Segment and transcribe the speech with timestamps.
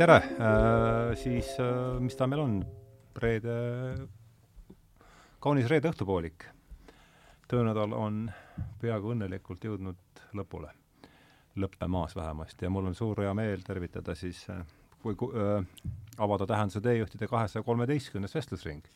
[0.00, 2.54] tere äh,, siis äh, mis ta meil on?
[3.20, 3.52] reede,
[5.44, 6.46] kaunis reede õhtupoolik.
[7.50, 8.22] töönädal on
[8.80, 10.70] peaaegu õnnelikult jõudnud lõpule,
[11.60, 14.64] lõppemaas vähemasti ja mul on suur hea meel tervitada siis äh,
[15.02, 15.68] kui äh,
[16.16, 18.88] avada tähenduse teejuhtide kahesaja kolmeteistkümnes vestlusring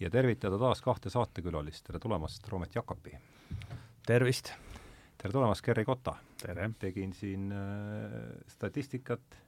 [0.00, 3.18] ja tervitada taas kahte saatekülalist, tere tulemast, Roomet Jakobi!
[4.06, 4.54] tervist!
[5.18, 6.16] tere tulemast, Gerri Kotta!
[6.80, 9.44] tegin siin äh, statistikat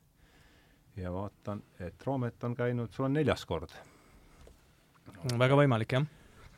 [1.02, 3.72] ja vaatan, et Roomet on käinud, sul on neljas kord.
[5.38, 6.06] väga võimalik, jah.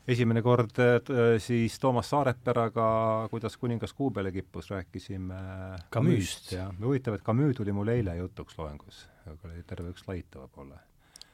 [0.08, 0.98] esimene kord äh,
[1.42, 2.88] siis Toomas Saareperaga,
[3.30, 5.40] kuidas kuningas kuu peale kippus, rääkisime
[5.92, 6.52] Camus'st.
[6.56, 10.80] ja huvitav, et Camus tuli mul eile jutuks loengus, aga oli terve üks slaid võib-olla.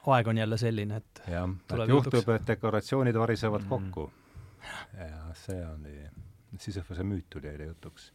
[0.07, 3.69] aeg on jälle selline, et jah, et juhtub, et dekoratsioonid varisevad mm.
[3.69, 4.11] kokku.
[4.99, 5.99] ja see oli,
[6.59, 8.11] Sisyphose müüt tuli eile jutuks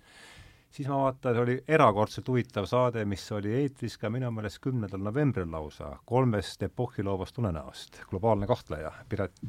[0.72, 5.52] siis ma vaatan, oli erakordselt huvitav saade, mis oli eetris ka minu meelest kümnendal novembril
[5.52, 9.40] lausa, kolmest epohhi loovast unenäost, globaalne kahtleja, Piret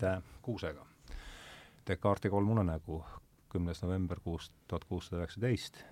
[0.43, 0.87] Kuusega.
[1.87, 3.05] Descartesi kolm unenägu,
[3.50, 5.84] kümnes november kuus, tuhat kuussada üheksateist.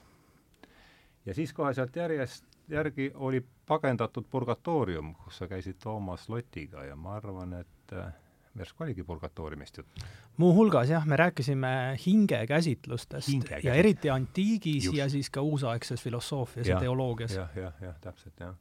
[1.27, 6.97] ja siis kohe sealt järjest, järgi oli pagendatud Purgatoorium, kus sa käisid Toomas Lotiga ja
[6.97, 8.13] ma arvan, et äh,
[8.59, 10.03] järsku oligi purgatooriumist jutt?
[10.37, 11.69] muuhulgas jah, me rääkisime
[12.07, 14.97] hingekäsitlustest hinge ja eriti antiigis Just.
[14.97, 17.49] ja siis ka uusaegses filosoofias ja, ja teoloogias ja,.
[17.55, 18.55] jah, jah, jah, täpselt, jah.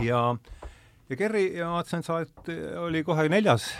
[0.00, 0.36] ja,
[1.08, 2.22] ja Kerri, ma vaatasin, sa
[2.80, 3.70] oli kohe neljas,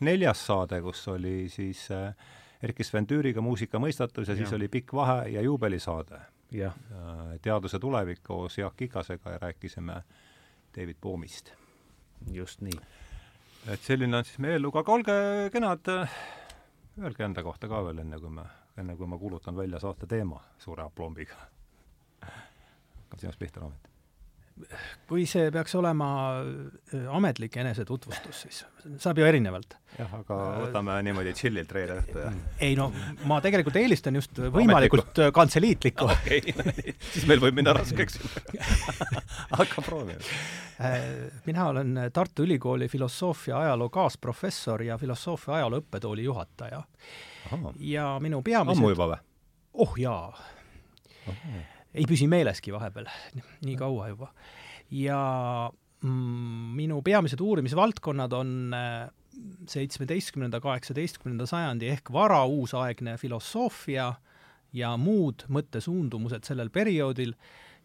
[0.00, 2.14] neljas saade, kus oli siis äh,
[2.62, 6.20] Erkki Sven Tüüriga muusikamõistatus ja, ja siis oli pikk vahe ja juubelisaade.
[6.58, 6.72] Äh,
[7.44, 10.02] teaduse tulevik koos Jaak Ikasega ja rääkisime
[10.76, 11.52] David Boomist.
[12.32, 12.74] just nii
[13.66, 15.18] et selline on siis meie elluga, aga olge
[15.52, 15.92] kenad,
[17.02, 18.46] öelge enda kohta ka veel, enne kui me,
[18.78, 21.36] enne kui ma kuulutan välja saate teema suure aplombiga.
[22.22, 23.97] hakkab sinust pihta, Raamet
[25.08, 26.08] kui see peaks olema
[26.40, 28.62] äh, ametlik enesetutvustus, siis
[29.02, 29.76] saab ju erinevalt.
[29.98, 32.32] jah, aga võtame äh, niimoodi chill'ilt reede õhtu ja
[32.64, 32.88] ei no
[33.30, 36.08] ma tegelikult eelistan just võimalikult äh, kantseliitlikku.
[36.12, 36.42] Okei.
[36.54, 38.20] Okay, siis meil võib minna raskeks
[39.60, 40.20] hakka proovima.
[41.46, 46.82] mina olen Tartu Ülikooli filosoofia ajaloo kaasprofessor ja filosoofia ajaloo õppetooli juhataja.
[47.80, 49.24] ja minu peamised ammu juba või?
[49.78, 50.30] oh jaa
[51.94, 53.08] ei püsi meeleski vahepeal,
[53.64, 54.32] nii kaua juba.
[54.90, 55.20] ja
[56.02, 59.08] mm, minu peamised uurimisvaldkonnad on äh,
[59.68, 64.12] seitsmeteistkümnenda, kaheksateistkümnenda sajandi ehk varauusaegne filosoofia
[64.72, 67.34] ja muud mõttesuundumused sellel perioodil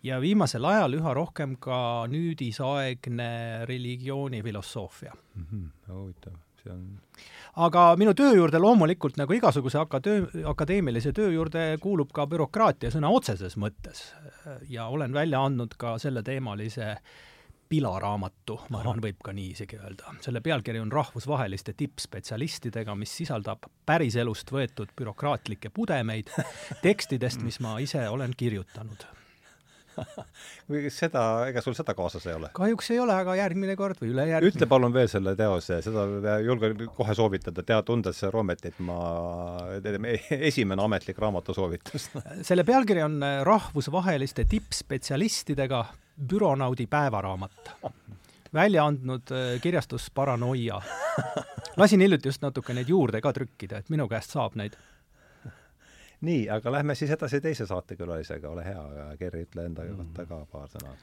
[0.03, 1.78] ja viimasel ajal üha rohkem ka
[2.12, 3.30] nüüdisaegne
[3.70, 5.46] religioonifilosoofia mm.
[5.46, 6.85] -hmm, huvitav, see on
[7.56, 13.12] aga minu töö juurde loomulikult nagu igasuguse akatöö, akadeemilise töö juurde kuulub ka bürokraatia sõna
[13.13, 14.09] otseses mõttes.
[14.69, 16.96] ja olen välja andnud ka selleteemalise
[17.69, 20.13] pilaraamatu, ma arvan, võib ka nii isegi öelda.
[20.22, 26.29] selle pealkiri on Rahvusvaheliste tippspetsialistidega, mis sisaldab päriselust võetud bürokraatlikke pudemeid
[26.85, 29.06] tekstidest, mis ma ise olen kirjutanud
[30.69, 32.51] või seda, ega sul seda kaasas ei ole?
[32.57, 34.53] kahjuks ei ole, aga järgmine kord või ülejärgmine.
[34.53, 38.99] ütle palun veel selle teose, seda julgen kohe soovitada, tea, tundes Roometit, ma,
[40.39, 42.09] esimene ametlik raamatusoovitus
[42.49, 45.85] selle pealkiri on Rahvusvaheliste tippspetsialistidega
[46.29, 47.71] büronaudi päevaraamat.
[48.53, 50.81] välja andnud äh, kirjastus Paranoia.
[51.77, 54.77] lasin hiljuti just natuke neid juurde ka trükkida, et minu käest saab neid
[56.23, 58.84] nii, aga lähme siis edasi teise saatekülalisega, ole hea,
[59.19, 60.00] Gerri, ütle enda mm.
[60.00, 60.94] kohta ka paar sõna.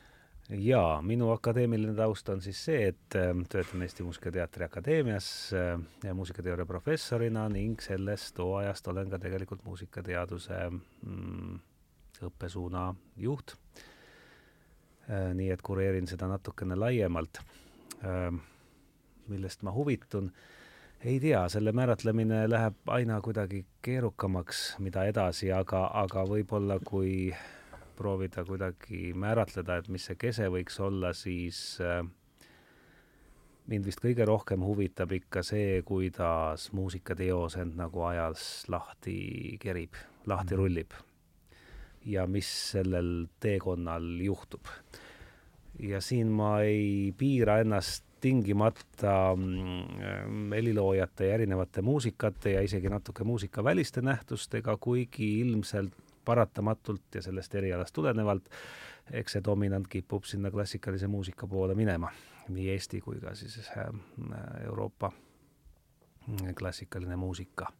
[0.65, 6.67] jaa, minu akadeemiline taust on siis see, et äh, töötan Eesti Muusikateatri Akadeemias äh, muusikateooria
[6.67, 11.59] professorina ning sellest hooajast olen ka tegelikult muusikateaduse mm,
[12.31, 13.57] õppesuuna juht
[15.11, 15.35] äh,.
[15.35, 17.43] nii et kureerin seda natukene laiemalt
[18.05, 18.33] äh,,
[19.29, 20.49] millest ma huvitun äh,
[21.05, 27.33] ei tea, selle määratlemine läheb aina kuidagi keerukamaks, mida edasi, aga, aga võib-olla kui
[27.97, 32.03] proovida kuidagi määratleda, et mis see kese võiks olla, siis äh,
[33.73, 39.97] mind vist kõige rohkem huvitab ikka see, kuidas muusikateos end nagu ajas lahti kerib,
[40.27, 40.61] lahti mm.
[40.61, 40.99] rullib.
[42.05, 44.69] ja mis sellel teekonnal juhtub.
[45.79, 53.25] ja siin ma ei piira ennast tingimata mm, heliloojate ja erinevate muusikate ja isegi natuke
[53.25, 58.51] muusikaväliste nähtustega, kuigi ilmselt paratamatult ja sellest erialast tulenevalt,
[59.13, 62.11] eks see dominant kipub sinna klassikalise muusika poole minema,
[62.49, 63.89] nii Eesti kui ka siis äh,
[64.65, 65.13] Euroopa
[66.59, 67.73] klassikaline muusika.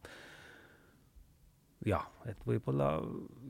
[1.85, 2.91] jah, et võib-olla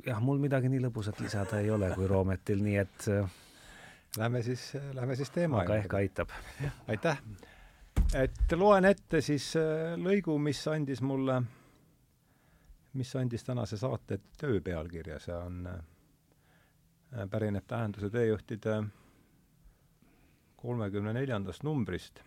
[0.05, 3.33] jah, mul midagi nii lõbusat lisada ei ole kui Roometil, nii et äh,
[4.17, 6.29] Lähme siis, lähme siis teema aga ehk aitab.
[6.87, 7.21] aitäh!
[8.13, 11.37] et loen ette siis äh, lõigu, mis andis mulle,
[12.99, 18.81] mis andis tänase saate töö pealkirja, see on, äh, pärineb Tähenduse teejuhtide
[20.61, 22.19] kolmekümne neljandast numbrist,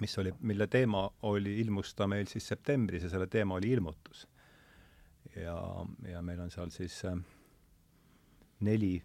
[0.00, 4.26] mis oli, mille teema oli, ilmus ta meil siis septembris ja selle teema oli ilmutus.
[5.36, 5.56] ja,
[6.08, 7.16] ja meil on seal siis äh,
[8.60, 8.96] neli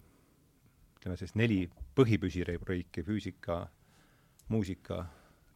[0.97, 1.61] ütleme siis neli
[1.97, 3.61] põhipüsirubriiki, füüsika,
[4.49, 5.05] muusika,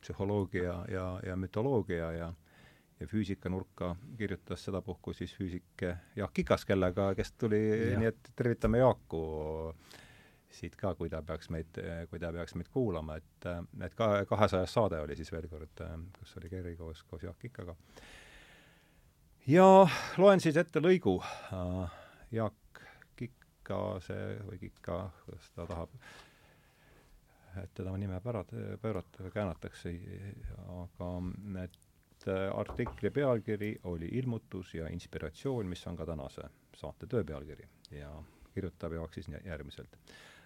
[0.02, 2.32] psühholoogia ja, ja mütoloogia ja
[3.02, 5.82] ja füüsikanurka kirjutas sedapuhku siis füüsik
[6.16, 7.62] Jaak Kikas, kellega, kes tuli,
[7.98, 9.22] nii et tervitame Jaaku
[10.52, 11.80] siit ka, kui ta peaks meid,
[12.12, 13.48] kui ta peaks meid kuulama, et,
[13.88, 15.84] et ka kahesajas saade oli siis veel kord,
[16.20, 17.76] kus oli Kerri koos, koos Jaak Kikaga.
[19.48, 19.68] ja
[20.22, 21.18] loen siis ette lõigu
[22.32, 22.61] Jaak
[23.62, 25.92] Kika see või Kika, kuidas ta tahab,
[27.62, 28.46] et teda nime pära-,
[28.82, 29.92] pöörata või käänatakse,
[30.82, 31.10] aga
[31.64, 38.10] et artikli pealkiri oli Ilmutus ja inspiratsioon, mis on ka tänase saate töö pealkiri ja
[38.54, 39.98] kirjutab Jaak siis järgmiselt.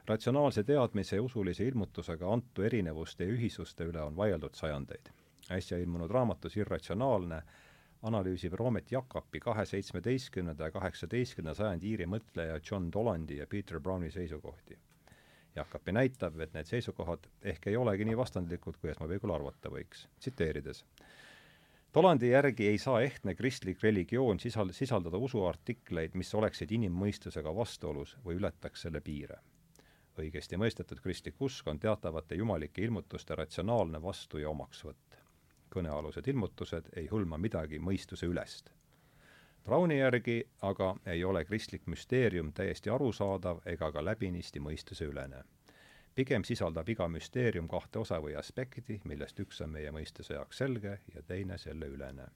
[0.07, 5.09] ratsionaalse teadmise ja usulise ilmutusega antu erinevuste ja ühisuste üle on vaieldud sajandeid.
[5.51, 7.41] äsja ilmunud raamatus Irratsionaalne
[8.05, 14.11] analüüsib Roomet Jakobi kahe seitsmeteistkümnenda ja kaheksateistkümnenda sajandi Iiri mõtleja John Dolandi ja Peter Browni
[14.11, 14.77] seisukohti.
[15.55, 20.07] Jakobi näitab, et need seisukohad ehk ei olegi nii vastandlikud, kui esmapilgul arvata võiks.
[20.19, 20.83] tsiteerides.
[21.95, 28.35] Dolandi järgi ei saa ehtne kristlik religioon sisal-, sisaldada usuartikleid, mis oleksid inimmõistusega vastuolus või
[28.41, 29.39] ületaks selle piire.
[30.19, 35.04] õigesti mõistetud kristlik usk on teatavate jumalike ilmutuste ratsionaalne vastu- ja omaksvõtt
[35.73, 38.71] kõnealused ilmutused ei hõlma midagi mõistuse ülest.
[39.65, 45.43] Browni järgi aga ei ole kristlik müsteerium täiesti arusaadav ega ka läbinisti mõistuseülene.
[46.15, 50.99] pigem sisaldab iga müsteerium kahte osa või aspekti, millest üks on meie mõistuse jaoks selge
[51.15, 52.27] ja teine selle ülene.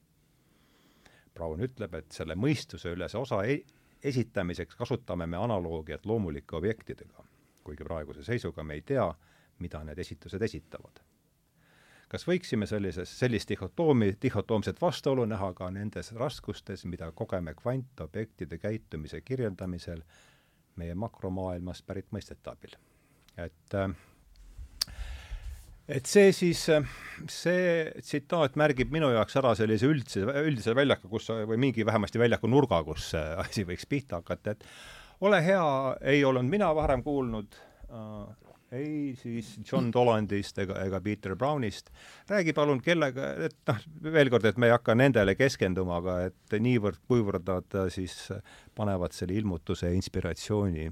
[1.34, 3.66] Brown ütleb, et selle mõistuse ülese osa ei,
[4.04, 7.24] esitamiseks kasutame me analoogiat loomulike objektidega,
[7.64, 9.14] kuigi praeguse seisuga me ei tea,
[9.60, 11.00] mida need esitused esitavad
[12.10, 19.22] kas võiksime sellises, sellist dihhotoomi, dihhotoomset vastuolu näha ka nendes raskustes, mida kogeme kvantobjektide käitumise
[19.22, 20.02] kirjeldamisel
[20.80, 22.78] meie makromaailmast pärit mõistete abil?
[23.40, 23.94] et äh,
[25.90, 26.62] et see siis,
[27.34, 27.64] see
[28.02, 32.84] tsitaat märgib minu jaoks ära sellise üldse, üldise väljaku, kus, või mingi vähemasti väljaku nurga,
[32.86, 34.68] kus see asi võiks pihta hakata, et
[35.26, 35.66] ole hea,
[36.14, 37.58] ei olnud mina varem kuulnud
[37.90, 41.90] äh,, ei siis John Dolandist ega, ega Peter Brownist.
[42.30, 43.82] räägi palun, kellega, et noh,
[44.14, 48.16] veel kord, et me ei hakka nendele keskenduma, aga et niivõrd, kuivõrd nad äh, siis
[48.76, 50.90] panevad selle ilmutuse inspiratsiooni,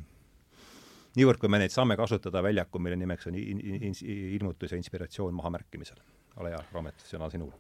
[1.18, 3.96] niivõrd, kui me neid saame kasutada väljaku, mille nimeks on in, in,
[4.38, 6.02] ilmutus ja inspiratsioon mahamärkimisel.
[6.38, 7.54] ole hea, Raamet, sõna sinul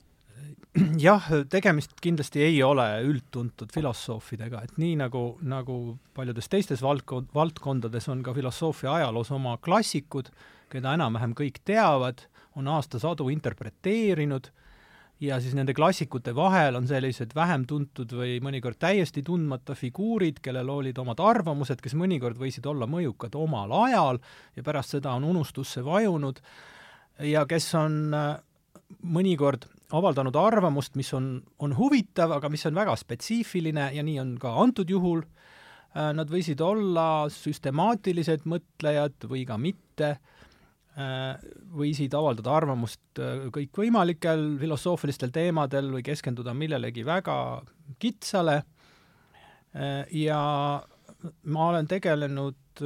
[1.07, 8.09] jah, tegemist kindlasti ei ole üldtuntud filosoofidega, et nii nagu, nagu paljudes teistes valdkond, valdkondades
[8.13, 10.29] on ka filosoofia ajaloos oma klassikud,
[10.71, 12.25] keda enam-vähem kõik teavad,
[12.57, 14.49] on aastasadu interpreteerinud
[15.21, 20.69] ja siis nende klassikute vahel on sellised vähem tuntud või mõnikord täiesti tundmata figuurid, kellel
[20.69, 24.21] olid omad arvamused, kes mõnikord võisid olla mõjukad omal ajal
[24.55, 26.41] ja pärast seda on unustusse vajunud
[27.25, 28.35] ja kes on äh,
[29.01, 29.65] mõnikord
[29.95, 34.51] avaldanud arvamust, mis on, on huvitav, aga mis on väga spetsiifiline ja nii on ka
[34.61, 35.23] antud juhul.
[35.95, 40.09] Äh, nad võisid olla süstemaatilised mõtlejad või ka mitte,
[40.99, 41.47] äh,
[41.79, 47.37] võisid avaldada arvamust äh, kõikvõimalikel filosoofilistel teemadel või keskenduda millelegi väga
[47.99, 48.63] kitsale.
[50.15, 50.37] Ja
[51.53, 52.79] ma olen tegelenud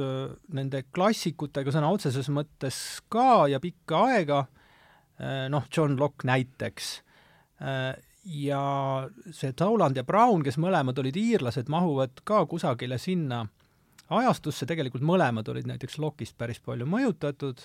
[0.52, 2.76] nende klassikutega sõna otseses mõttes
[3.08, 4.42] ka ja pikka aega
[5.52, 7.02] noh, John Locke näiteks,
[7.62, 8.62] äh, ja
[9.30, 13.44] see Toland ja Brown, kes mõlemad olid iirlased, mahuvad ka kusagile sinna
[14.12, 17.62] ajastusse, tegelikult mõlemad olid näiteks Locke'ist päris palju mõjutatud.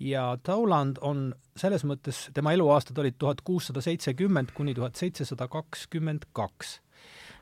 [0.00, 6.24] Ja Toland on selles mõttes, tema eluaastad olid tuhat kuussada seitsekümmend kuni tuhat seitsesada kakskümmend
[6.32, 6.80] kaks.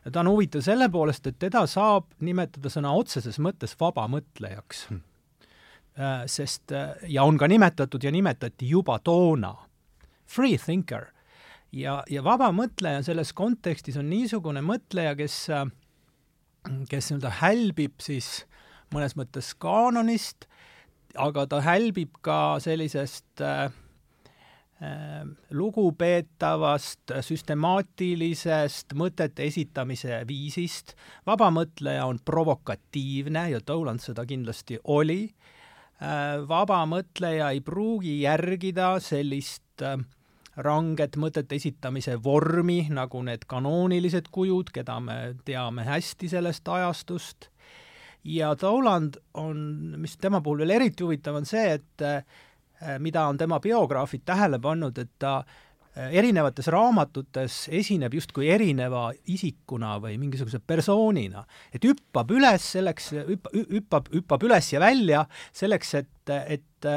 [0.05, 4.89] ja ta on huvitav selle poolest, et teda saab nimetada sõna otseses mõttes vabamõtlejaks.
[4.89, 4.97] Hmm.
[4.97, 5.18] Äh,
[6.27, 9.55] sest äh, ja on ka nimetatud ja nimetati juba toona.
[10.27, 11.07] Free thinker.
[11.73, 15.67] ja, ja vaba mõtleja selles kontekstis on niisugune mõtleja, kes, äh,
[16.89, 18.47] kes nii-öelda hälbib siis
[18.95, 20.47] mõnes mõttes kaanonist,
[21.19, 23.69] aga ta hälbib ka sellisest äh,
[25.51, 30.95] lugupeetavast süstemaatilisest mõtete esitamise viisist.
[31.27, 35.25] vabamõtleja on provokatiivne ja Toland seda kindlasti oli
[36.49, 39.99] vaba mõtleja ei pruugi järgida sellist äh,
[40.59, 47.49] ranget mõtete esitamise vormi, nagu need kanoonilised kujud, keda me teame hästi sellest ajastust,
[48.25, 49.59] ja Toland on,
[49.99, 54.59] mis tema puhul veel eriti huvitav, on see, et äh, mida on tema biograafid tähele
[54.63, 55.68] pannud, et ta äh,
[55.99, 61.45] erinevates raamatutes esineb justkui erineva isikuna või mingisuguse persoonina.
[61.75, 66.89] et hüppab üles selleks, hüppab, hüppab, hüppab üles ja välja selleks, et, et,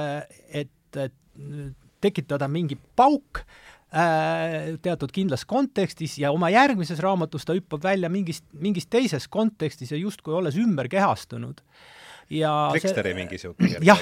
[0.62, 7.84] et, et tekitada mingi pauk äh, teatud kindlas kontekstis ja oma järgmises raamatus ta hüppab
[7.84, 11.62] välja mingist, mingis teises kontekstis ja justkui olles ümber kehastunud
[12.31, 14.01] ja Tricksteri mingi niisugune jah,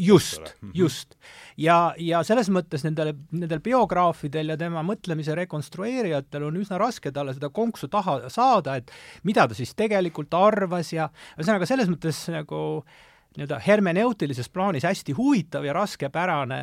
[0.00, 0.72] just, mhm.
[0.74, 1.16] just.
[1.60, 7.36] ja, ja selles mõttes nendel, nendel biograafidel ja tema mõtlemise rekonstrueerijatel on üsna raske talle
[7.36, 8.92] seda konksu taha saada, et
[9.28, 12.82] mida ta siis tegelikult arvas ja ühesõnaga selles mõttes nagu
[13.36, 16.60] nii-öelda hermeneutilises plaanis hästi huvitav ja raskepärane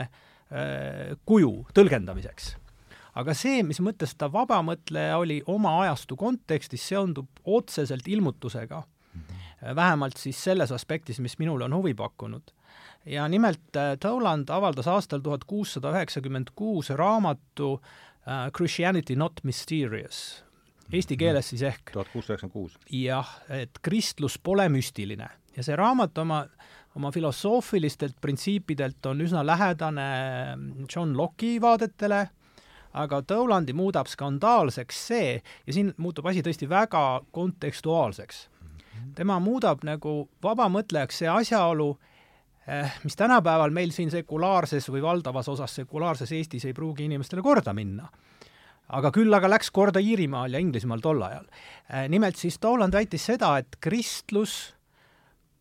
[0.54, 2.52] Äh, kuju tõlgendamiseks.
[3.18, 9.22] aga see, mis mõttes ta vabamõtleja oli oma ajastu kontekstis, seondub otseselt ilmutusega mm.
[9.22, 9.53] -hmm.
[9.76, 12.54] Vähemalt siis selles aspektis, mis minule on huvi pakkunud.
[13.06, 17.82] ja nimelt äh, Toland avaldas aastal tuhat kuussada üheksakümmend kuus raamatu uh,
[18.58, 20.44] Christianity not mysterious,
[20.92, 22.78] eesti keeles siis ehk tuhat kuussada üheksakümmend kuus.
[22.90, 26.46] jah, et kristlus pole müstiline ja see raamat oma
[26.96, 30.08] oma filosoofilistelt printsiipidelt on üsna lähedane
[30.96, 32.28] John Locke'i vaadetele,
[32.94, 38.48] aga Tolandi muudab skandaalseks see, ja siin muutub asi tõesti väga kontekstuaalseks.
[39.16, 41.98] Tema muudab nagu vabamõtlejaks see asjaolu,
[42.68, 47.74] eh, mis tänapäeval meil siin sekulaarses või valdavas osas sekulaarses Eestis ei pruugi inimestele korda
[47.74, 48.10] minna
[48.94, 51.46] aga küll aga läks korda Iirimaal ja Inglismaal tol ajal.
[51.90, 54.74] Eh, nimelt siis Toland väitis seda, et kristlus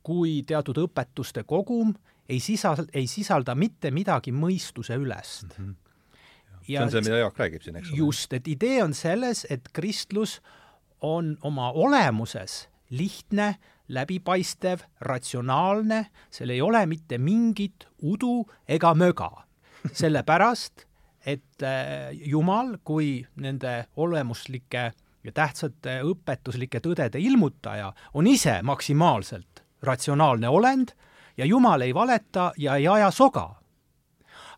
[0.03, 1.95] kui teatud õpetuste kogum
[2.29, 5.65] ei sisalda, ei sisalda mitte midagi mõistuse ülest mm.
[5.65, 5.79] -hmm.
[6.69, 7.99] Ja see on see, mida Jaak räägib siin, eks ole.
[7.99, 10.41] just, et idee on selles, et kristlus
[11.01, 13.55] on oma olemuses lihtne,
[13.89, 19.31] läbipaistev, ratsionaalne, seal ei ole mitte mingit udu ega möga.
[20.01, 20.87] sellepärast,
[21.27, 24.85] et äh, Jumal kui nende olemuslike
[25.23, 30.95] ja tähtsate õpetuslike tõdede ilmutaja on ise maksimaalselt ratsionaalne olend
[31.37, 33.59] ja Jumal ei valeta ja ei aja soga.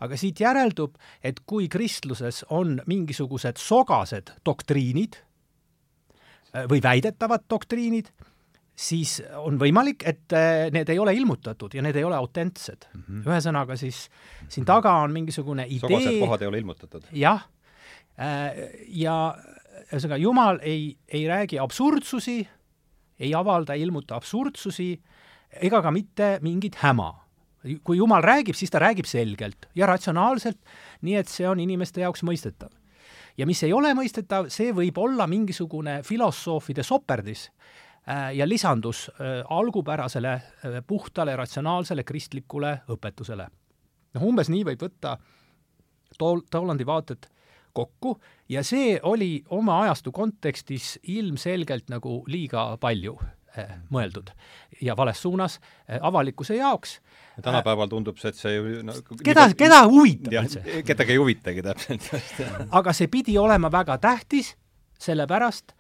[0.01, 5.17] aga siit järeldub, et kui kristluses on mingisugused sogased doktriinid
[6.71, 8.11] või väidetavad doktriinid,
[8.75, 13.03] siis on võimalik, et äh, need ei ole ilmutatud ja need ei ole autentsed mm.
[13.03, 13.27] -hmm.
[13.29, 14.09] ühesõnaga siis
[14.49, 17.07] siin taga on mingisugune idee sogased kohad ei ole ilmutatud.
[17.13, 17.47] jah,
[18.19, 18.51] äh,
[18.89, 19.35] ja
[19.93, 22.49] ühesõnaga Jumal ei, ei räägi absurdsusi,
[23.19, 25.01] ei avalda, ei ilmuta absurdsusi
[25.63, 27.13] ega ka mitte mingit häma.
[27.85, 30.59] kui Jumal räägib, siis ta räägib selgelt ja ratsionaalselt,
[31.01, 32.69] nii et see on inimeste jaoks mõistetav.
[33.37, 39.43] Ja mis ei ole mõistetav, see võib olla mingisugune filosoofide soperdis äh, ja lisandus äh,
[39.51, 43.49] algupärasele äh, puhtale ratsionaalsele kristlikule õpetusele.
[44.15, 45.17] noh, umbes nii võib võtta
[46.19, 47.27] Tol-, Tolandi vaated
[47.75, 53.19] kokku ja see oli oma ajastu kontekstis ilmselgelt nagu liiga palju
[53.91, 54.33] mõeldud
[54.83, 55.61] ja vales suunas
[56.01, 56.97] avalikkuse jaoks.
[57.43, 60.63] Tänapäeval tundub see, et see ju no, keda, keda huvitab üldse?
[60.87, 62.11] kedagi ei huvitagi täpselt
[62.79, 64.55] aga see pidi olema väga tähtis,
[65.03, 65.75] sellepärast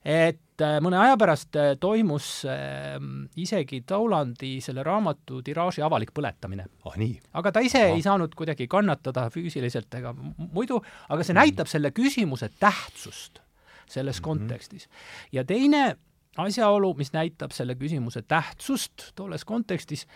[0.00, 2.96] et eh, mõne aja pärast toimus äh,
[3.36, 6.96] isegi Taulandi selle raamatu tiraaži avalik põletamine ah,.
[7.42, 7.94] aga ta ise ah.
[7.96, 13.42] ei saanud kuidagi kannatada füüsiliselt ega muidu, aga see näitab selle küsimuse tähtsust
[13.90, 14.24] selles mm -hmm.
[14.24, 14.88] kontekstis.
[15.32, 15.96] ja teine
[16.38, 20.06] asjaolu, mis näitab selle küsimuse tähtsust tolles kontekstis,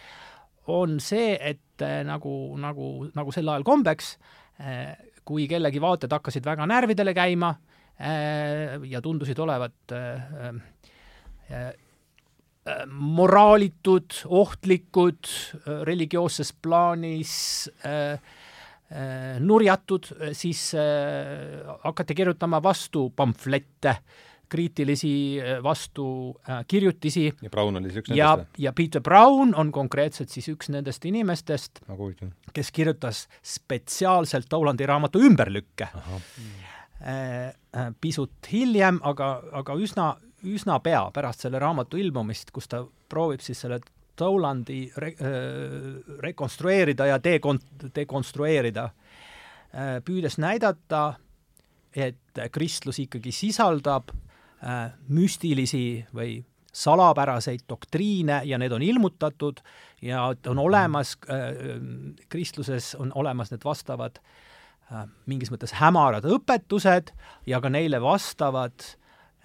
[0.67, 4.15] on see, et äh, nagu, nagu, nagu sel ajal kombeks,
[4.61, 4.95] äh,
[5.25, 9.97] kui kellegi vaated hakkasid väga närvidele käima äh, ja tundusid olevat
[12.89, 15.29] moraalitud, ohtlikud,
[15.85, 17.35] religioosses plaanis
[19.45, 20.63] nurjatud, siis
[21.85, 23.93] hakati kirjutama vastu pamflette
[24.49, 27.27] kriitilisi äh, vastukirjutisi.
[27.27, 28.59] Äh, ja Brown oli siis üks ja, nendest?
[28.59, 31.81] ja Peter Brown on konkreetselt siis üks nendest inimestest,
[32.55, 35.89] kes kirjutas spetsiaalselt Tollandi raamatu ümberlükke.
[37.05, 37.55] Äh,
[38.01, 40.15] pisut hiljem, aga, aga üsna,
[40.49, 43.81] üsna pea pärast selle raamatu ilmumist, kus ta proovib siis selle
[44.17, 45.17] Tollandi re-,
[46.23, 47.59] rekonstrueerida ja dekon-,
[47.97, 48.85] dekonstrueerida,
[50.07, 51.17] püüdes näidata,
[51.91, 54.34] et kristlus ikkagi sisaldab äh,
[55.09, 56.39] müstilisi või
[56.75, 59.61] salapäraseid doktriine ja need on ilmutatud
[60.03, 61.53] ja on olemas äh,,
[62.29, 64.19] kristluses on olemas need vastavad
[64.91, 67.15] äh, mingis mõttes hämarad õpetused
[67.47, 68.75] ja ka neile vastavad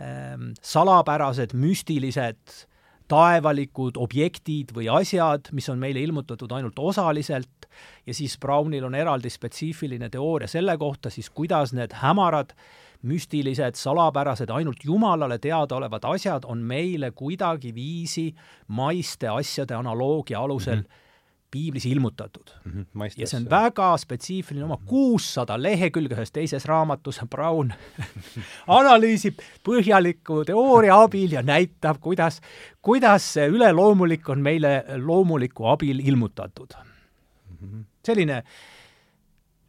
[0.01, 2.65] äh, salapärased, müstilised
[3.09, 7.65] taevalikud objektid või asjad, mis on meile ilmutatud ainult osaliselt.
[8.05, 12.53] Ja siis Brownil on eraldi spetsiifiline teooria selle kohta siis, kuidas need hämarad
[13.01, 18.35] müstilised, salapärased, ainult Jumalale teadaolevad asjad on meile kuidagiviisi
[18.67, 21.07] maiste asjade analoogia alusel mm -hmm
[21.51, 22.71] piiblis ilmutatud mm.
[22.71, 27.73] -hmm, ja see on väga spetsiifiline, oma kuussada lehekülge ühes teises raamatus Brown
[28.79, 32.41] analüüsib põhjaliku teooria abil ja näitab, kuidas,
[32.81, 37.57] kuidas see üleloomulik on meile loomuliku abil ilmutatud mm.
[37.63, 37.83] -hmm.
[38.05, 38.43] selline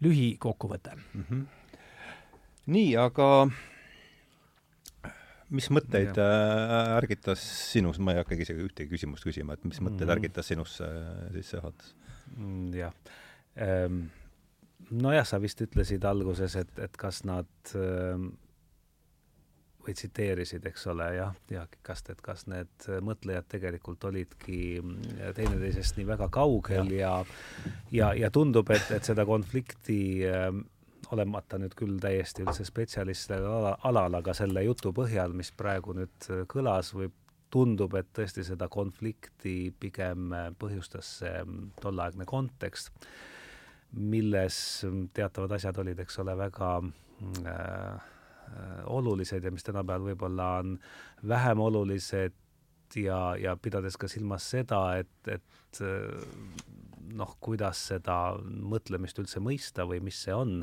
[0.01, 1.25] lühikokkuvõte mm.
[1.31, 1.60] -hmm
[2.71, 3.29] nii, aga
[5.55, 10.07] mis mõtteid äh, ärgitas sinus, ma ei hakkagi isegi ühtegi küsimust küsima, et mis mõtteid
[10.07, 10.15] mm.
[10.17, 11.01] ärgitas sinus äh,
[11.35, 11.95] sissejuhatus
[12.37, 12.69] mm,?
[12.79, 12.95] jah
[13.59, 14.05] ähm,.
[14.91, 18.31] nojah, sa vist ütlesid alguses, et, et kas nad ähm,
[19.81, 24.77] või tsiteerisid, eks ole, jah, ja kas, et kas need mõtlejad tegelikult olidki
[25.39, 27.15] teineteisest nii väga kaugel ja ja,
[27.97, 30.53] ja, ja tundub, et, et seda konflikti äh,
[31.15, 35.95] olemata nüüd küll täiesti üldse spetsialist sellel ala, alal, aga selle jutu põhjal, mis praegu
[35.97, 37.17] nüüd äh, kõlas, võib
[37.51, 42.93] tundub, et tõesti seda konflikti pigem äh, põhjustas see mm, tolleaegne kontekst,
[43.97, 48.09] milles mm, teatavad asjad olid, eks ole, väga mm, äh,
[48.91, 50.77] olulised ja mis tänapäeval võib-olla on
[51.31, 52.35] vähem olulised
[52.99, 56.61] ja, ja pidades ka silmas seda, et, et äh,
[57.15, 60.61] noh, kuidas seda mõtlemist üldse mõista või mis see on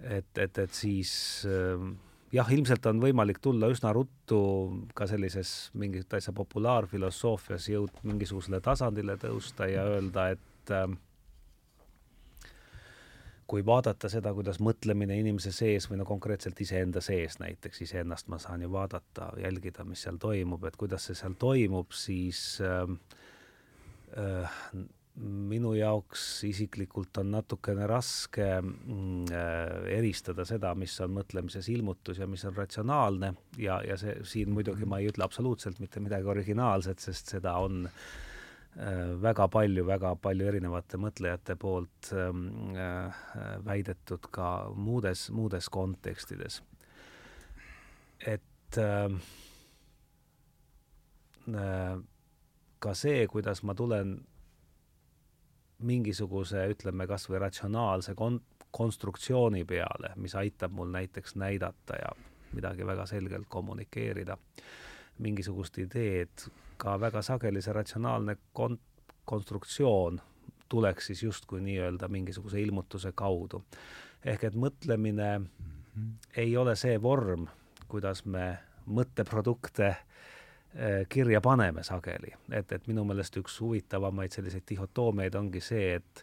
[0.00, 1.12] et, et, et siis
[1.48, 1.94] ähm,
[2.32, 4.40] jah, ilmselt on võimalik tulla üsna ruttu
[4.96, 10.86] ka sellises mingis täitsa populaarfilosoofias jõud mingisugusele tasandile tõusta ja öelda, et äh,
[13.52, 18.38] kui vaadata seda, kuidas mõtlemine inimese sees või no konkreetselt iseenda sees näiteks, iseennast ma
[18.40, 22.96] saan ju vaadata, jälgida, mis seal toimub, et kuidas see seal toimub, siis äh,
[24.16, 24.58] äh,
[25.20, 32.26] minu jaoks isiklikult on natukene raske mm, äh, eristada seda, mis on mõtlemises ilmutus ja
[32.26, 37.04] mis on ratsionaalne ja, ja see siin muidugi ma ei ütle absoluutselt mitte midagi originaalset,
[37.04, 38.06] sest seda on äh,
[39.20, 43.22] väga palju, väga palju erinevate mõtlejate poolt ähm, äh,
[43.68, 46.62] väidetud ka muudes, muudes kontekstides.
[48.24, 49.12] et äh,
[51.52, 51.96] äh,
[52.78, 54.22] ka see, kuidas ma tulen
[55.86, 58.40] mingisuguse, ütleme kas või ratsionaalse kon-,
[58.70, 62.12] konstruktsiooni peale, mis aitab mul näiteks näidata ja
[62.52, 64.36] midagi väga selgelt kommunikeerida,
[65.18, 68.80] mingisugust ideed, ka väga sageli see ratsionaalne kon-,
[69.24, 70.20] konstruktsioon
[70.72, 73.62] tuleks siis justkui nii-öelda mingisuguse ilmutuse kaudu.
[74.24, 75.46] ehk et mõtlemine mm
[75.96, 76.12] -hmm.
[76.36, 77.46] ei ole see vorm,
[77.88, 79.98] kuidas me mõtteprodukte äh,
[81.08, 86.22] kirja paneme sageli, et, et minu meelest üks huvitavamaid selliseid dihhotoomiaid ongi see, et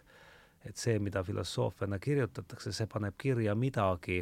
[0.64, 4.20] et see, mida filosoofiana kirjutatakse, see paneb kirja midagi,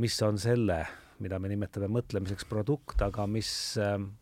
[0.00, 0.78] mis on selle,
[1.20, 3.50] mida me nimetame mõtlemiseks produkt, aga mis,
[3.82, 4.12] ähm,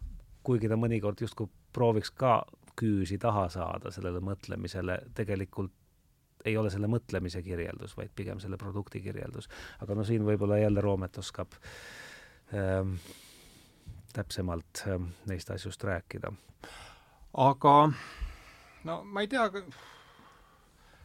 [0.42, 2.40] kuigi ta mõnikord justkui prooviks ka
[2.78, 5.74] küüsi taha saada sellele mõtlemisele, tegelikult
[6.46, 9.48] ei ole selle mõtlemise kirjeldus, vaid pigem selle produkti kirjeldus.
[9.82, 11.54] aga no siin võib-olla jälle Roomet oskab
[12.54, 12.94] ähm,
[14.16, 16.32] täpsemalt ähm, neist asjust rääkida.
[17.34, 17.74] aga
[18.88, 19.46] no ma ei tea,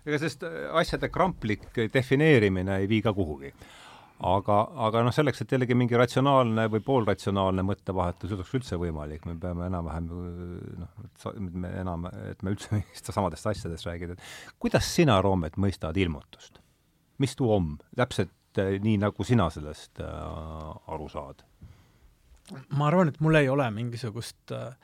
[0.04, 0.44] ega sellest
[0.80, 3.54] asjade kramplik defineerimine ei vii ka kuhugi.
[4.24, 9.36] aga, aga noh, selleks, et jällegi mingi ratsionaalne või poolratsionaalne mõttevahetus oleks üldse võimalik, me
[9.39, 11.26] peame enam-vähem noh, et
[11.66, 16.62] me enam, et me üldse mingist samadest asjadest räägime, et kuidas sina, Roomet, mõistad ilmutust?
[17.22, 17.74] mis tuu on?
[17.96, 20.13] täpselt äh, nii, nagu sina sellest äh,
[20.94, 21.44] aru saad
[22.78, 24.76] ma arvan, et mul ei ole mingisugust äh,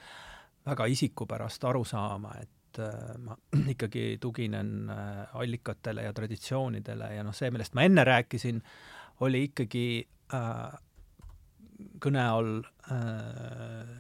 [0.66, 3.38] väga isikupärast arusaama, et äh, ma
[3.76, 8.62] ikkagi tuginen äh, allikatele ja traditsioonidele ja noh, see, millest ma enne rääkisin,
[9.26, 9.88] oli ikkagi
[10.36, 10.78] äh,
[12.04, 12.54] kõne all
[12.92, 13.96] äh,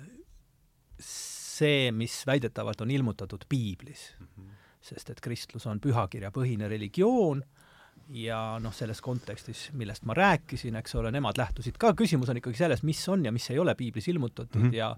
[0.99, 4.27] see, mis väidetavalt on ilmutatud piiblis mm.
[4.27, 4.53] -hmm.
[4.81, 7.68] sest et kristlus on pühakirjapõhine religioon äh,,
[8.09, 12.57] ja noh, selles kontekstis, millest ma rääkisin, eks ole, nemad lähtusid ka, küsimus on ikkagi
[12.57, 14.75] selles, mis on ja mis ei ole piiblis ilmutatud mm -hmm.
[14.75, 14.95] ja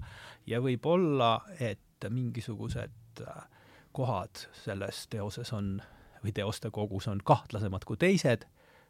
[0.48, 3.44] ja võib-olla, et mingisugused äh,
[3.92, 5.82] kohad selles teoses on,
[6.24, 8.48] või teoste kogus on kahtlasemad kui teised,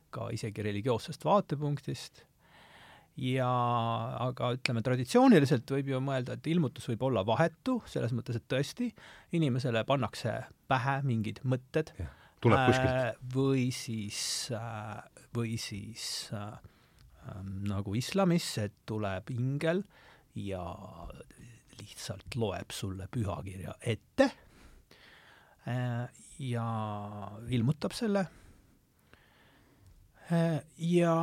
[0.10, 2.25] ka isegi religioossest vaatepunktist,
[3.17, 3.49] ja
[4.19, 8.91] aga ütleme, traditsiooniliselt võib ju mõelda, et ilmutus võib olla vahetu, selles mõttes, et tõesti,
[9.31, 11.93] inimesele pannakse pähe mingid mõtted,
[12.41, 12.91] tuleb kuskilt.
[12.91, 14.21] Äh, või siis,
[14.56, 14.99] äh,
[15.36, 16.58] või siis äh,
[17.69, 19.84] nagu islamis, et tuleb ingel
[20.38, 20.63] ja
[21.80, 24.30] lihtsalt loeb sulle pühakirja ette
[26.41, 26.67] ja
[27.54, 28.23] ilmutab selle
[30.82, 31.15] ja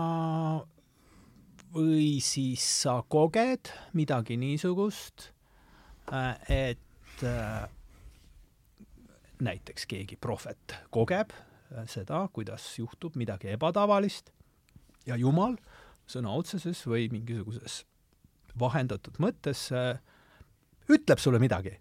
[1.74, 5.30] või siis sa koged midagi niisugust,
[6.46, 7.24] et
[9.44, 14.32] näiteks keegi prohvet kogeb äh, seda, kuidas juhtub midagi ebatavalist
[15.06, 15.56] ja Jumal
[16.08, 17.82] sõna otseses või mingisuguses
[18.58, 19.68] vahendatud mõttes
[20.88, 21.76] ütleb sulle midagi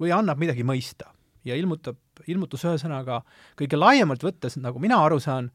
[0.00, 1.14] või annab midagi mõista
[1.46, 1.98] ja ilmutab,
[2.30, 3.20] ilmutus ühesõnaga
[3.58, 5.50] kõige laiemalt võttes, nagu mina aru saan,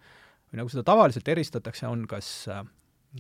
[0.50, 2.62] või nagu seda tavaliselt eristatakse, on kas äh,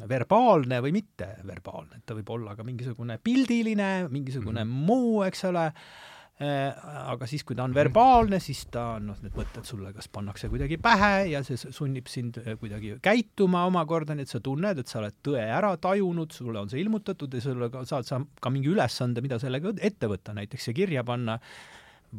[0.09, 4.87] verbaalne või mitteverbaalne, et ta võib olla ka mingisugune pildiline, mingisugune mm -hmm.
[4.89, 9.65] muu, eks ole, äh, aga siis, kui ta on verbaalne, siis ta, noh, need mõtted
[9.67, 14.31] sulle kas pannakse kuidagi pähe ja see sunnib sind äh, kuidagi käituma omakorda, nii et
[14.31, 17.83] sa tunned, et sa oled tõe ära tajunud, sulle on see ilmutatud ja sulle ka,
[17.89, 21.35] saad sa ka mingi ülesande, mida sellega ette võtta, näiteks see kirja panna,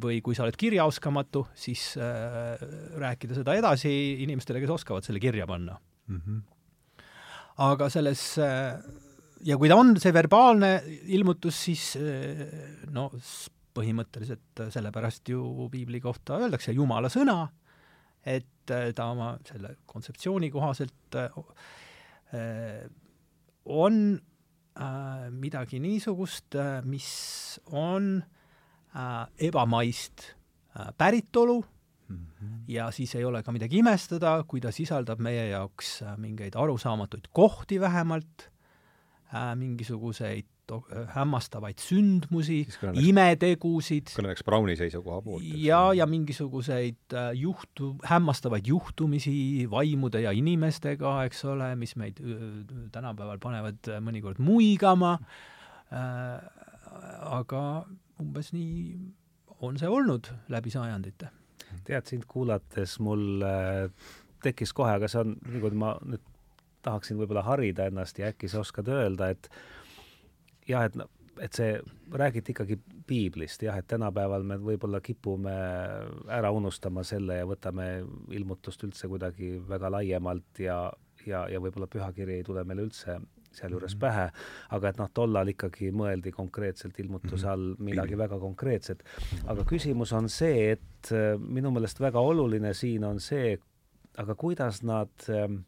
[0.05, 2.61] või kui sa oled kirjaoskamatu, siis äh,
[3.01, 3.95] rääkida seda edasi
[4.27, 6.21] inimestele, kes oskavad selle kirja panna mm.
[6.27, 6.49] -hmm
[7.61, 8.77] aga selles äh,
[9.45, 10.71] ja kui ta on see verbaalne
[11.13, 12.47] ilmutus, siis äh,
[12.93, 13.11] no
[13.75, 17.45] põhimõtteliselt sellepärast ju piibli kohta öeldakse Jumala sõna,
[18.25, 21.17] et äh, ta oma selle kontseptsiooni kohaselt
[23.67, 23.97] on
[25.35, 26.55] midagi niisugust,
[26.87, 27.09] mis
[27.75, 28.21] on
[29.43, 30.23] ebamaist
[30.97, 31.59] päritolu
[32.11, 32.27] mm.
[32.43, 32.65] -hmm.
[32.69, 37.31] ja siis ei ole ka midagi imestada, kui ta sisaldab meie jaoks äh, mingeid arusaamatuid
[37.33, 38.51] kohti vähemalt
[39.35, 40.60] äh,, mingisuguseid äh,
[41.15, 42.61] hämmastavaid sündmusi,
[43.03, 44.13] imetegusid.
[44.17, 45.47] kõneleks Browni seisukoha poolt.
[45.61, 52.21] ja, ja mingisuguseid äh, juhtu, hämmastavaid juhtumisi vaimude ja inimestega, eks ole, mis meid
[52.95, 55.17] tänapäeval panevad mõnikord muigama
[55.91, 56.39] äh,,
[57.31, 57.65] aga
[58.21, 58.97] umbes nii
[59.61, 61.31] on see olnud läbi sajandite
[61.87, 63.87] tead, sind kuulates mul äh,
[64.45, 66.25] tekkis kohe, aga see on, niikuinii ma nüüd
[66.85, 69.51] tahaksin võib-olla harida ennast ja äkki sa oskad öelda, et
[70.71, 70.97] jah, et,
[71.43, 71.75] et see,
[72.13, 75.55] räägiti ikkagi piiblist, jah, et tänapäeval me võib-olla kipume
[76.31, 77.91] ära unustama selle ja võtame
[78.37, 80.85] ilmutust üldse kuidagi väga laiemalt ja,
[81.27, 83.19] ja, ja võib-olla pühakiri ei tule meile üldse
[83.51, 84.01] sealjuures mm -hmm.
[84.01, 84.31] pähe,
[84.71, 87.53] aga et noh, tollal ikkagi mõeldi konkreetselt ilmutuse mhm.
[87.53, 89.03] all midagi väga konkreetset.
[89.47, 93.59] aga küsimus on see, et äh, minu meelest väga oluline siin on see,
[94.17, 95.63] aga kuidas nad ähm,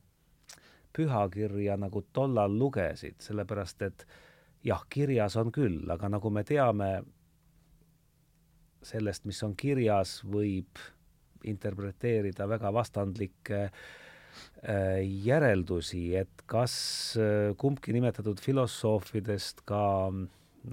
[0.93, 4.07] pühakirja nagu tollal lugesid, sellepärast et
[4.67, 6.91] jah, kirjas on küll, aga nagu me teame,
[8.83, 10.81] sellest, mis on kirjas, võib
[11.49, 16.75] interpreteerida väga vastandlikke äh, järeldusi, et kas
[17.19, 19.83] äh, kumbki nimetatud filosoofidest ka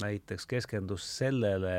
[0.04, 1.78] näiteks keskendus sellele,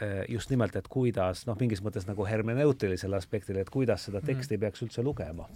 [0.00, 4.32] äh, just nimelt, et kuidas, noh, mingis mõttes nagu hermeneutilisele aspektile, et kuidas seda mhm.
[4.32, 4.66] teksti mm.
[4.66, 5.48] peaks üldse lugema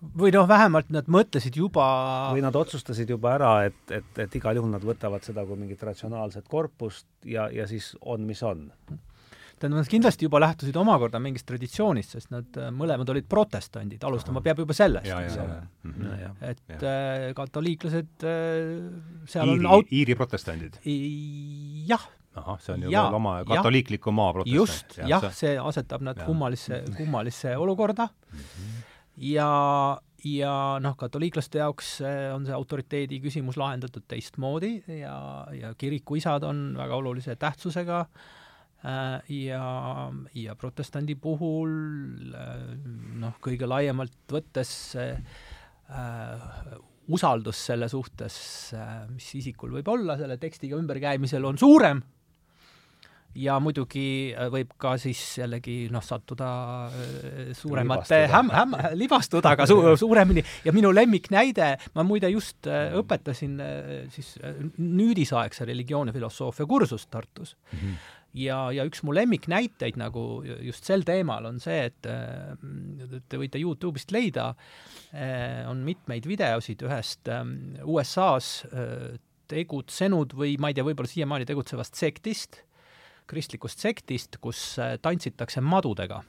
[0.00, 1.84] või noh, vähemalt nad mõtlesid juba
[2.32, 5.82] või nad otsustasid juba ära, et, et, et igal juhul nad võtavad seda kui mingit
[5.84, 8.68] ratsionaalset korpust ja, ja siis on, mis on
[9.60, 14.40] tähendab, nad kindlasti juba lähtusid omakorda mingist traditsioonist, sest nad äh, mõlemad olid protestandid, alustama
[14.44, 15.58] peab juba sellest, ole.
[15.84, 16.14] Mhm.
[16.48, 16.78] et ja.
[16.80, 18.88] Äh, katoliiklased äh,
[19.28, 19.92] seal Iiri, on aut-...
[19.92, 20.80] Iiri protestandid?
[21.90, 22.08] jah.
[22.40, 24.56] ahah, see on ju veel oma katoliikliku maa protestant.
[24.56, 26.28] just, jah, see asetab nad ja.
[26.28, 28.79] kummalisse, kummalisse olukorda mm -hmm.
[29.20, 29.50] Ja
[30.24, 30.52] ja
[30.84, 31.94] noh, katoliiklaste jaoks
[32.34, 35.14] on see autoriteedi küsimus lahendatud teistmoodi ja,
[35.56, 38.28] ja kirikuisad on väga olulise tähtsusega äh,
[38.80, 41.72] Äh, ja, ja protestandi puhul
[42.32, 42.62] äh,
[43.20, 44.70] noh, kõige laiemalt võttes
[47.10, 48.36] usaldus selle suhtes,
[49.10, 52.00] mis isikul võib olla selle tekstiga ümberkäimisel, on suurem
[53.38, 56.50] ja muidugi võib ka siis jällegi noh, sattuda
[57.56, 60.44] suuremate häm-, häm-, libastuda ka su-, suuremini.
[60.66, 63.58] Ja minu lemmiknäide, ma muide just õpetasin
[64.14, 64.34] siis
[64.78, 67.56] nüüdisaegse religioonifilosoofia kursust Tartus.
[67.72, 67.78] Mm.
[67.78, 73.58] -hmm ja, ja üks mu lemmiknäiteid nagu just sel teemal on see, et te võite
[73.58, 74.52] Youtube'ist leida,
[75.70, 77.42] on mitmeid videosid ühest eh,
[77.82, 78.64] USA-s
[79.50, 82.60] tegutsenud või ma ei tea, võib-olla siiamaani tegutsevast sektist,
[83.30, 86.20] kristlikust sektist, kus tantsitakse madudega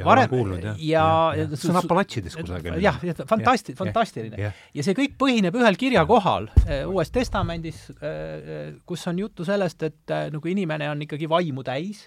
[0.00, 0.76] varem kuulnud, jah.
[0.80, 1.04] ja,
[1.36, 1.58] ja, ja.
[1.58, 2.78] see on Apalachides kusagil.
[2.82, 4.52] jah, fantasti-, fantastiline.
[4.74, 6.48] ja see kõik põhineb ühel kirjakohal
[6.90, 7.84] Uues Testamendis,
[8.88, 12.06] kus on juttu sellest, et nagu inimene on ikkagi vaimu täis,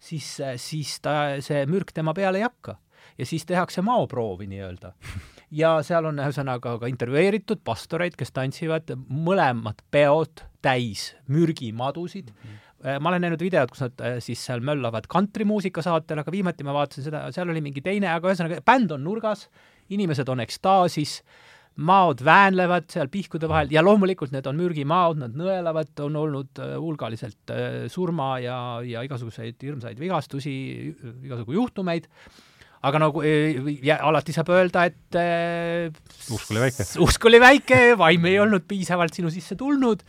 [0.00, 2.78] siis, siis ta, see mürk tema peale ei hakka.
[3.18, 4.94] ja siis tehakse maoproovi nii-öelda
[5.50, 12.42] ja seal on ühesõnaga ka intervjueeritud pastoreid, kes tantsivad mõlemad peod täis mürgimadusid mm.
[12.42, 16.66] -hmm ma olen näinud videot, kus nad äh, siis seal möllavad kantrimuusika saatel, aga viimati
[16.66, 19.46] ma vaatasin seda, seal oli mingi teine, aga ühesõnaga bänd on nurgas,
[19.92, 21.18] inimesed on ekstaasis,
[21.80, 26.76] maod väänlevad seal pihkude vahel ja loomulikult need on mürgimaod, nad nõelavad, on olnud äh,
[26.80, 27.54] hulgaliselt
[27.92, 30.54] surma ja, ja igasuguseid hirmsaid vigastusi,
[31.24, 32.08] igasugu juhtumeid
[32.80, 33.22] aga nagu
[33.84, 35.90] ja alati saab öelda, et äh,
[36.32, 36.86] usk oli väike.
[37.04, 40.04] usk oli väike, vaim ei olnud piisavalt sinu sisse tulnud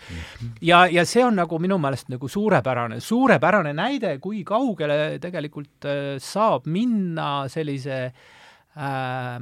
[0.63, 6.15] ja, ja see on nagu minu meelest nagu suurepärane, suurepärane näide, kui kaugele tegelikult äh,
[6.23, 9.37] saab minna sellise äh,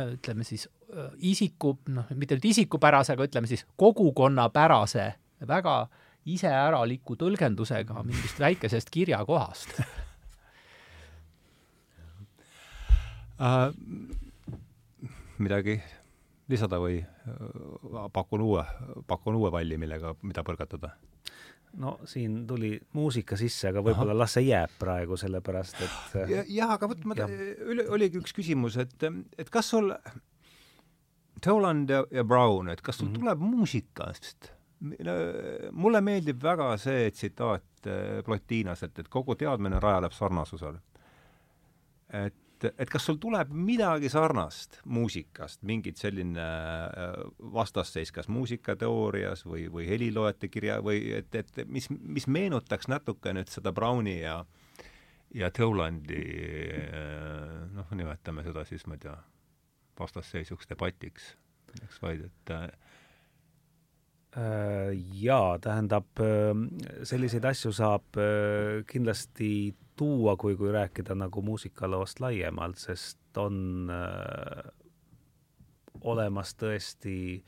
[0.00, 0.64] ütleme siis
[0.96, 5.10] äh, isiku, noh, mitte nüüd isikupärase, aga ütleme siis kogukonnapärase,
[5.48, 5.82] väga
[6.30, 9.76] iseäraliku tõlgendusega mingist väikesest kirjakohast
[13.40, 13.72] äh,.
[15.38, 15.80] midagi
[16.50, 18.64] lisada või äh, pakun uue,
[19.06, 20.94] pakun uue palli, millega, mida põrgatada?
[21.78, 26.46] no siin tuli muusika sisse, aga võib-olla las see jääb praegu, sellepärast et äh, ja,
[26.48, 27.16] jah, aga vot ma,
[27.94, 29.06] oligi üks küsimus, et,
[29.38, 29.92] et kas sul
[31.40, 33.20] Toland ja, ja Brown, et kas sul mm -hmm.
[33.20, 34.52] tuleb muusikast?
[35.72, 40.78] mulle meeldib väga see tsitaat äh, Plotinas, et, et kogu teadmine rajaneb sarnasusel.
[42.08, 47.16] et et, et kas sul tuleb midagi sarnast muusikast, mingit selline äh,
[47.54, 53.48] vastasseis kas muusikateoorias või, või heliloojate kirja või et, et mis, mis meenutaks natuke nüüd
[53.52, 54.44] seda Browni ja
[55.34, 56.22] ja Tolandi
[56.76, 59.16] äh, noh, nimetame seda siis, ma ei tea,
[60.00, 61.34] vastasseisuks debatiks,
[61.84, 62.70] eks vaid, et äh,
[65.22, 66.06] jaa, tähendab,
[67.02, 68.18] selliseid asju saab
[68.90, 69.50] kindlasti
[70.00, 74.62] tuua, kui, kui rääkida nagu muusikaloost laiemalt, sest on äh,
[76.00, 77.42] olemas tõesti,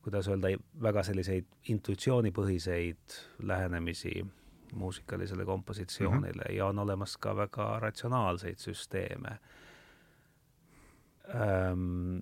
[0.00, 4.14] kuidas öelda, väga selliseid intuitsioonipõhiseid lähenemisi
[4.72, 6.56] muusikalisele kompositsioonile mm -hmm.
[6.56, 9.36] ja on olemas ka väga ratsionaalseid süsteeme
[11.34, 12.18] ähm,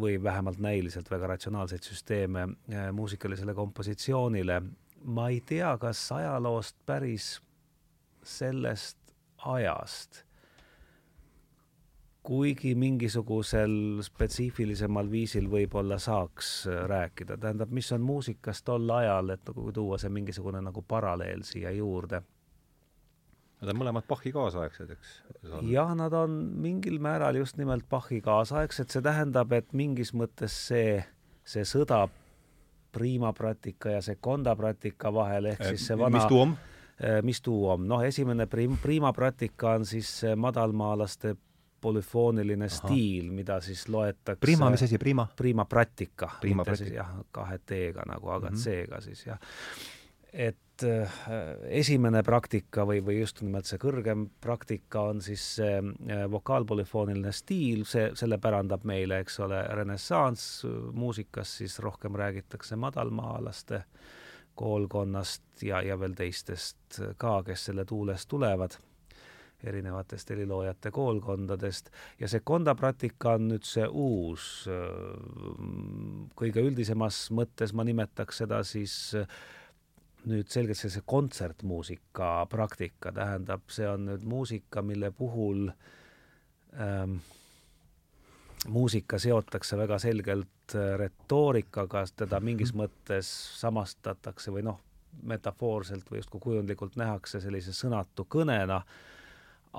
[0.00, 4.62] või vähemalt näiliselt väga ratsionaalseid süsteeme äh, muusikalisele kompositsioonile.
[5.04, 7.43] ma ei tea, kas ajaloost päris
[8.26, 8.98] sellest
[9.44, 10.24] ajast.
[12.24, 19.44] kuigi mingisugusel spetsiifilisemal viisil võib-olla saaks äh, rääkida, tähendab, mis on muusikas tol ajal, et
[19.44, 22.22] nagu tuua see mingisugune nagu paralleel siia juurde
[23.64, 25.12] Nad on mõlemad Bachi kaasaegsed, eks?
[25.70, 30.98] jah, nad on mingil määral just nimelt Bachi kaasaegsed, see tähendab, et mingis mõttes see,
[31.48, 32.02] see sõda
[32.94, 36.20] prima pratika ja seconda pratika vahel ehk siis see vana
[36.94, 37.08] mis?
[37.10, 41.36] Äh, mis tuua, noh, esimene prim-, prima pratika on siis madalmaalaste
[41.84, 42.76] polüfooniline Aha.
[42.76, 45.26] stiil, mida siis loetakse prima, mis asi, prima?
[45.36, 46.30] prima pratika.
[46.94, 48.64] jah, kahe T-ga nagu, aga mm -hmm.
[48.64, 49.38] C-ga siis jah.
[50.32, 51.12] et äh,
[51.82, 57.84] esimene praktika või, või just nimelt see kõrgem praktika on siis see äh, vokaalpolüfooniline stiil,
[57.84, 63.84] see, selle pärandab meile, eks ole, renessanss muusikas, siis rohkem räägitakse madalmaalaste äh,
[64.54, 68.76] koolkonnast ja, ja veel teistest ka, kes selle tuules tulevad,
[69.64, 71.90] erinevatest heliloojate koolkondadest.
[72.20, 74.68] Ja see kondapraktika on nüüd see uus,
[76.38, 79.14] kõige üldisemas mõttes ma nimetaks seda siis
[80.24, 85.66] nüüd selgelt sellise kontsertmuusika praktika, tähendab, see on nüüd muusika, mille puhul
[86.80, 87.18] ähm,
[88.68, 92.84] muusika seotakse väga selgelt äh, retoorikaga, teda mingis mhm.
[92.84, 94.80] mõttes samastatakse või noh,
[95.22, 98.80] metafoorselt või justkui kujundlikult nähakse sellise sõnatu kõnena,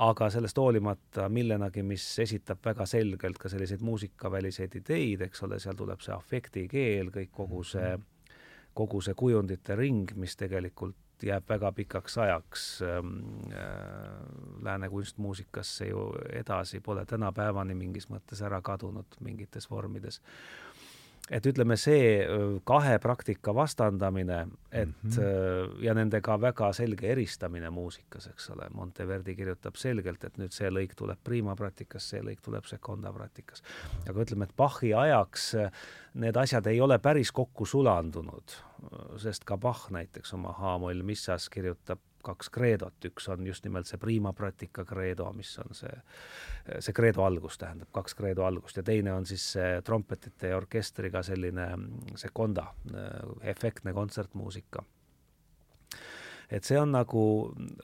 [0.06, 5.76] aga sellest hoolimata millenagi, mis esitab väga selgelt ka selliseid muusikaväliseid ideid, eks ole, seal
[5.80, 8.38] tuleb see afektikeel, kõik kogu see, mhm.
[8.74, 13.18] kogu see kujundite ring, mis tegelikult jääb väga pikaks ajaks ähm,
[13.52, 13.64] äh,
[14.64, 20.22] lääne kunstmuusikasse ju edasi, pole tänapäevani mingis mõttes ära kadunud mingites vormides.
[21.32, 25.84] et ütleme, see äh, kahe praktika vastandamine, et mm -hmm.
[25.84, 30.96] ja nendega väga selge eristamine muusikas, eks ole, Monteverdi kirjutab selgelt, et nüüd see lõik
[30.96, 33.64] tuleb prima praktikas, see lõik tuleb seconda praktikas.
[34.10, 35.56] aga ütleme, et Bachi ajaks
[36.14, 38.52] need asjad ei ole päris kokku sulandunud
[39.22, 44.00] sest ka Bach näiteks oma H-moll missas kirjutab kaks kreedot, üks on just nimelt see
[44.02, 45.94] prima pratica credo, mis on see,
[46.80, 51.22] see credo algus, tähendab kaks credo algust ja teine on siis see trompetite ja orkestriga
[51.26, 51.70] selline
[52.18, 52.68] sekonda,
[53.54, 54.84] efektne kontsertmuusika.
[56.52, 57.22] et see on nagu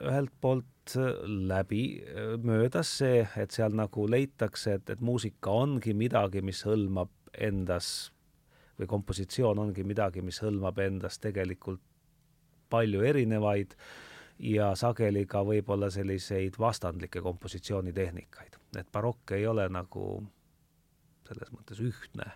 [0.01, 1.83] ühelt poolt läbi
[2.43, 8.11] möödas see, et seal nagu leitakse, et, et muusika ongi midagi, mis hõlmab endas
[8.81, 11.81] või kompositsioon ongi midagi, mis hõlmab endas tegelikult
[12.71, 13.75] palju erinevaid
[14.41, 18.57] ja sageli ka võib-olla selliseid vastandlikke kompositsioonitehnikaid.
[18.77, 20.23] et barokk ei ole nagu
[21.27, 22.31] selles mõttes ühtne,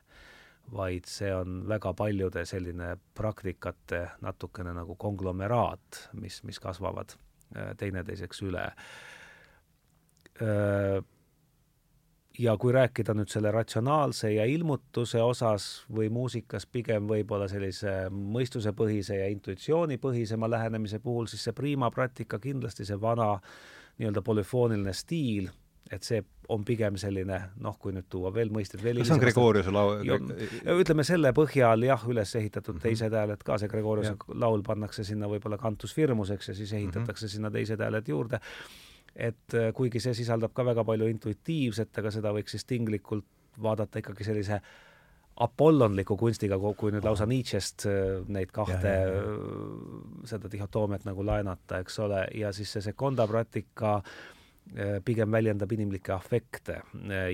[0.72, 8.42] vaid see on väga paljude selline praktikate natukene nagu konglomeraat, mis, mis kasvavad äh, teineteiseks
[8.46, 8.64] üle
[10.42, 11.02] äh,
[12.40, 19.20] ja kui rääkida nüüd selle ratsionaalse ja ilmutuse osas või muusikas pigem võib-olla sellise mõistusepõhise
[19.22, 23.36] ja intuitsioonipõhisema lähenemise puhul, siis see prima pratika, kindlasti see vana
[24.00, 25.48] nii-öelda polüfooniline stiil,
[25.92, 29.22] et see on pigem selline noh, kui nüüd tuua veel mõisted veel kas see on
[29.22, 30.02] Gregoriuse laul?
[30.76, 32.88] ütleme selle põhjal jah, üles ehitatud mm -hmm.
[32.90, 37.28] teised hääled ka, see Gregoriuse laul pannakse sinna võib-olla kantus firmuseks ja siis ehitatakse mm
[37.28, 37.36] -hmm.
[37.38, 38.40] sinna teised hääled juurde
[39.16, 43.26] et äh, kuigi see sisaldab ka väga palju intuitiivset, aga seda võiks siis tinglikult
[43.64, 44.60] vaadata ikkagi sellise
[45.46, 49.28] apollonliku kunstiga, kui nüüd lausa Nietzsche'st äh, neid kahte, äh,
[50.28, 54.02] seda dihhotoomiat nagu laenata, eks ole, ja siis see sekonda praktika
[55.06, 56.80] pigem väljendab inimlikke afekte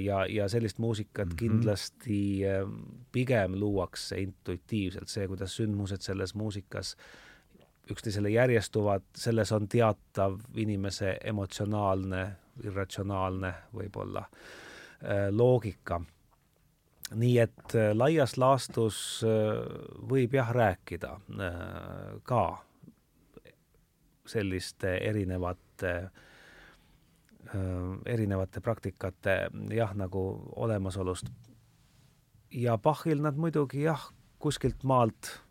[0.04, 1.38] ja, ja sellist muusikat mm -hmm.
[1.40, 2.42] kindlasti
[3.12, 7.31] pigem luuakse intuitiivselt, see, kuidas sündmused selles muusikas äh,
[7.90, 12.24] üksteisele järjestuvad, selles on teatav inimese emotsionaalne,
[12.64, 16.02] irratsionaalne võib-olla äh, loogika.
[17.16, 19.62] nii et äh, laias laastus äh,
[20.10, 21.20] võib jah rääkida
[22.24, 22.44] ka
[24.26, 26.12] selliste erinevate
[28.06, 30.22] erinevate praktikate jah, nagu
[30.56, 31.26] olemasolust.
[32.52, 35.42] ja Bachil nad muidugi jah, kuskilt maalt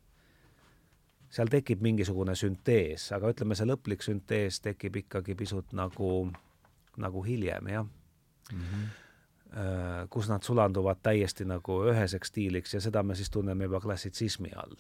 [1.31, 6.31] seal tekib mingisugune süntees, aga ütleme, see lõplik süntees tekib ikkagi pisut nagu,
[7.01, 8.65] nagu hiljem, jah mm.
[8.65, 8.91] -hmm
[10.11, 14.77] kus nad sulanduvad täiesti nagu üheseks stiiliks ja seda me siis tunneme juba klassitsismi all.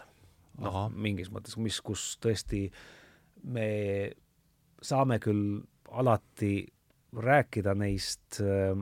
[0.62, 2.70] noh, mingis mõttes, mis, kus tõesti
[3.42, 3.66] me
[4.82, 5.58] saame küll
[5.90, 6.68] alati
[7.16, 8.78] rääkida neist äh,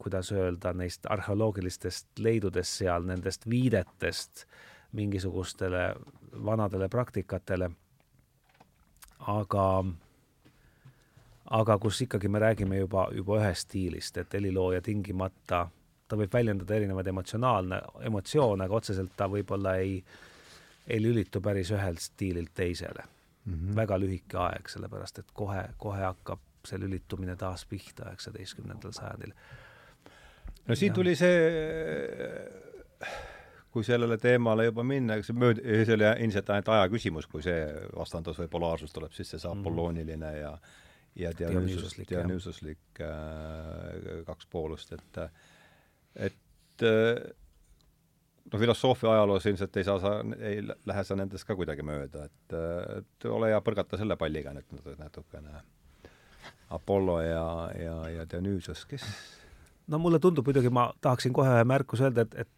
[0.00, 4.46] kuidas öelda, neist arheoloogilistest leidudest seal, nendest viidetest
[4.96, 5.94] mingisugustele
[6.44, 7.70] vanadele praktikatele,
[9.18, 9.66] aga
[11.50, 15.64] aga kus ikkagi me räägime juba, juba ühest stiilist, et helilooja tingimata,
[16.08, 19.96] ta võib väljendada erinevaid emotsionaalne, emotsioone, aga otseselt ta võib-olla ei,
[20.86, 23.54] ei lülitu päris ühelt stiililt teisele mm.
[23.54, 23.76] -hmm.
[23.76, 29.32] väga lühike aeg, sellepärast et kohe, kohe hakkab see lülitumine taas pihta üheksateistkümnendal sajandil.
[30.66, 30.94] no siin ja.
[30.94, 31.36] tuli see
[33.70, 37.58] kui sellele teemale juba minna, eks mööd-, see oli ilmselt ainult aja küsimus, kui see
[37.96, 39.60] vastandus või polaarsus tuleb sisse, see mhm.
[39.60, 40.54] apollooniline ja
[41.18, 45.18] ja dianüüsuslik, dianüüsuslik äh, kaks poolust, et
[46.14, 46.84] et
[48.52, 52.54] no filosoofia ajaloos ilmselt ei saa sa, ei lähe sa nendest ka kuidagi mööda, et,
[53.00, 55.60] et ole hea, põrgata selle palliga nüüd natukene.
[56.70, 59.06] Apollo ja, ja, ja Dionysus, kes
[59.90, 62.50] no mulle tundub muidugi, ma tahaksin kohe ühe märkuse öelda, et, et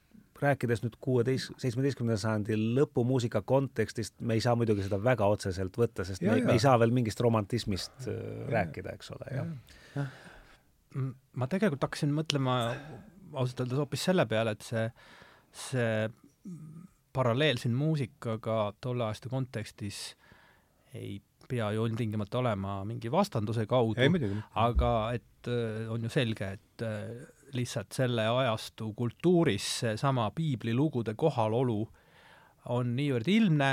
[0.42, 6.06] rääkides nüüd kuueteist, seitsmeteistkümnenda sajandi lõpumuusika kontekstist, me ei saa muidugi seda väga otseselt võtta,
[6.08, 10.14] sest ja, me, me ei saa veel mingist romantismist ja, äh, rääkida, eks ole, jah.
[11.38, 12.58] ma tegelikult hakkasin mõtlema
[13.32, 14.86] ausalt öeldes hoopis selle peale, et see,
[15.64, 15.92] see
[17.12, 20.04] paralleel siin muusikaga tolle aasta kontekstis
[20.96, 24.00] ei pea ju ilmtingimata olema mingi vastanduse kaudu,
[24.54, 31.80] aga et äh, on ju selge, et äh, lihtsalt selle ajastu kultuuris seesama piiblilugude kohalolu
[32.72, 33.72] on niivõrd ilmne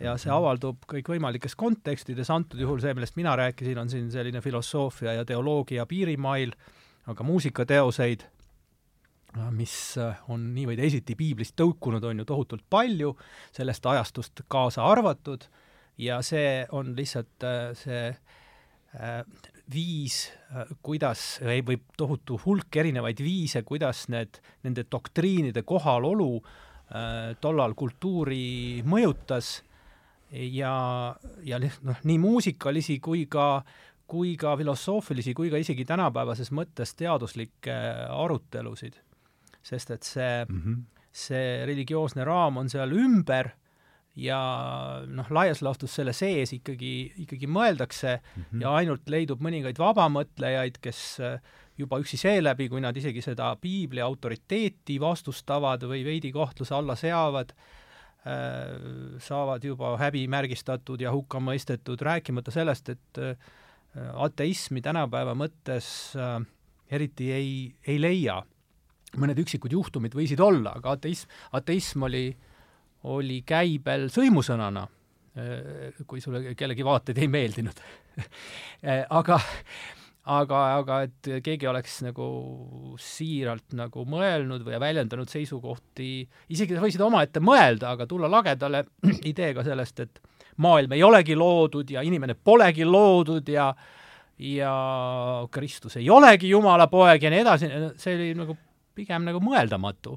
[0.00, 0.38] ja see mhm.
[0.38, 5.86] avaldub kõikvõimalikes kontekstides, antud juhul see, millest mina rääkisin, on siin selline filosoofia ja teoloogia
[5.86, 6.54] piirimail,
[7.10, 8.24] aga muusikateoseid,
[9.54, 9.74] mis
[10.32, 13.12] on nii või teisiti piiblist tõukunud, on ju tohutult palju,
[13.54, 15.44] sellest ajastust kaasa arvatud,
[16.00, 17.48] ja see on lihtsalt
[17.78, 19.20] see äh,
[19.72, 27.74] viis, äh, kuidas, või tohutu hulk erinevaid viise, kuidas need, nende doktriinide kohalolu äh, tollal
[27.78, 29.60] kultuuri mõjutas
[30.30, 30.74] ja,
[31.44, 33.62] ja noh, nii muusikalisi kui ka,
[34.10, 37.76] kui ka filosoofilisi kui ka isegi tänapäevases mõttes teaduslikke
[38.10, 38.98] arutelusid.
[39.62, 40.76] sest et see mm, -hmm.
[41.12, 43.50] see religioosne raam on seal ümber
[44.18, 44.38] ja
[45.06, 48.62] noh, laias laastus selle sees ikkagi, ikkagi mõeldakse mm -hmm.
[48.64, 51.38] ja ainult leidub mõningaid vabamõtlejaid, kes äh,
[51.78, 57.54] juba üksi seeläbi, kui nad isegi seda piibli autoriteeti vastustavad või veidi kahtluse alla seavad,
[58.26, 63.36] äh, saavad juba häbimärgistatud ja hukka mõistetud, rääkimata sellest, et äh,
[64.14, 66.14] ateismi tänapäeva mõttes
[66.90, 68.42] eriti ei, ei leia.
[69.16, 72.49] mõned üksikud juhtumid võisid olla, aga ateism, ateism oli äh,
[73.08, 74.84] oli käibel sõimusõnana,
[75.38, 77.82] äh, kui sulle kellegi vaated ei meeldinud.
[78.20, 79.38] Äh, aga,
[80.24, 82.26] aga, aga et keegi oleks nagu
[83.00, 86.10] siiralt nagu mõelnud või väljendanud seisukohti,
[86.52, 88.84] isegi sa võisid omaette mõelda, aga tulla lagedale
[89.32, 90.20] ideega sellest, et
[90.60, 93.72] maailm ei olegi loodud ja inimene polegi loodud ja
[94.40, 94.72] ja
[95.52, 97.68] Kristus ei olegi Jumala poeg ja nii edasi,
[98.00, 98.54] see oli nagu
[98.96, 100.14] pigem nagu mõeldamatu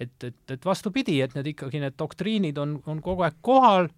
[0.00, 3.88] et, et, et vastupidi, et need ikkagi, need doktriinid on, on kogu aeg kohal,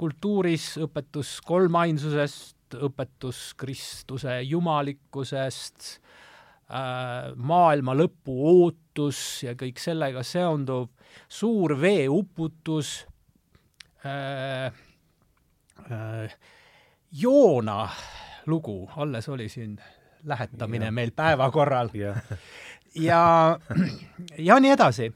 [0.00, 10.88] kultuuris õpetus kolmainsusest, õpetus Kristuse jumalikkusest äh,, maailma lõpu ootus ja kõik sellega seonduv,
[11.30, 12.96] suur veeuputus
[14.02, 14.74] äh,,
[15.86, 16.38] äh,
[17.14, 17.84] Joona
[18.50, 19.76] lugu, alles oli siin
[20.26, 20.92] lähetamine ja.
[20.92, 21.92] meil päevakorral.
[21.94, 22.16] Ja,
[22.98, 23.20] ja,
[24.38, 25.12] ja nii edasi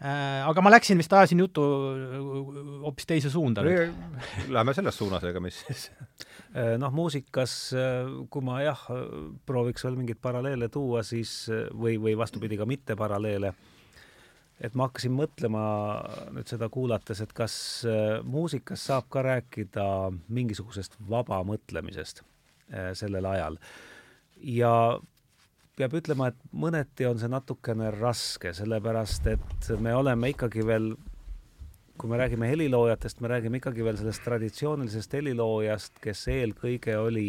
[0.00, 2.16] aga ma läksin vist, ajasin jutu äh,
[2.84, 3.94] hoopis teise suunda nüüd.
[4.52, 5.86] Läheme selles suunas, ega mis siis?
[6.52, 7.54] Äh, noh, muusikas,
[8.32, 8.82] kui ma jah,
[9.48, 13.54] prooviks veel mingeid paralleele tuua, siis või, või vastupidi, ka mitte paralleele,
[14.60, 15.64] et ma hakkasin mõtlema
[16.36, 17.56] nüüd seda kuulates, et kas
[18.24, 19.88] muusikas saab ka rääkida
[20.28, 22.24] mingisugusest vaba mõtlemisest
[22.98, 23.60] sellel ajal.
[24.42, 24.72] ja
[25.76, 30.94] peab ütlema, et mõneti on see natukene raske, sellepärast et me oleme ikkagi veel,
[32.00, 37.28] kui me räägime heliloojatest, me räägime ikkagi veel sellest traditsioonilisest heliloojast, kes eelkõige oli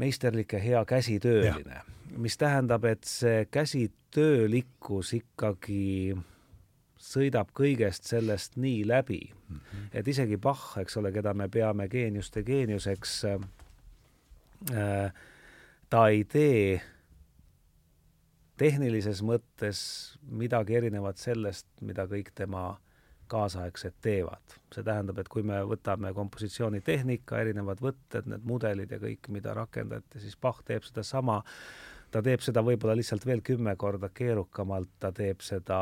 [0.00, 1.82] meisterlik ja hea käsitööline,
[2.16, 6.16] mis tähendab, et see käsitöölikkus ikkagi
[7.00, 9.20] sõidab kõigest sellest nii läbi.
[9.48, 9.88] Mm, -hmm.
[9.92, 15.12] et isegi Bach, eks ole, keda me peame geeniuste geeniuseks äh,,
[15.90, 16.80] ta ei tee
[18.60, 19.80] tehnilises mõttes
[20.22, 22.76] midagi erinevat sellest, mida kõik tema
[23.30, 24.58] kaasaegsed teevad.
[24.74, 30.20] see tähendab, et kui me võtame kompositsioonitehnika, erinevad võtted, need mudelid ja kõik, mida rakendati,
[30.20, 31.40] siis Bach teeb sedasama,
[32.10, 35.80] ta teeb seda võib-olla lihtsalt veel kümme korda keerukamalt, ta teeb seda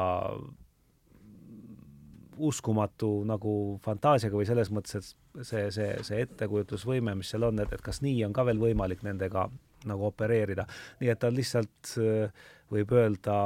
[2.38, 3.52] uskumatu nagu
[3.82, 8.04] fantaasiaga või selles mõttes, et see, see, see ettekujutusvõime, mis seal on, et, et kas
[8.04, 9.48] nii on ka veel võimalik nendega
[9.86, 10.66] nagu opereerida.
[11.00, 13.38] nii et ta lihtsalt, äh, võib öelda,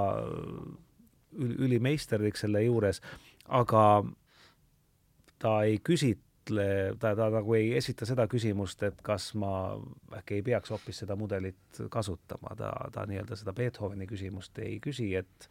[1.33, 3.01] ülimeisterlik selle juures,
[3.49, 4.05] aga
[5.43, 6.66] ta ei küsitle,
[7.01, 9.78] ta, ta nagu ei esita seda küsimust, et kas ma
[10.18, 15.12] äkki ei peaks hoopis seda mudelit kasutama, ta, ta nii-öelda seda Beethoveni küsimust ei küsi,
[15.18, 15.49] et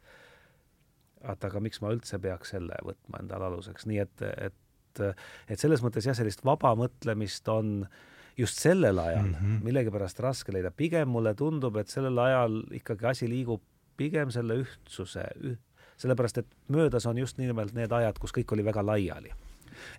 [1.23, 4.59] vaata, aga miks ma üldse peaks selle võtma endale aluseks, nii et, et
[4.91, 7.99] et selles mõttes jah, sellist vaba mõtlemist on äh,
[8.38, 9.25] just sellel ajal.
[9.25, 9.63] Mm -hmm.
[9.63, 13.61] millegipärast raske leida, pigem mulle tundub, et sellel ajal ikkagi asi liigub
[13.97, 15.57] pigem selle ühtsuse üh,,
[15.97, 19.34] sellepärast et möödas on just nimelt need ajad, kus kõik oli väga laiali.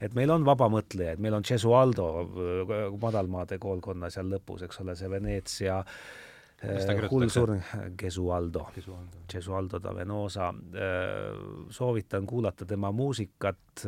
[0.00, 5.10] Et meil on vabamõtlejaid, meil on Gesualdo äh, madalmaade koolkonna seal lõpus, eks ole, see
[5.10, 7.62] Veneetsia äh, hull surm,
[7.98, 8.68] Gesualdo,
[9.30, 9.80] Gesualdo.
[9.82, 13.86] Da Venosa, äh, soovitan kuulata tema muusikat,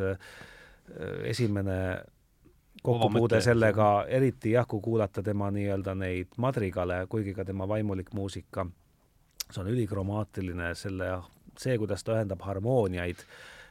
[1.25, 1.77] esimene
[2.85, 8.67] kokkupuude sellega, eriti jah, kui kuulata tema nii-öelda neid madrigale, kuigi ka tema vaimulik muusika,
[9.49, 11.11] see on ülikromaatiline, selle,
[11.59, 13.25] see, kuidas ta ühendab harmooniaid,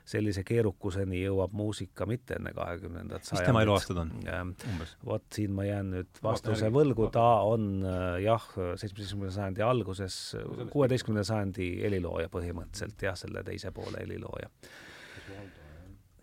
[0.04, 3.40] sellise keerukuseni jõuab muusika mitte enne kahekümnendat sajandit.
[3.40, 4.10] mis tema eluaastad on
[4.74, 4.96] umbes?
[5.06, 10.18] vot siin ma jään nüüd vastuse võlgu, ta on äh, jah, seitsmeteistkümnenda sajandi alguses,
[10.74, 14.50] kuueteistkümnenda sajandi helilooja põhimõtteliselt jah, selle teise poole helilooja.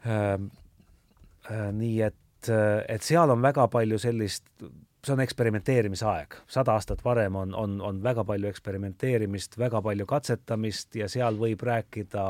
[0.05, 0.35] Äh,
[1.49, 2.53] äh, nii et et,
[2.89, 4.47] et seal on väga palju sellist,
[5.05, 10.97] see on eksperimenteerimisaeg, sada aastat varem on, on, on väga palju eksperimenteerimist, väga palju katsetamist
[11.01, 12.25] ja seal võib rääkida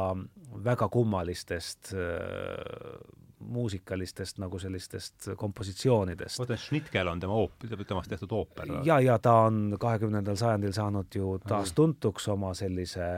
[0.64, 3.00] väga kummalistest äh,
[3.40, 6.38] muusikalistest nagu sellistest kompositsioonidest.
[6.42, 8.74] mõtlen, Schnitkel on tema oop-, temast tehtud ooper.
[8.84, 13.14] ja, ja ta on kahekümnendal sajandil saanud ju taas tuntuks oma sellise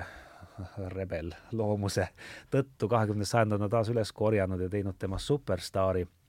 [0.95, 2.07] rebel loomuse
[2.53, 6.22] tõttu, kahekümnes sajand on ta taas üles korjanud ja teinud temast superstaari Äh,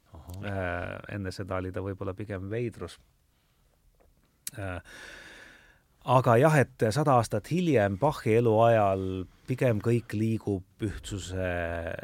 [1.11, 2.97] enne seda oli ta võib-olla pigem veidrus
[4.59, 4.82] äh,.
[6.05, 11.49] aga jah, et sada aastat hiljem Bachi eluajal pigem kõik liigub ühtsuse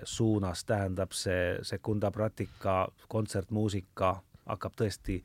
[0.03, 4.15] suunas, tähendab see sekunda pratika, kontsertmuusika
[4.49, 5.19] hakkab tõesti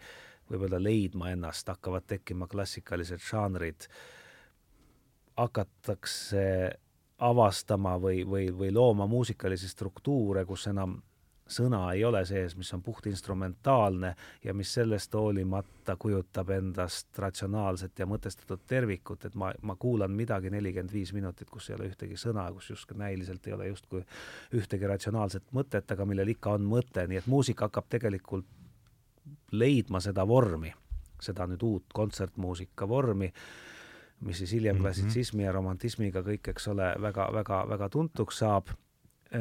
[0.50, 3.88] võib-olla leidma ennast, hakkavad tekkima klassikalised žanrid,
[5.40, 6.44] hakatakse
[7.24, 10.98] avastama või, või, või looma muusikalisi struktuure, kus enam
[11.46, 14.14] sõna ei ole sees, mis on puhtinstrumentaalne
[14.44, 20.50] ja mis sellest hoolimata kujutab endast ratsionaalset ja mõtestatud tervikut, et ma, ma kuulan midagi
[20.50, 24.04] nelikümmend viis minutit, kus ei ole ühtegi sõna, kus justkui näiliselt ei ole justkui
[24.56, 28.48] ühtegi ratsionaalset mõtet, aga millel ikka on mõte, nii et muusika hakkab tegelikult
[29.52, 30.72] leidma seda vormi,
[31.20, 33.32] seda nüüd uut kontsertmuusika vormi,
[34.24, 34.82] mis siis hiljem -hmm.
[34.82, 38.72] klassitsismi ja romantismiga kõik, eks ole, väga, väga, väga tuntuks saab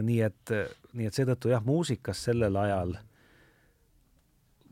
[0.01, 0.53] nii et,
[0.93, 2.95] nii et seetõttu jah, muusikas sellel ajal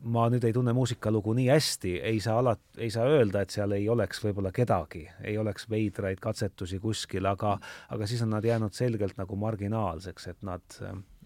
[0.02, 3.74] ma nüüd ei tunne muusikalugu nii hästi, ei saa alat-, ei saa öelda, et seal
[3.76, 7.54] ei oleks võib-olla kedagi, ei oleks veidraid katsetusi kuskil, aga,
[7.94, 10.78] aga siis on nad jäänud selgelt nagu marginaalseks, et nad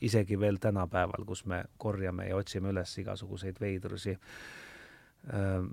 [0.04, 4.16] isegi veel tänapäeval, kus me korjame ja otsime üles igasuguseid veidrusi,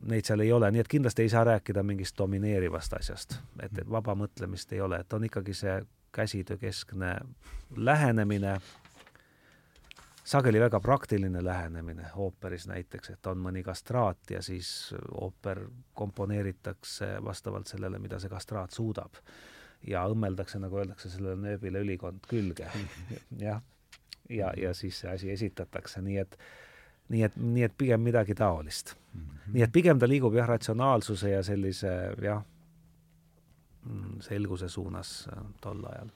[0.09, 3.89] neid seal ei ole, nii et kindlasti ei saa rääkida mingist domineerivast asjast, et, et
[3.89, 5.76] vaba mõtlemist ei ole, et on ikkagi see
[6.14, 7.18] käsitöökeskne
[7.76, 8.57] lähenemine,
[10.24, 17.68] sageli väga praktiline lähenemine ooperis näiteks, et on mõni kastraat ja siis ooper komponeeritakse vastavalt
[17.68, 19.20] sellele, mida see kastraat suudab.
[19.88, 22.70] ja õmmeldakse, nagu öeldakse, sellele nööbile ülikond külge,
[23.47, 23.59] jah.
[24.30, 26.38] ja, ja siis see asi esitatakse, nii et
[27.11, 29.22] nii et, nii et pigem midagi taolist mm.
[29.22, 29.53] -hmm.
[29.53, 31.91] nii et pigem ta liigub jah, ratsionaalsuse ja sellise
[32.22, 32.43] jah,
[34.23, 36.11] selguse suunas äh, tol ajal.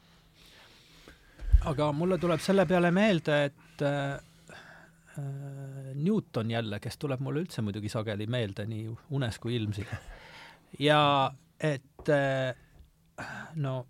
[1.71, 4.13] aga mulle tuleb selle peale meelde, et äh,
[5.17, 8.87] äh, Newton jälle, kes tuleb mulle üldse muidugi sageli meelde nii
[9.17, 9.87] unes kui ilmsi.
[10.79, 12.55] ja et äh,
[13.55, 13.87] no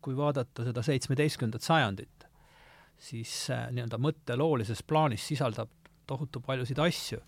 [0.00, 2.26] kui vaadata seda seitsmeteistkümnendat sajandit,
[2.98, 5.72] siis äh, nii-öelda mõtteloolises plaanis sisaldab
[6.06, 7.18] tohutu paljusid asju.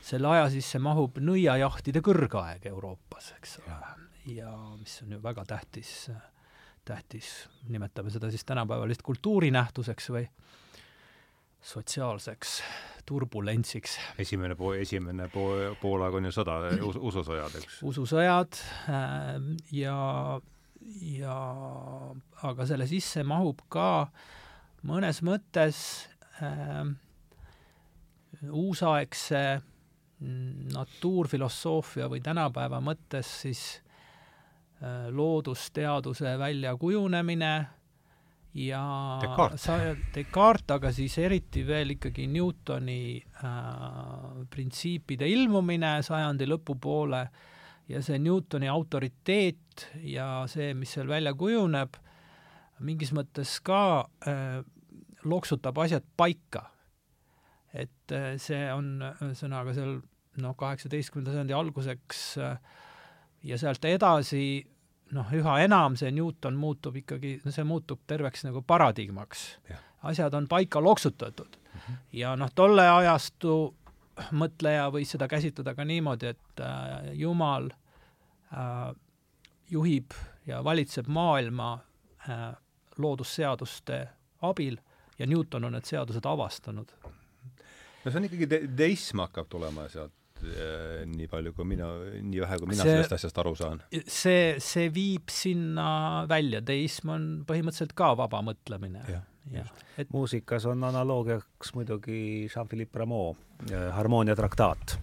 [0.00, 6.10] selle aja sisse mahub nõiajahtide kõrgaeg Euroopas, eks ole ja mis on ju väga tähtis,
[6.84, 10.26] tähtis, nimetame seda siis tänapäeval vist kultuurinähtuseks või
[11.60, 12.60] sotsiaalseks
[13.06, 13.98] turbulentsiks.
[14.18, 17.80] esimene pool, esimene pool, poolaeg on ju sõda us,, ususõjad, eks?
[17.86, 18.60] ususõjad
[18.92, 19.34] äh,
[19.76, 19.96] ja,
[21.16, 21.36] ja
[22.48, 24.08] aga selle sisse mahub ka
[24.88, 25.82] mõnes mõttes
[26.40, 26.84] äh,
[28.48, 33.89] uusaegse mm, natuurfilosoofia või tänapäeva mõttes siis Äh,
[35.12, 37.50] loodusteaduse väljakujunemine
[38.54, 39.62] ja Descartes.
[39.62, 39.78] sa,
[40.14, 47.22] Descartes, aga siis eriti veel ikkagi Newtoni äh, printsiipide ilmumine sajandi lõpupoole
[47.90, 51.96] ja see Newtoni autoriteet ja see, mis seal välja kujuneb,
[52.86, 53.82] mingis mõttes ka
[54.26, 54.60] äh,
[55.24, 56.70] loksutab asjad paika.
[57.72, 60.00] et äh, see on ühesõnaga seal
[60.42, 62.56] noh, kaheksateistkümnenda sajandi alguseks äh,
[63.46, 64.66] ja sealt edasi
[65.16, 69.58] noh, üha enam see Newton muutub ikkagi, see muutub terveks nagu paradigmaks.
[70.02, 71.80] asjad on paika loksutatud mm.
[71.80, 71.96] -hmm.
[72.12, 73.74] ja noh, tolle ajastu
[74.32, 77.70] mõtleja võis seda käsitleda ka niimoodi, et äh, Jumal
[78.52, 78.94] äh,
[79.70, 80.12] juhib
[80.46, 81.72] ja valitseb maailma
[82.28, 82.54] äh,
[82.98, 84.08] loodusseaduste
[84.42, 84.78] abil
[85.18, 86.92] ja Newton on need seadused avastanud.
[88.04, 91.88] no see on ikkagi de-, deism hakkab tulema sealt nii palju, kui mina,
[92.22, 93.82] nii vähe, kui mina see, sellest asjast aru saan.
[94.06, 99.04] see, see viib sinna välja, teism on põhimõtteliselt ka vaba mõtlemine.
[99.98, 100.10] Et...
[100.12, 103.32] muusikas on analoogiaks muidugi Jean-Philippe Rameau
[103.66, 104.98] äh, Harmoonia traktaat.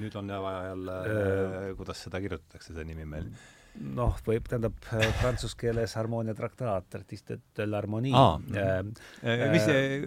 [0.00, 3.28] nüüd on vaja jälle äh,, kuidas seda kirjutatakse, see nimi meil
[3.80, 8.38] noh, võib, tähendab äh, prantsuse keeles harmoonia traktaat, artiste de l'harmonie ah,.
[8.52, 10.02] Äh, mis see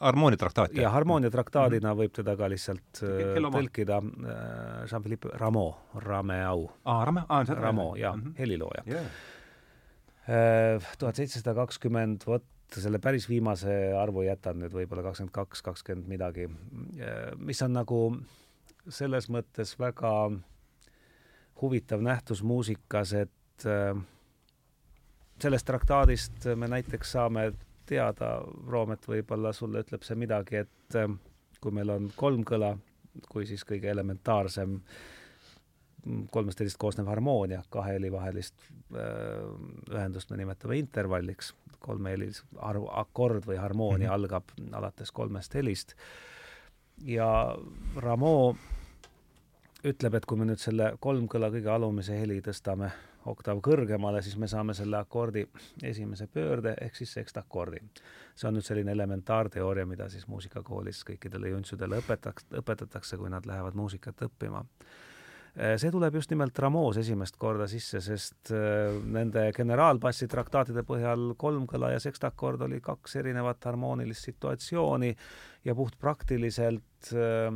[0.00, 0.74] harmoonia traktaat?
[0.78, 2.02] ja harmoonia traktaadina mm -hmm.
[2.02, 6.70] võib teda ka lihtsalt tõlkida äh, Jean-Philippe Rameau, Rameau.
[6.84, 10.82] aa, Rameau, aa, see on Rameau, jaa mm -hmm., helilooja yeah..
[10.98, 12.44] tuhat seitsesada kakskümmend, vot
[12.74, 16.48] selle päris viimase arvu jätan nüüd võib-olla kakskümmend kaks, kakskümmend midagi,
[17.38, 18.16] mis on nagu
[18.88, 20.38] selles mõttes väga äh,
[21.60, 23.96] huvitav nähtus muusikas, et äh,
[25.42, 27.52] sellest traktaadist me näiteks saame
[27.86, 31.10] teada, Roomet võib-olla sulle ütleb see midagi, et äh,
[31.60, 32.74] kui meil on kolm kõla,
[33.28, 34.80] kui siis kõige elementaarsem
[36.30, 39.40] kolmest helist koosnev harmoonia, kahe heli vahelist äh,
[39.92, 44.14] ühendust me nimetame intervalliks, kolmehelis arv, akord või harmoonia mm -hmm.
[44.14, 45.94] algab alates kolmest helist
[47.04, 47.56] ja
[47.96, 48.56] Rameau
[49.84, 52.90] ütleb, et kui me nüüd selle kolmkõla kõige alumise heli tõstame
[53.30, 55.46] oktav kõrgemale, siis me saame selle akordi
[55.82, 57.80] esimese pöörde ehk siis sekstakordi.
[58.34, 63.74] see on nüüd selline elementaarteooria, mida siis muusikakoolis kõikidele juntsudele õpetaks, õpetatakse, kui nad lähevad
[63.74, 64.64] muusikat õppima
[65.54, 71.36] Äh, see tuleb just nimelt Rameau's esimest korda sisse, sest äh, nende generaalbassi traktaatide põhjal
[71.38, 75.12] kolmkõla ja sekstakord oli kaks erinevat harmoonilist situatsiooni
[75.64, 77.54] ja puhtpraktiliselt äh,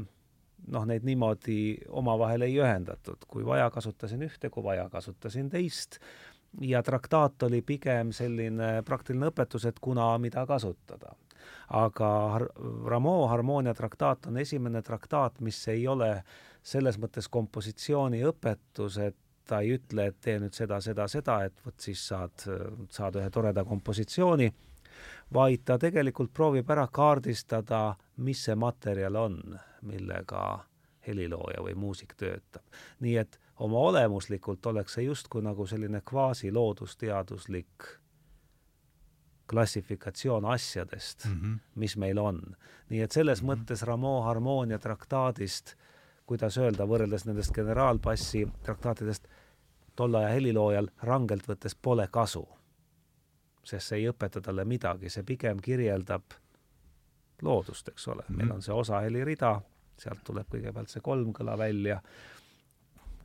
[0.66, 5.98] noh, neid niimoodi omavahel ei ühendatud, kui vaja, kasutasin ühte, kui vaja, kasutasin teist.
[6.64, 11.14] Ja traktaat oli pigem selline praktiline õpetus, et kuna mida kasutada.
[11.68, 12.40] aga
[12.88, 16.22] Rameau harmoonia traktaat on esimene traktaat, mis ei ole
[16.62, 19.16] selles mõttes kompositsiooniõpetus, et
[19.48, 22.44] ta ei ütle, et tee nüüd seda, seda, seda, et vot siis saad,
[22.90, 24.48] saad ühe toreda kompositsiooni,
[25.34, 29.40] vaid ta tegelikult proovib ära kaardistada, mis see materjal on,
[29.82, 30.64] millega
[31.06, 32.64] helilooja või muusik töötab.
[33.00, 37.88] nii et oma olemuslikult oleks see justkui nagu selline kvaasiloodusteaduslik
[39.48, 41.58] klassifikatsioon asjadest mm, -hmm.
[41.74, 42.56] mis meil on.
[42.88, 43.62] nii et selles mm -hmm.
[43.62, 45.76] mõttes Rameau harmoonia traktaadist
[46.28, 49.28] kuidas öelda, võrreldes nendest generaalbassi traktaatidest,
[49.96, 52.44] tolle aja heliloojal rangelt võttes pole kasu.
[53.68, 56.36] sest see ei õpeta talle midagi, see pigem kirjeldab
[57.42, 58.54] loodust, eks ole, meil mhm.
[58.56, 59.60] on see osahelirida,
[59.98, 62.00] sealt tuleb kõigepealt see kolmkõla välja,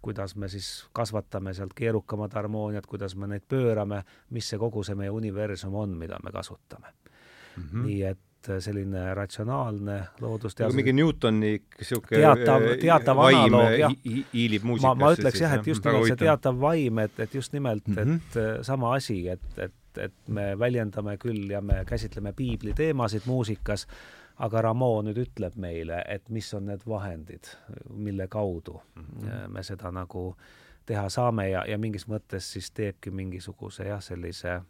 [0.04, 4.04] kuidas me siis kasvatame sealt keerukamad harmooniad, kuidas me neid pöörame,
[4.36, 7.64] mis see kogu see meie universum on, mida me kasutame mm.
[7.64, 7.86] -hmm.
[7.86, 8.20] nii et
[8.60, 13.94] selline ratsionaalne loodusteadus mingi Newtoni niisugune teatav, teatav analoog, jah.
[14.34, 15.00] hiilib muusikasse.
[15.00, 17.96] ma, ma ütleks jah, et just nimelt see teatav vaim, et, et just nimelt mm,
[17.96, 18.02] -hmm.
[18.02, 18.62] et mhm.
[18.62, 23.88] sama asi, et, et, et me väljendame küll ja me käsitleme piibli teemasid muusikas,
[24.42, 27.54] aga Rameau nüüd ütleb meile, et mis on need vahendid,
[27.90, 29.48] mille kaudu mm -hmm.
[29.48, 30.36] me seda nagu
[30.86, 34.62] teha saame ja, ja mingis mõttes siis teebki mingisuguse jah, sellise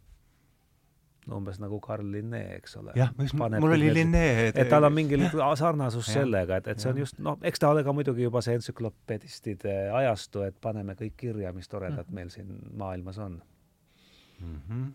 [1.28, 2.92] no umbes nagu Carl Linné, eks ole.
[2.96, 3.12] jah,
[3.60, 5.20] mul oli Linné et, et tal on mingi
[5.60, 8.58] sarnasus sellega, et, et see on just, noh, eks ta ole ka muidugi juba see
[8.60, 12.16] entsüklopedistide ajastu, et paneme kõik kirja, mis toredat mm.
[12.20, 13.40] meil siin maailmas on
[14.40, 14.60] mm.
[14.68, 14.92] -hmm.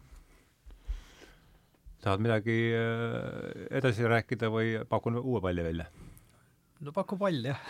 [2.09, 5.89] Tahad midagi äh, edasi rääkida või pakun uue palli välja?
[6.81, 7.61] no paku pall, jah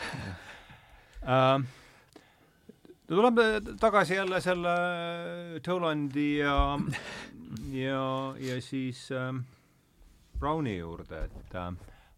[1.24, 1.58] uh,
[3.08, 3.46] no tuleme
[3.80, 4.74] tagasi jälle selle
[5.64, 6.78] Tolandi ja,
[7.72, 8.02] ja,
[8.38, 9.32] ja siis äh,
[10.38, 11.72] Browni juurde, et äh,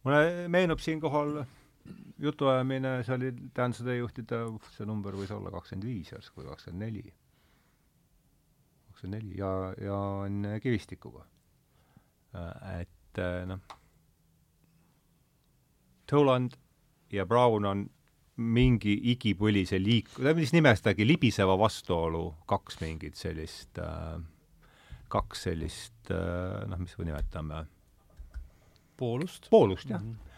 [0.05, 1.45] mulle meenub siinkohal
[2.21, 4.43] jutuajamine, see oli Dance'de juhtide,
[4.75, 7.15] see number võis olla kakskümmend viis järsku kakskümmend neli.
[8.91, 11.25] kakskümmend neli ja, ja on Kivistikuga.
[12.35, 13.61] Et äh, noh,
[16.07, 16.57] Toland
[17.13, 17.85] ja Brown on
[18.41, 24.17] mingi igipõlise liik-, mis nimestagi, libiseva vastuolu, kaks mingit sellist äh,,
[25.11, 27.67] kaks sellist äh, noh, mis me nimetame?
[29.01, 29.49] poolust.
[29.51, 30.11] poolust, jah mm.
[30.11, 30.30] -hmm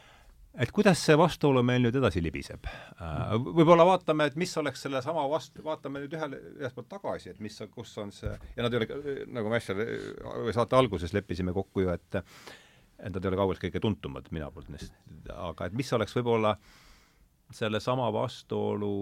[0.60, 3.34] et kuidas see vastuolu meil nüüd edasi libiseb äh,?
[3.40, 7.56] Võib-olla vaatame, et mis oleks sellesama vastu, vaatame nüüd ühele, ühest poolt tagasi, et mis,
[7.72, 9.76] kus on see, ja nad ei ole, nagu me äsja
[10.56, 12.22] saate alguses leppisime kokku ju, et
[13.02, 14.94] et nad ei ole kaugeltki kõige tuntumad mina poolt neist,
[15.34, 16.54] aga et mis oleks võib-olla
[17.52, 18.92] sellesama vastuolu,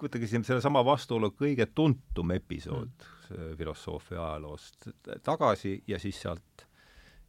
[0.00, 3.56] võtagi siin sellesama vastuolu kõige tuntum episood mm.
[3.58, 4.90] filosoofia ajaloost
[5.24, 6.68] tagasi ja siis sealt,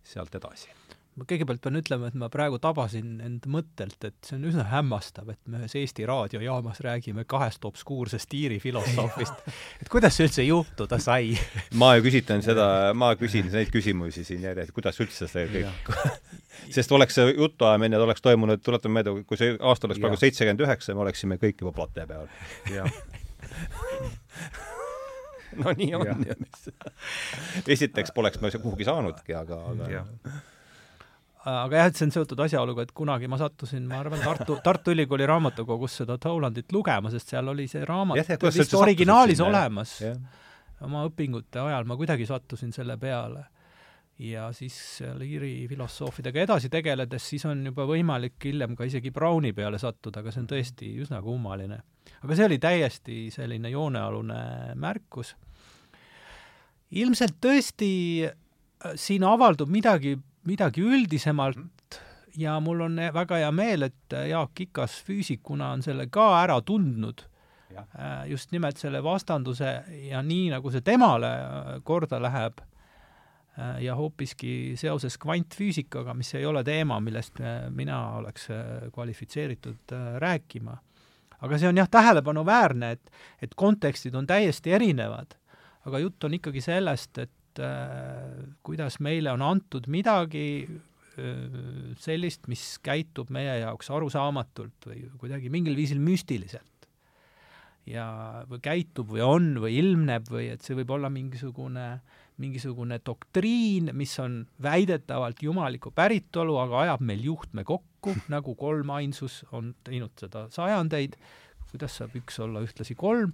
[0.03, 0.69] sealt edasi
[1.17, 5.31] ma kõigepealt pean ütlema, et ma praegu tabasin end mõttelt, et see on üsna hämmastav,
[5.33, 9.41] et me ühes Eesti raadiojaamas räägime kahest obskuursest Iiri filosoofist.
[9.81, 11.33] et kuidas see üldse juhtuda sai
[11.81, 15.97] ma ju küsitan seda, ma küsin neid küsimusi siin järjest, kuidas üldse see kõik
[16.77, 20.93] sest oleks see jutuajamine oleks toimunud, tuletame meelde, kui see aasta oleks praegu seitsekümmend üheksa,
[20.93, 22.29] me oleksime kõik juba plate peal.
[25.57, 26.37] no nii on ju.
[27.73, 30.05] esiteks poleks me kuhugi saanudki, aga, aga
[31.47, 34.93] aga jah, et see on seotud asjaoluga, et kunagi ma sattusin, ma arvan, Tartu, Tartu
[34.93, 39.51] Ülikooli raamatukogus seda Tolandit lugema, sest seal oli see raamat ja, ja, vist originaalis sinna,
[39.53, 39.93] olemas.
[40.87, 43.45] oma õpingute ajal ma kuidagi sattusin selle peale.
[44.19, 49.53] ja siis seal Iiri filosoofidega edasi tegeledes, siis on juba võimalik hiljem ka isegi Browni
[49.53, 51.81] peale sattuda, aga see on tõesti üsna kummaline.
[52.23, 55.35] aga see oli täiesti selline joonealune märkus.
[56.91, 57.91] ilmselt tõesti
[58.25, 58.33] äh,
[58.95, 60.17] siin avaldub midagi
[60.47, 62.05] midagi üldisemalt mhm.
[62.37, 67.25] ja mul on väga hea meel, et Jaak Ikas füüsikuna on selle ka ära tundnud.
[67.77, 69.69] Äh, just nimelt selle vastanduse
[70.07, 71.29] ja nii, nagu see temale
[71.85, 72.61] korda läheb,
[73.59, 77.41] äh, ja hoopiski seoses kvantfüüsikaga, mis ei ole teema, millest
[77.75, 78.47] mina oleks
[78.95, 79.93] kvalifitseeritud
[80.23, 80.77] rääkima.
[81.37, 85.35] aga see on jah, tähelepanuväärne, et, et kontekstid on täiesti erinevad,
[85.85, 87.36] aga jutt on ikkagi sellest, et
[88.65, 90.47] kuidas meile on antud midagi,
[92.01, 96.87] sellist, mis käitub meie jaoks arusaamatult või kuidagi mingil viisil müstiliselt.
[97.87, 102.01] ja, või käitub või on või ilmneb või et see võib olla mingisugune,
[102.37, 109.73] mingisugune doktriin, mis on väidetavalt jumalikku päritolu, aga ajab meil juhtme kokku, nagu kolmainsus on
[109.87, 111.15] teinud seda sajandeid,
[111.71, 113.33] kuidas saab üks olla ühtlasi kolm,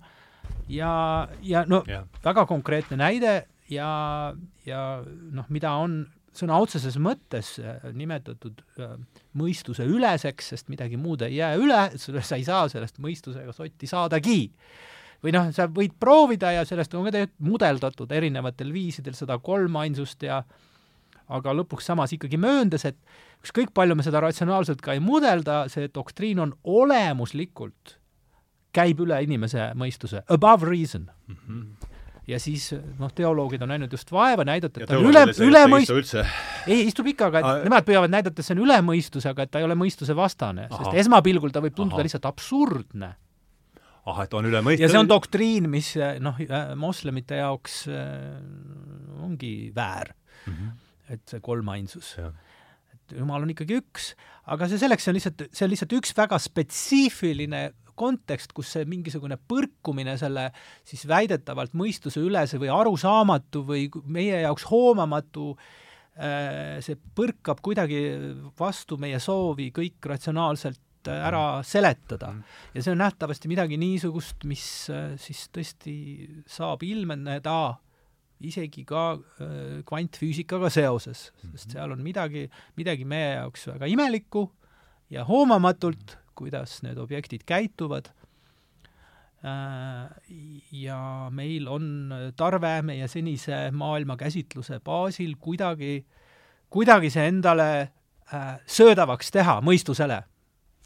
[0.70, 2.06] ja, ja no ja.
[2.24, 3.42] väga konkreetne näide
[3.72, 4.34] ja,
[4.66, 6.04] ja noh, mida on
[6.34, 8.96] sõna otseses mõttes äh, nimetatud äh,
[9.38, 14.52] mõistuse üleseks, sest midagi muud ei jää üle, sa ei saa sellest mõistusega sotti saadagi.
[15.24, 20.24] või noh, sa võid proovida ja sellest on ka tegelikult mudeldatud erinevatel viisidel seda kolmainsust
[20.24, 20.42] ja
[21.34, 22.98] aga lõpuks samas ikkagi mööndes, et
[23.46, 27.98] ükskõik palju me seda ratsionaalselt ka ei mudelda, see doktriin on olemuslikult,
[28.76, 31.38] käib üle inimese mõistuse, above reason mm.
[31.48, 31.93] -hmm
[32.28, 32.70] ja siis
[33.00, 36.16] noh, teoloogid on näinud just vaeva näidata, et ta on üle, ülemõist-,
[36.68, 39.62] ei, istub ikka, aga et nemad püüavad näidata, et see on ülemõistuse, aga et ta
[39.62, 42.08] ei ole mõistuse vastane, sest esmapilgul ta võib tunduda Aha.
[42.08, 43.12] lihtsalt absurdne.
[44.06, 44.84] ah, et on ülemõist-?
[44.84, 45.94] ja see on doktriin, mis
[46.24, 46.40] noh,
[46.80, 48.08] moslemite jaoks äh,
[49.24, 50.16] ongi väär
[50.46, 50.54] mm.
[50.54, 50.74] -hmm.
[51.18, 52.16] et see kolmainsus.
[52.94, 54.14] et jumal on ikkagi üks,
[54.48, 58.88] aga see selleks, see on lihtsalt, see on lihtsalt üks väga spetsiifiline kontekst, kus see
[58.90, 60.50] mingisugune põrkumine selle
[60.88, 68.02] siis väidetavalt mõistuseülese või arusaamatu või meie jaoks hoomamatu äh, see põrkab kuidagi
[68.60, 72.34] vastu meie soovi kõik ratsionaalselt äh, ära seletada.
[72.34, 72.58] Mm.
[72.76, 75.96] ja see on nähtavasti midagi niisugust, mis äh, siis tõesti
[76.50, 77.78] saab ilmeneda
[78.44, 79.14] isegi ka
[79.88, 81.70] kvantfüüsikaga seoses, sest mm-hmm.
[81.72, 82.42] seal on midagi,
[82.76, 84.50] midagi meie jaoks väga imelikku
[85.14, 88.10] ja hoomamatult kuidas need objektid käituvad.
[89.44, 90.10] Äh,
[90.72, 96.06] ja meil on tarve meie senise maailmakäsitluse baasil kuidagi,
[96.72, 100.24] kuidagi see endale äh, söödavaks teha mõistusele.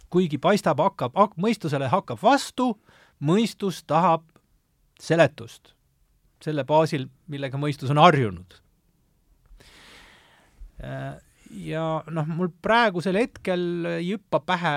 [0.10, 2.78] kuigi paistab, hakkab, mõistusele hakkab vastu,
[3.20, 4.24] mõistus tahab
[5.00, 5.74] seletust.
[6.42, 8.56] Selle baasil, millega mõistus on harjunud.
[10.84, 11.18] Äh,
[11.52, 14.74] ja noh, mul praegusel hetkel ei hüppa pähe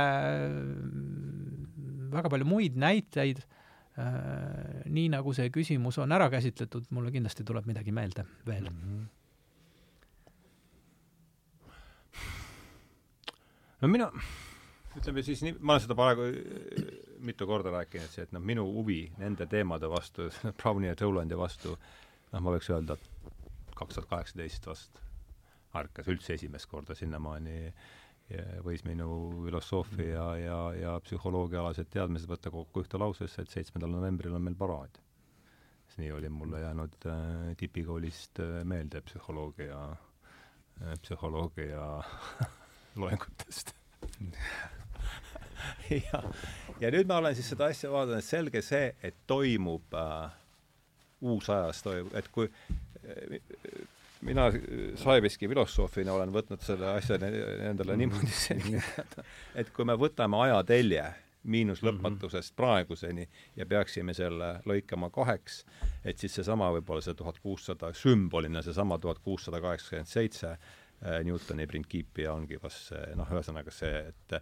[2.10, 7.68] väga palju muid näiteid äh,, nii nagu see küsimus on ära käsitletud, mulle kindlasti tuleb
[7.70, 8.76] midagi meelde veel mm.
[8.84, 9.08] -hmm.
[13.80, 14.10] no mina,
[14.98, 16.30] ütleme siis nii, ma olen seda praegu
[17.20, 20.30] mitu korda rääkinud, see, et noh, minu huvi nende teemade vastu,
[20.62, 21.76] Browni ja Tolandi vastu,
[22.32, 22.96] noh, ma võiks öelda,
[23.74, 25.09] kaks tuhat kaheksateist vast
[25.78, 27.72] ärkas üldse esimest korda sinnamaani
[28.64, 29.08] võis minu
[29.44, 35.00] filosoofia ja, ja psühholoogiaalased teadmised võtta kokku ühte lausesse, et seitsmendal novembril on meil paraad.
[35.98, 41.88] nii oli mulle jäänud äh, tipikoolist äh, meelde psühholoogia äh,, psühholoogia
[43.02, 43.74] loengutest
[46.12, 46.22] ja,
[46.80, 50.30] ja nüüd ma olen siis seda asja vaadanud, selge see, et toimub äh,
[51.20, 53.40] uus ajas toimub, et kui äh,
[54.26, 54.50] mina
[55.00, 57.98] Saibiski filosoofina olen võtnud selle asja endale mhm.
[58.04, 59.24] niimoodi selgitada,
[59.60, 61.06] et kui me võtame ajatelje
[61.42, 61.88] miinus mhm.
[61.88, 65.64] lõpmatusest praeguseni ja peaksime selle lõikama kaheks,
[66.04, 71.66] et siis seesama võib-olla see tuhat kuussada, sümbolina seesama tuhat kuussada kaheksakümmend seitse äh, Newtoni
[71.70, 74.40] printsiipi ongi see noh, ühesõnaga see, et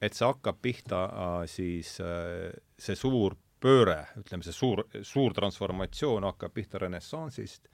[0.00, 6.24] et see hakkab pihta äh, siis äh, see suur pööre, ütleme see suur, suur transformatsioon
[6.30, 7.68] hakkab pihta renessansist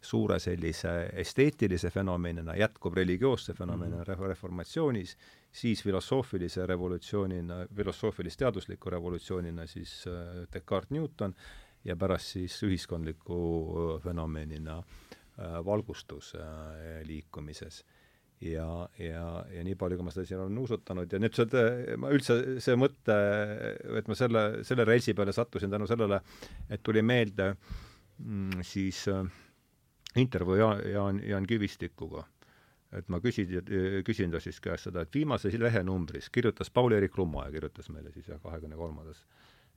[0.00, 4.28] suure sellise esteetilise fenomenina, jätkub religioosse fenomenina mm -hmm.
[4.28, 5.16] reformatsioonis,
[5.52, 11.34] siis filosoofilise revolutsioonina, filosoofilist-teadusliku revolutsioonina siis äh, Descartes Newton
[11.84, 13.38] ja pärast siis ühiskondliku
[13.96, 16.38] äh, fenomenina äh, valgustuse
[17.04, 17.84] liikumises
[18.40, 21.64] ja, ja, ja nii palju, kui ma seda siin olen nuusutanud ja nüüd seda,
[22.00, 23.16] ma üldse see mõte,
[23.98, 26.20] et ma selle, selle reisi peale sattusin tänu sellele,
[26.70, 27.50] et tuli meelde
[28.18, 29.24] mm, siis äh,
[30.18, 32.24] intervjuu Jaan, Jaan, Jaan Kivistikuga.
[32.92, 33.50] et ma küsin,
[34.04, 38.40] küsin ta siis käest seda, et viimases lehenumbris kirjutas Paul-Eerik Rummoja, kirjutas meile siis jah,
[38.40, 39.26] kahekümne kolmandas,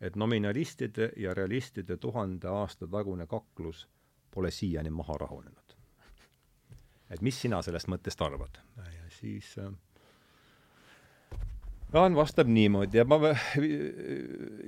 [0.01, 3.87] et nominalistide ja realistide tuhande aasta tagune kaklus
[4.31, 5.75] pole siiani maha rahunenud.
[7.09, 8.61] et mis sina sellest mõttest arvad?
[8.77, 9.73] ja siis äh,
[11.91, 13.17] Jaan vastab niimoodi ja ma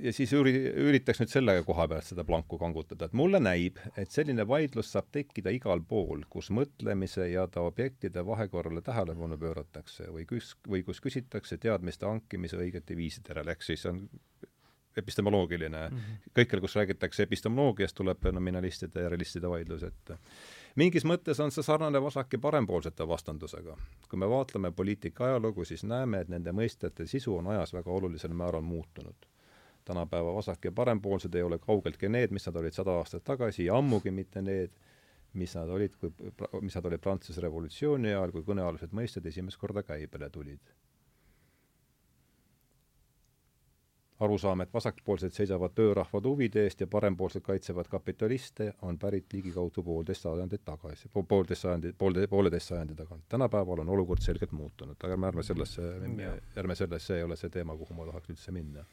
[0.04, 4.12] ja siis üri-, üritaks nüüd selle koha pealt seda planku kangutada, et mulle näib, et
[4.12, 10.26] selline vaidlus saab tekkida igal pool, kus mõtlemise ja ta objektide vahekorrale tähelepanu pööratakse või
[10.28, 14.04] kus, või kus küsitakse teadmiste hankimise õigete viiside järele, ehk siis on
[14.96, 16.34] epistemoloogiline mm, -hmm.
[16.36, 20.20] kõikjal, kus räägitakse epistemoloogiast, tuleb nominalistide ja realistide vaidlus ette
[20.74, 23.76] mingis mõttes on see sarnane vasak- ja parempoolsete vastandusega.
[24.08, 28.32] kui me vaatleme poliitika ajalugu, siis näeme, et nende mõistete sisu on ajas väga olulisel
[28.32, 29.26] määral muutunud.
[29.84, 34.10] tänapäeva vasak- ja parempoolsed ei ole kaugeltki need, mis nad olid sada aastat tagasi ammugi
[34.10, 34.70] mitte need,
[35.32, 36.10] mis nad olid, kui,
[36.60, 40.60] mis nad olid Prantsuse revolutsiooni ajal, kui kõnealused mõisted esimest korda käibele tulid
[44.20, 50.22] arusaam, et vasakpoolsed seisavad töörahvade huvide eest ja parempoolsed kaitsevad kapitaliste, on pärit ligikaudu poolteist
[50.22, 53.24] sajandit tagasi, poolteist sajandit, poolde, pooleteist sajandi tagant.
[53.28, 55.82] tänapäeval on olukord selgelt muutunud, aga ärme, ärme sellesse,
[56.56, 58.84] ärme sellesse, ei ole see teema, kuhu ma tahaks üldse minna.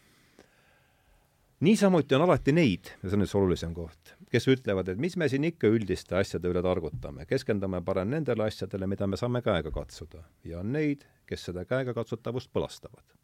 [1.60, 5.18] niisamuti on alati neid, ja see on nüüd see olulisem koht, kes ütlevad, et mis
[5.18, 9.72] me siin ikka üldiste asjade üle targutame, keskendume parem nendele asjadele, mida me saame käega
[9.72, 10.26] katsuda.
[10.44, 13.21] ja on neid, kes seda käegakatsutavust põlastavad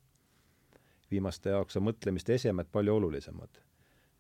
[1.12, 3.64] viimaste jaoks on mõtlemiste esemed palju olulisemad.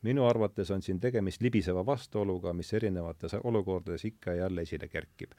[0.01, 5.31] minu arvates on siin tegemist libiseva vastuoluga, mis erinevates olukordades ikka ja jälle esile kerkib.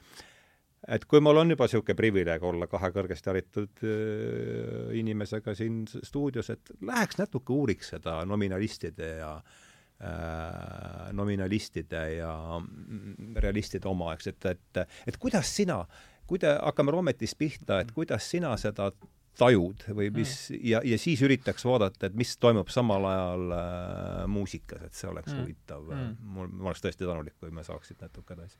[0.87, 6.49] et kui mul on juba niisugune privileeg olla kahe kõrgesti haritud äh, inimesega siin stuudios,
[6.49, 14.97] et läheks natuke uuriks seda nominalistide ja äh, nominalistide ja mm, realistide omaaegset, et, et,
[15.07, 15.85] et kuidas sina,
[16.27, 18.91] kui te, hakkame Rometist pihta, et kuidas sina seda
[19.39, 20.65] tajud või mis mm.
[20.71, 25.33] ja, ja siis üritaks vaadata, et mis toimub samal ajal äh, muusikas, et see oleks
[25.33, 25.41] mm.
[25.43, 26.13] huvitav mm..
[26.35, 28.59] mul, ma oleks tõesti tänulik, kui me saaksid natuke edasi.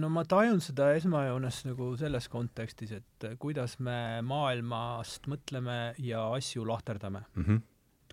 [0.00, 6.66] no ma tajun seda esmajoones nagu selles kontekstis, et kuidas me maailmast mõtleme ja asju
[6.68, 7.44] lahterdame mm.
[7.44, 7.64] -hmm.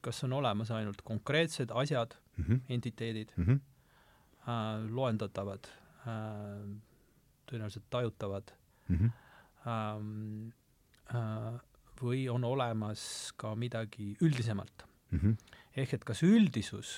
[0.06, 2.62] kas on olemas ainult konkreetsed asjad mm, -hmm.
[2.70, 3.60] entiteedid mm, -hmm.
[4.48, 5.68] äh, loendatavad
[6.08, 6.66] äh,,
[7.52, 8.52] tõenäoliselt tajutavad
[8.90, 9.25] mm, -hmm
[9.70, 10.52] ähm,
[11.14, 11.58] äh,
[12.02, 15.20] või on olemas ka midagi üldisemalt mm.
[15.20, 15.60] -hmm.
[15.76, 16.96] ehk et kas üldisus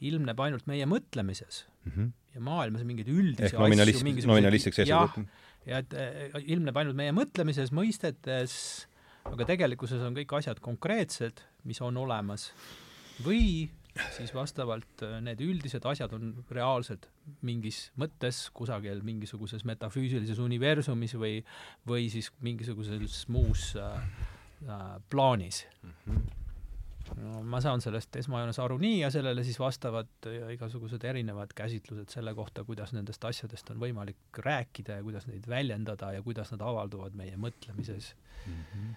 [0.00, 2.10] ilmneb ainult meie mõtlemises mm -hmm.
[2.34, 5.26] ja maailmas mingeid üldisi ehk nominalist, nominalistlik seisukoht.
[5.66, 8.86] ja et äh, ilmneb ainult meie mõtlemises, mõistetes,
[9.24, 12.52] aga tegelikkuses on kõik asjad konkreetsed, mis on olemas,
[13.24, 13.68] või
[14.16, 17.08] siis vastavalt äh, need üldised asjad on reaalsed
[17.46, 21.38] mingis mõttes kusagil mingisuguses metafüüsilises universumis või,
[21.88, 23.96] või siis mingisuguses muus äh,
[24.66, 25.96] äh, plaanis mm.
[26.06, 26.36] -hmm
[27.16, 32.12] no ma saan sellest esmajoones aru nii ja sellele siis vastavad äh, igasugused erinevad käsitlused
[32.12, 36.64] selle kohta, kuidas nendest asjadest on võimalik rääkida ja kuidas neid väljendada ja kuidas nad
[36.64, 38.14] avalduvad meie mõtlemises
[38.46, 38.64] mm.
[38.72, 38.96] -hmm.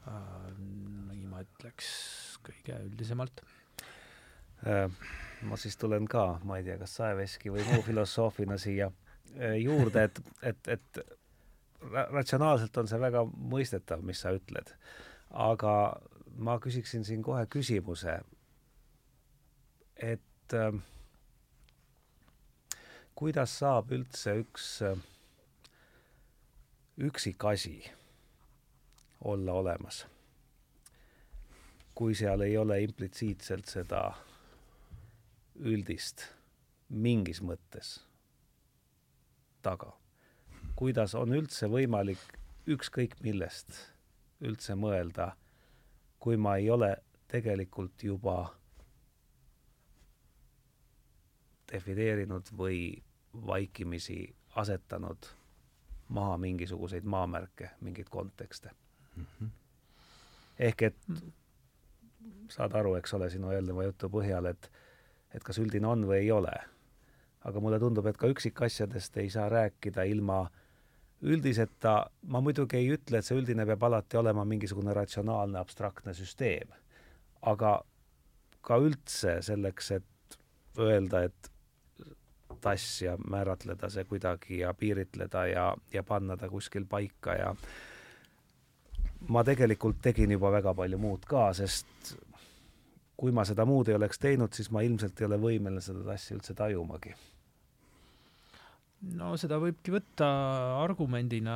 [0.00, 0.46] Uh,
[1.10, 1.90] nii ma ütleks
[2.42, 3.59] kõige üldisemalt Äh,
[5.42, 10.04] ma siis tulen ka, ma ei tea, kas Saeveski või muu filosoofina siia äh, juurde,
[10.08, 11.00] et, et, et
[12.12, 14.74] ratsionaalselt on see väga mõistetav, mis sa ütled.
[15.30, 15.74] aga
[16.36, 18.18] ma küsiksin siin kohe küsimuse,
[19.96, 20.80] et äh,
[23.14, 24.96] kuidas saab üldse üks äh,
[27.00, 27.78] üksikasi
[29.24, 30.06] olla olemas,
[31.94, 34.10] kui seal ei ole implitsiitselt seda
[35.60, 36.24] üldist
[36.88, 38.00] mingis mõttes
[39.62, 39.92] taga.
[40.76, 42.22] kuidas on üldse võimalik
[42.66, 43.76] ükskõik millest
[44.40, 45.34] üldse mõelda,
[46.18, 46.96] kui ma ei ole
[47.28, 48.54] tegelikult juba
[51.72, 53.02] defineerinud või
[53.46, 55.28] vaikimisi asetanud
[56.08, 58.70] maha mingisuguseid maamärke, mingeid kontekste
[59.16, 59.26] mm.
[59.26, 59.50] -hmm.
[60.58, 60.96] ehk et
[62.50, 64.70] saad aru, eks ole, sinu eelneva jutu põhjal, et
[65.34, 66.54] et kas üldine on või ei ole.
[67.40, 70.42] aga mulle tundub, et ka üksikasjadest ei saa rääkida ilma
[71.24, 76.68] üldiseta, ma muidugi ei ütle, et see üldine peab alati olema mingisugune ratsionaalne abstraktne süsteem,
[77.40, 77.78] aga
[78.60, 80.38] ka üldse selleks, et
[80.78, 81.50] öelda, et
[82.60, 87.54] tass ja määratleda see kuidagi ja piiritleda ja, ja panna ta kuskil paika ja
[89.28, 92.14] ma tegelikult tegin juba väga palju muud ka, sest
[93.20, 96.38] kui ma seda muud ei oleks teinud, siis ma ilmselt ei ole võimeline seda asja
[96.38, 97.12] üldse tajumagi.
[99.16, 100.26] no seda võibki võtta
[100.80, 101.54] argumendina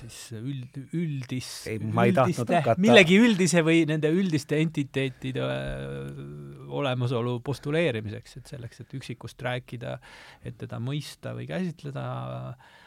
[0.00, 6.24] siis üld, üldis ei, ma ei tahtnud hakata millegi üldise või nende üldiste entiteetide äh,
[6.66, 9.98] olemasolu postuleerimiseks, et selleks, et üksikust rääkida,
[10.46, 12.06] et teda mõista või käsitleda,
[12.50, 12.85] mm,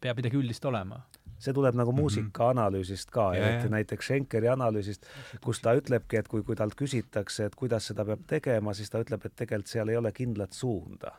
[0.00, 1.02] peab midagi üldist olema
[1.40, 2.02] see tuleb nagu mhm.
[2.02, 5.06] muusikaanalüüsist ka ja, eriti näiteks Schenkeri analüüsist,
[5.44, 9.00] kus ta ütlebki, et kui, kui talt küsitakse, et kuidas seda peab tegema, siis ta
[9.00, 11.16] ütleb, et tegelikult seal ei ole kindlat suunda.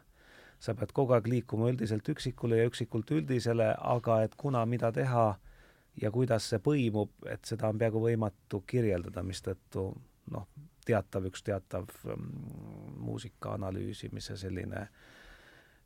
[0.62, 5.24] sa pead kogu aeg liikuma üldiselt üksikule ja üksikult üldisele, aga et kuna, mida teha
[5.98, 9.88] ja kuidas see põimub, et seda on peaaegu võimatu kirjeldada, mistõttu
[10.36, 10.46] noh,
[10.86, 14.86] teatav, üks teatav mm, muusika analüüsimise selline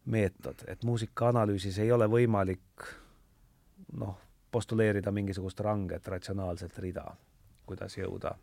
[0.05, 2.85] meetod, et muusika analüüsis ei ole võimalik
[3.99, 4.17] noh,
[4.51, 7.05] postuleerida mingisugust ranget ratsionaalset rida,
[7.65, 8.35] kuidas jõuda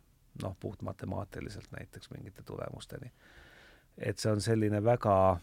[0.43, 3.11] noh, puhtmatemaatiliselt näiteks mingite tulemusteni.
[3.97, 5.39] et see on selline väga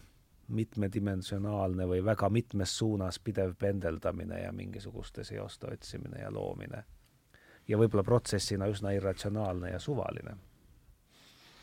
[0.47, 6.83] mitmedimensionaalne või väga mitmes suunas pidev pendeldamine ja mingisuguste seoste otsimine ja loomine.
[7.67, 10.31] ja võib-olla protsessina üsna irratsionaalne ja suvaline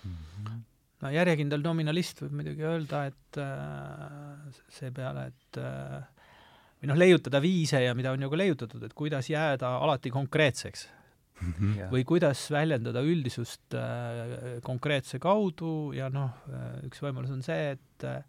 [0.04, 0.14] mm.
[0.44, 0.60] -hmm.
[1.02, 5.98] No järjekindel nominalist võib muidugi öelda, et äh, seepeale, et äh,
[6.78, 10.86] või noh, leiutada viise ja mida on ju ka leiutatud, et kuidas jääda alati konkreetseks
[11.40, 11.52] mm.
[11.52, 11.90] -hmm.
[11.92, 18.06] või kuidas väljendada üldisust äh, konkreetse kaudu ja noh, äh, üks võimalus on see, et
[18.06, 18.22] äh,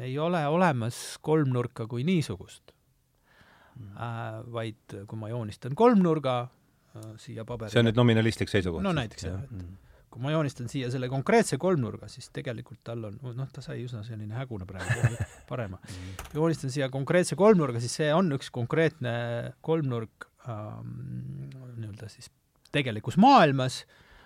[0.00, 2.72] ei ole olemas kolmnurka kui niisugust
[3.76, 3.86] mm.
[3.86, 4.00] -hmm.
[4.00, 6.40] äh, vaid kui ma joonistan kolmnurga
[6.96, 8.82] äh, siia paberile see on nüüd nominalistlik seisukoht?
[8.82, 12.80] no näiteks jah, et mm -hmm kui ma joonistan siia selle konkreetse kolmnurga, siis tegelikult
[12.86, 15.14] tal on, noh, ta sai üsna selline hägune praegu,
[15.50, 15.78] parema.
[15.86, 16.24] Mm.
[16.34, 19.12] joonistan siia konkreetse kolmnurga, siis see on üks konkreetne
[19.66, 20.90] kolmnurk ähm,
[21.78, 22.30] nii-öelda siis
[22.74, 23.84] tegelikus maailmas,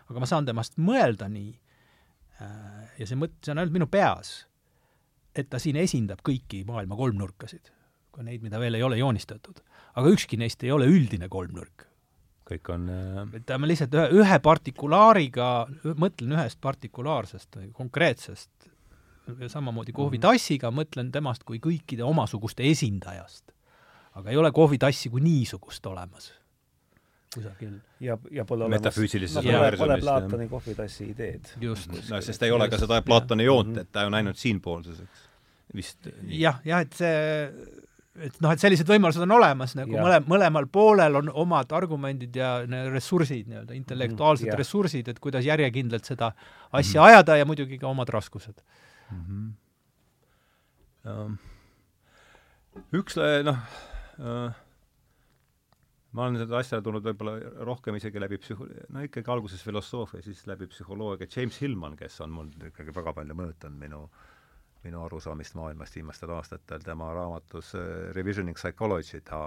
[0.09, 4.37] aga ma saan temast mõelda nii äh, ja see mõte, see on ainult minu peas,
[5.37, 7.72] et ta siin esindab kõiki maailma kolmnurkasid,
[8.14, 9.61] ka neid, mida veel ei ole joonistatud.
[9.95, 11.91] aga ükski neist ei ole üldine kolmnurk
[12.49, 13.18] kõik on äh...
[13.40, 15.51] ütleme lihtsalt ühe, ühe partikulaariga,
[16.01, 18.70] mõtlen ühest partikulaarsest või konkreetsest,
[19.24, 19.99] samamoodi mhm.
[19.99, 23.53] kohvitassiga mõtlen temast kui kõikide omasuguste esindajast.
[24.14, 26.32] aga ei ole kohvitassi kui niisugust olemas
[27.34, 27.78] kusagil.
[28.01, 31.55] ja, ja pole olemas metafüüsilises no, pole, pole Platoni kohvitassi ideed.
[31.61, 31.92] just.
[32.11, 35.24] no sest ei ole ka seda Platoni joont, et ta on ainult siinpoolses, eks.
[35.74, 36.11] vist.
[36.30, 37.16] jah, jah, et see
[38.14, 42.56] et noh, et sellised võimalused on olemas nagu mõle, mõlemal poolel on omad argumendid ja
[42.92, 47.08] ressursid, nii-öelda intellektuaalsed mm, ressursid, et kuidas järjekindlalt seda asja mm -hmm.
[47.08, 48.62] ajada ja muidugi ka omad raskused
[49.10, 49.24] mm.
[49.24, 49.52] -hmm.
[51.04, 51.36] Um,
[52.96, 53.58] üks noh
[54.18, 54.52] uh,
[56.12, 60.46] ma olen seda asja tulnud võib-olla rohkem isegi läbi psühho-, no ikkagi alguses filosoofia, siis
[60.46, 64.34] läbi psühholoogia, James Hillman, kes on mul ikkagi väga palju mõjutanud minu äh,
[64.85, 69.41] minu arusaamist maailmast viimastel aastatel, tema raamatus äh, Revisioning Psychology ta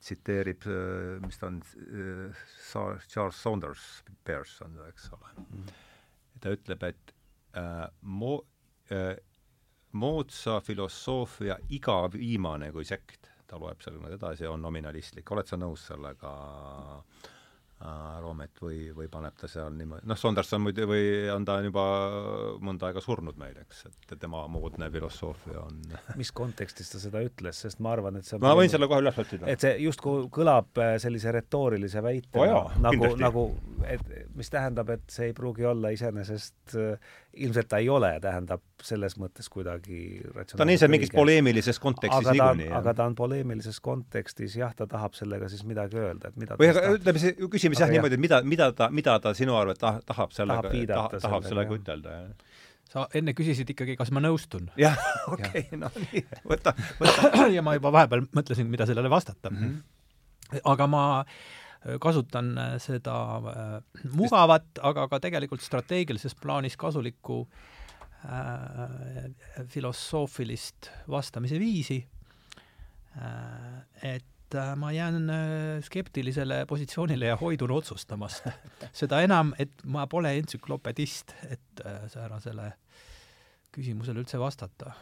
[0.00, 2.44] tsiteerib, äh, mis ta on, äh,
[3.08, 3.86] Charles Saunders
[4.24, 5.72] Pearson, eks ole mm.
[6.40, 7.16] ta ütleb, et
[7.56, 8.44] äh, mo-
[8.92, 9.16] äh,,
[9.92, 15.88] moodsa filosoofia iga viimane kui sekt, ta loeb nüüd edasi, on nominalistlik, oled sa nõus
[15.88, 16.32] sellega
[17.18, 17.37] Äh,
[17.78, 21.84] Roomet või, või paneb ta seal niimoodi, noh, Saunders on muidu, või on ta juba
[22.64, 25.78] mõnda aega surnud meil, eks, et tema moodne filosoofia on
[26.20, 29.20] mis kontekstis ta seda ütles, sest ma arvan, et see ma võin selle kohe üles
[29.22, 29.46] otsida.
[29.52, 32.64] et see justkui kõlab äh, sellise retoorilise väitena.
[32.64, 33.46] Oh, nagu, nagu,
[33.86, 34.02] et
[34.34, 39.16] mis tähendab, et see ei pruugi olla iseenesest äh, ilmselt ta ei ole, tähendab selles
[39.20, 42.70] mõttes kuidagi ta on ilmselt mingis poleemilises kontekstis niikuinii.
[42.78, 46.70] aga ta on poleemilises kontekstis, jah, ta tahab sellega siis midagi öelda, et mida või
[46.72, 49.82] aga ütleme, see küsimus küsimus jah, niimoodi, et mida, mida ta, mida ta sinu arvates
[49.82, 52.56] tahab, tahab sellega, tahab, tahab, sellega ütelda, jah
[52.88, 54.70] sa enne küsisid ikkagi, kas ma nõustun.
[54.80, 54.96] jah,
[55.34, 57.46] okei no nii, võta, võta.
[57.52, 59.58] ja ma juba vahepeal mõtlesin, mida sellele vastata mm.
[59.60, 60.62] -hmm.
[60.72, 61.34] aga ma äh,
[62.00, 63.74] kasutan äh, seda äh,
[64.16, 67.42] mugavat, aga ka tegelikult strateegilises plaanis kasulikku
[68.26, 69.30] äh,
[69.70, 72.00] filosoofilist vastamise viisi
[73.16, 75.38] äh,, et äh, ma jään äh,
[75.84, 78.50] skeptilisele positsioonile ja hoidun otsustamast.
[79.00, 82.72] seda enam, et ma pole entsüklopedist, et äh, säärasele
[83.72, 84.96] küsimusele üldse vastata.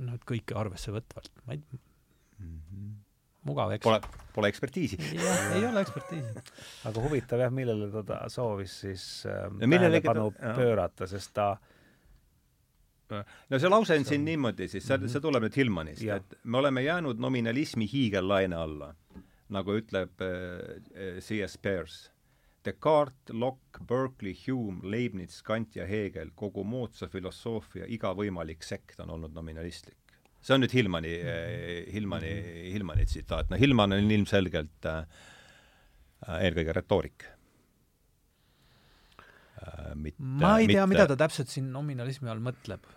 [0.00, 2.92] noh, et kõike arvesse võtvalt, ma ei mm, -hmm.
[3.48, 3.84] Mugav, eks.
[3.84, 4.00] Pole,
[4.34, 4.98] pole ekspertiisi.
[5.16, 6.44] jah, ei ole ekspertiisi.
[6.90, 11.50] aga huvitav jah, millele ta soovis siis äh, tähelepanu pöörata, sest ta
[13.12, 16.60] äh, no see lause on siin niimoodi siis, see, see tuleb nüüd Hillmanist, et me
[16.62, 18.94] oleme jäänud nominalismi hiigellaine alla,
[19.50, 21.58] nagu ütleb äh, C.S.
[21.58, 22.10] Peirce.
[22.60, 29.14] Descartes, Locke, Berkeley, Hume, Leibniz, Kant ja Hegel, kogu moodsa filosoofia iga võimalik sekt on
[29.14, 29.96] olnud nominalistlik.
[30.40, 32.32] See on nüüd Hillmani äh,, Hillmani,
[32.74, 35.04] Hillmani tsitaat, no Hillman on ilmselgelt äh,
[36.40, 37.28] eelkõige retoorik
[39.60, 42.88] äh, mitte ma ei tea mitte..., mida ta täpselt siin nominalismi all mõtleb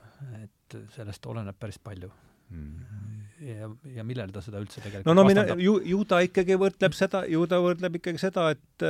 [0.44, 2.12] et sellest oleneb päris palju.
[2.54, 3.22] Mm.
[3.42, 6.94] ja, ja millele ta seda üldse tegelikult no no mina, ju, ju ta ikkagi võrdleb
[6.94, 8.86] seda, ju ta võrdleb ikkagi seda, et,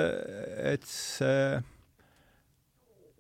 [0.74, 1.62] et see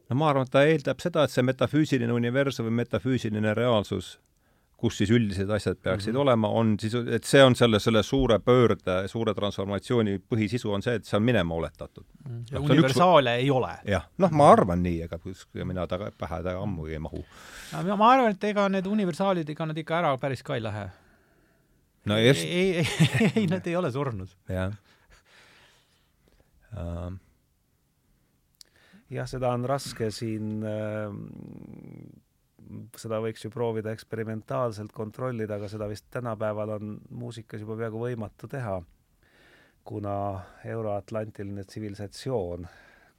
[0.09, 4.17] no ma arvan, et ta eeldab seda, et see metafüüsiline universum või metafüüsiline reaalsus
[4.83, 6.21] kus siis üldised asjad peaksid mm -hmm.
[6.21, 10.97] olema, on siis, et see on selle, selle suure pöörde, suure transformatsiooni põhisisu on see,
[10.99, 12.31] et see on minema oletatud mm.
[12.31, 12.43] -hmm.
[12.51, 13.43] ja no, universaale üks...
[13.43, 13.71] ei ole.
[13.87, 15.19] jah, noh, ma arvan nii, ega
[15.63, 17.25] mina taga, pähe taga ammugi ei mahu.
[17.87, 20.87] no ma arvan, et ega need universaalid, ega nad ikka ära päris ka ei lähe.
[22.05, 22.43] no just.
[22.43, 22.87] ei, ei,
[23.19, 24.35] ei, ei, nad ei ole surnud.
[24.49, 24.73] jah
[26.73, 27.13] uh
[29.13, 31.13] jah, seda on raske siin äh,
[32.97, 38.49] seda võiks ju proovida eksperimentaalselt kontrollida, aga seda vist tänapäeval on muusikas juba peaaegu võimatu
[38.51, 38.79] teha,
[39.83, 40.15] kuna
[40.65, 42.67] euroatlantiline tsivilisatsioon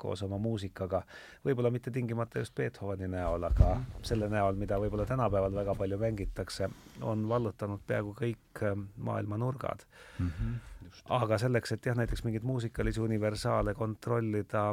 [0.04, 1.00] koos oma muusikaga,
[1.46, 6.68] võib-olla mitte tingimata just Beethoveni näol, aga selle näol, mida võib-olla tänapäeval väga palju mängitakse,
[7.02, 9.86] on vallutanud peaaegu kõik äh, maailma nurgad.
[10.18, 10.32] Mm.
[10.34, 14.66] -hmm, aga selleks, et jah, näiteks mingeid muusikalisi universaale kontrollida,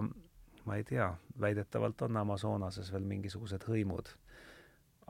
[0.65, 4.11] ma ei tea, väidetavalt on Amazonases veel mingisugused hõimud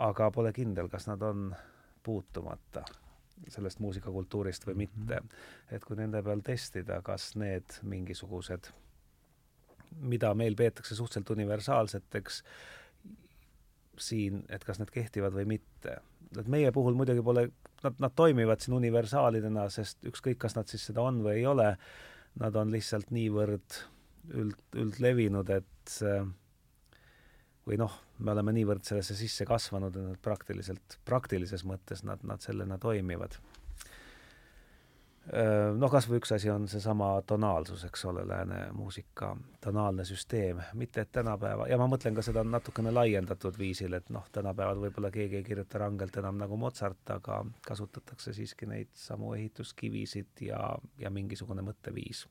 [0.02, 1.52] aga pole kindel, kas nad on
[2.04, 2.84] puutumata
[3.50, 5.22] sellest muusikakultuurist või mitte.
[5.72, 8.70] et kui nende peal testida, kas need mingisugused,
[10.02, 12.44] mida meil peetakse suhteliselt universaalseteks
[14.02, 15.98] siin, et kas need kehtivad või mitte.
[16.40, 17.48] et meie puhul muidugi pole,
[17.84, 21.74] nad, nad toimivad siin universaalidena, sest ükskõik, kas nad siis seda on või ei ole,
[22.40, 23.82] nad on lihtsalt niivõrd
[24.38, 25.98] üld, üldlevinud, et
[27.68, 32.42] või noh, me oleme niivõrd sellesse sisse kasvanud, et nad praktiliselt, praktilises mõttes nad, nad
[32.42, 33.38] sellena toimivad.
[35.78, 39.30] Noh, kas või üks asi on seesama tonaalsus, eks ole, lääne muusika
[39.62, 44.26] tonaalne süsteem, mitte et tänapäeva, ja ma mõtlen ka seda natukene laiendatud viisil, et noh,
[44.34, 50.42] tänapäeval võib-olla keegi ei kirjuta rangelt enam nagu Mozart, aga kasutatakse siiski neid samu ehituskivisid
[50.50, 50.64] ja,
[51.00, 52.26] ja mingisugune mõtteviis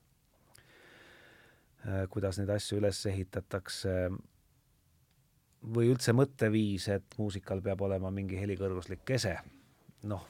[2.13, 3.93] kuidas neid asju üles ehitatakse,
[5.61, 9.35] või üldse mõtteviis, et muusikal peab olema mingi helikõrguslik kese,
[10.09, 10.25] noh,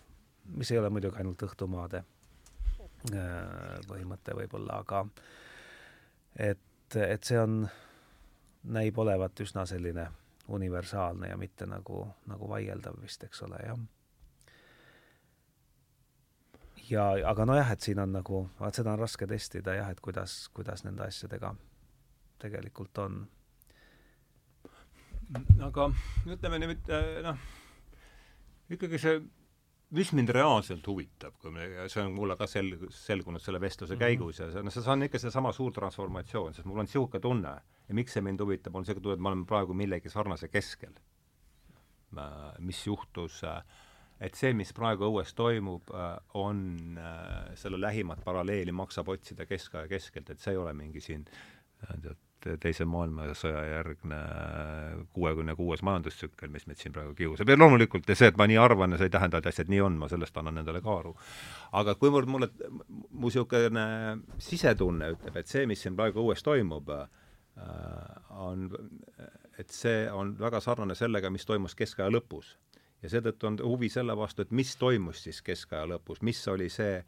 [0.57, 5.05] mis ei ole muidugi ainult õhtumaade äh, põhimõte võib-olla, aga
[6.35, 7.63] et, et see on,
[8.75, 10.09] näib olevat üsna selline
[10.51, 13.79] universaalne ja mitte nagu, nagu vaieldav vist, eks ole, jah.
[16.89, 20.49] ja aga nojah, et siin on nagu, vaat seda on raske testida jah, et kuidas,
[20.53, 21.55] kuidas nende asjadega
[22.41, 23.21] tegelikult on
[25.67, 25.91] aga
[26.29, 26.89] ütleme nüüd
[27.25, 27.45] noh,
[28.71, 29.19] ikkagi see,
[29.95, 33.99] mis mind reaalselt huvitab, kui me, see on mulle ka sel-, selgunud selle vestluse mm
[33.99, 34.07] -hmm.
[34.07, 37.53] käigus ja see, noh, see on ikka seesama suur transformatsioon, sest mul on niisugune tunne
[37.87, 40.93] ja miks see mind huvitab, on see tunne, et me oleme praegu millegi sarnase keskel.
[42.59, 43.43] mis juhtus,
[44.19, 45.87] et see, mis praegu õues toimub,
[46.33, 46.99] on
[47.55, 51.25] selle lähimat paralleeli maksab otsida keskaja keskelt, et see ei ole mingi siin
[52.43, 54.19] tead, teise maailmasõja järgne
[55.15, 58.97] kuuekümne kuues majandustsükkel, mis meid siin praegu kiusab ja loomulikult see, et ma nii arvan,
[58.97, 61.13] see ei tähenda, et asjad nii on, ma sellest annan endale ka aru.
[61.79, 62.51] aga kuivõrd mulle,
[63.11, 63.85] mu niisugune
[64.41, 67.07] sisetunne ütleb, et see, mis siin praegu õues toimub äh,,
[68.41, 68.67] on,
[69.59, 72.55] et see on väga sarnane sellega, mis toimus keskaja lõpus.
[73.01, 77.03] ja seetõttu on huvi selle vastu, et mis toimus siis keskaja lõpus, mis oli see,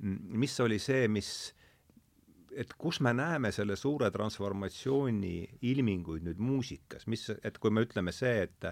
[0.00, 1.54] mis oli see, mis
[2.56, 8.12] et kus me näeme selle suure transformatsiooni ilminguid nüüd muusikas, mis, et kui me ütleme
[8.12, 8.70] see, et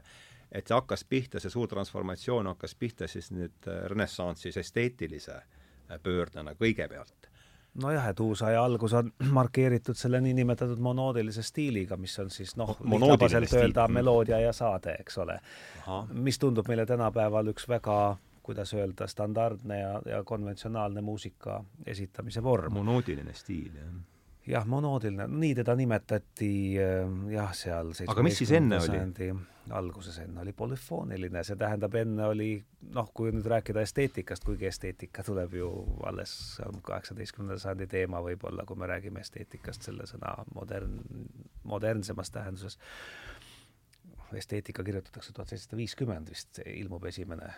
[0.53, 5.39] et see hakkas pihta, see suur transformatsioon hakkas pihta siis nüüd renessansis esteetilise
[6.03, 7.28] pöördena kõigepealt.
[7.74, 13.53] nojah, et uusaja algus on markeeritud selle niinimetatud monoodilise stiiliga, mis on siis noh, lihtsabaselt
[13.53, 15.38] öelda meloodia ja saade, eks ole.
[16.13, 17.96] mis tundub meile tänapäeval üks väga
[18.43, 22.73] kuidas öelda, standardne ja, ja konventsionaalne muusika esitamise vorm.
[22.73, 23.93] monoodiline stiil, jah
[24.47, 26.75] jah, monoodiline, nii teda nimetati
[27.31, 29.31] jah, seal aga mis siis enne oli?
[29.71, 32.49] alguses enne oli polüfooniline, see tähendab, enne oli
[32.97, 35.69] noh, kui nüüd rääkida esteetikast, kuigi esteetika tuleb ju
[36.09, 36.35] alles,
[36.83, 40.99] kaheksateistkümnenda sajandi teema võib-olla, kui me räägime esteetikast selle sõna modern,
[41.63, 42.79] modernsemas tähenduses.
[44.35, 47.53] esteetika kirjutatakse tuhat seitsesada viiskümmend vist, ilmub esimene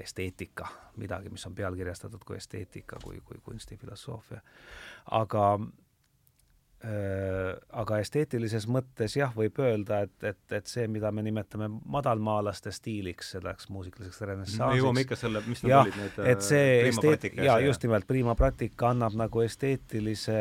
[0.00, 4.40] esteetika, midagi, mis on pealkirjastatud kui esteetika, kui, kui kunstifilosoofia.
[5.10, 5.44] aga
[6.84, 12.72] äh, aga esteetilises mõttes jah, võib öelda, et, et, et see, mida me nimetame madalmaalaste
[12.72, 14.64] stiiliks, selleks muusikaliseks renessansiks.
[14.64, 18.08] me jõuame ikka selle, mis need olid, need et see äh, esteet-, jaa, just nimelt,
[18.08, 20.40] prima pratika annab nagu esteetilise,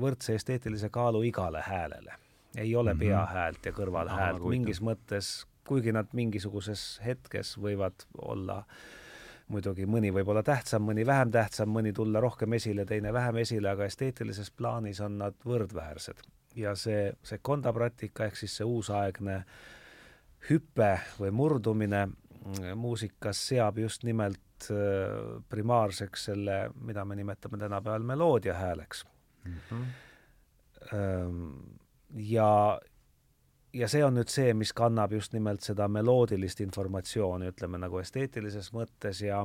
[0.00, 2.18] võrdse esteetilise kaalu igale häälele.
[2.56, 3.08] ei ole mm -hmm.
[3.08, 8.62] peahäält ja kõrvalhäält no,, mingis mõttes kuigi nad mingisuguses hetkes võivad olla
[9.48, 13.70] muidugi mõni võib olla tähtsam, mõni vähem tähtsam, mõni tulla rohkem esile, teine vähem esile,
[13.70, 16.24] aga esteetilises plaanis on nad võrdväärsed.
[16.58, 19.44] ja see sekonda praktika ehk siis see uusaegne
[20.48, 22.08] hüpe või murdumine
[22.76, 29.04] muusikas seab just nimelt äh, primaarseks selle, mida me nimetame tänapäeval meloodiahääleks
[29.44, 29.54] mm.
[29.70, 29.84] -hmm.
[32.14, 32.80] ja,
[33.72, 38.72] ja see on nüüd see, mis kannab just nimelt seda meloodilist informatsiooni, ütleme nagu esteetilises
[38.72, 39.44] mõttes ja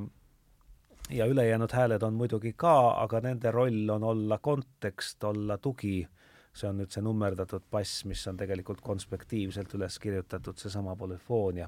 [1.11, 6.07] ja ülejäänud hääled on muidugi ka, aga nende roll on olla kontekst, olla tugi,
[6.53, 11.67] see on nüüd see nummerdatud bass, mis on tegelikult konspektiivselt üles kirjutatud, seesama polüfoonia.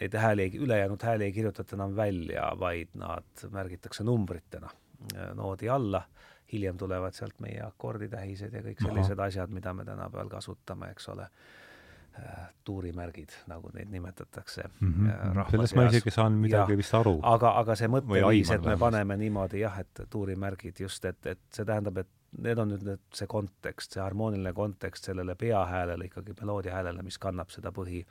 [0.00, 4.70] Neid hääli, ülejäänud hääli ei kirjutata enam välja, vaid nad märgitakse numbritena
[5.34, 6.02] noodi alla,
[6.52, 9.26] hiljem tulevad sealt meie akorditähised ja kõik sellised Aha.
[9.26, 11.63] asjad, mida me tänapäeval kasutame, eks ole Äh,
[12.64, 14.92] tuurimärgid, nagu neid nimetatakse mm.
[14.92, 15.50] -hmm.
[15.50, 17.18] sellest ma isegi saan midagi ja, vist aru.
[17.22, 21.64] aga, aga see mõtteviis, et me paneme niimoodi jah, et tuurimärgid just, et, et see
[21.64, 22.08] tähendab, et
[22.42, 27.50] need on nüüd need, see kontekst, see harmooniline kontekst sellele peahäälele, ikkagi meloodiahäälele, mis kannab
[27.54, 28.04] seda põhi,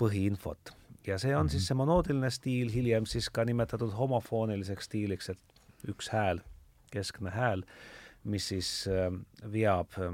[0.00, 0.74] põhiinfot.
[1.06, 1.50] ja see on mm -hmm.
[1.50, 5.38] siis see monoodiline stiil, hiljem siis ka nimetatud homofooniliseks stiiliks, et
[5.88, 6.40] üks hääl,
[6.90, 7.62] keskne hääl,
[8.24, 9.12] mis siis äh,
[9.52, 10.12] veab äh,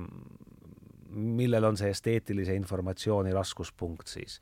[1.11, 4.41] millel on see esteetilise informatsiooni raskuspunkt siis.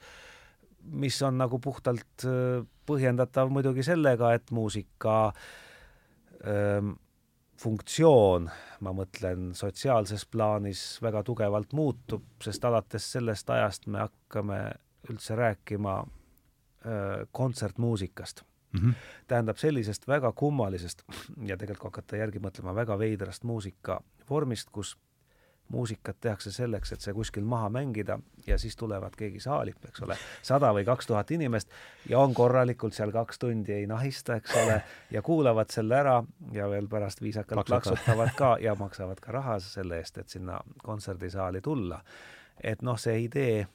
[0.78, 5.32] mis on nagu puhtalt äh, põhjendatav muidugi sellega, et muusika
[6.46, 6.94] ähm,
[7.58, 8.46] funktsioon,
[8.80, 14.60] ma mõtlen sotsiaalses plaanis, väga tugevalt muutub, sest alates sellest ajast me hakkame
[15.10, 18.80] üldse rääkima äh, kontsertmuusikast mm.
[18.80, 18.94] -hmm.
[19.26, 21.02] tähendab sellisest väga kummalisest
[21.46, 24.96] ja tegelikult kui hakata järgi mõtlema, väga veidrast muusikavormist, kus
[25.68, 30.16] muusikat tehakse selleks, et see kuskil maha mängida ja siis tulevad keegi saali, eks ole,
[30.42, 31.72] sada või kaks tuhat inimest
[32.08, 34.80] ja on korralikult seal kaks tundi ei nahista, eks ole,
[35.10, 36.16] ja kuulavad selle ära
[36.52, 41.60] ja veel pärast viisakalt plaksutavad ka ja maksavad ka raha selle eest, et sinna kontserdisaali
[41.60, 42.00] tulla.
[42.64, 43.66] et noh, see idee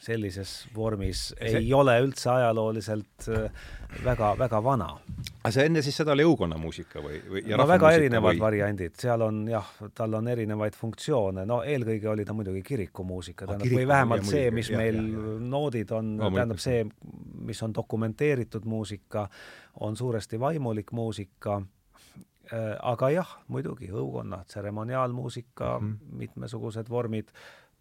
[0.00, 1.58] sellises vormis see...
[1.60, 3.26] ei ole üldse ajalooliselt
[4.04, 4.88] väga-väga äh, vana.
[5.42, 7.42] aga see enne siis seda oli õukonnamuusika või, või?
[7.52, 8.42] no väga erinevad või...
[8.44, 13.68] variandid, seal on jah, tal on erinevaid funktsioone, no eelkõige oli ta muidugi kirikumuusika, tähendab
[13.68, 15.44] ah,, või vähemalt see, mis jah, meil jah, jah.
[15.56, 16.86] noodid on no,, tähendab see,
[17.50, 19.28] mis on dokumenteeritud muusika,
[19.84, 26.20] on suuresti vaimulik muusika äh, aga jah, muidugi õukonna, tseremoniaalmuusika mm, -hmm.
[26.24, 27.28] mitmesugused vormid,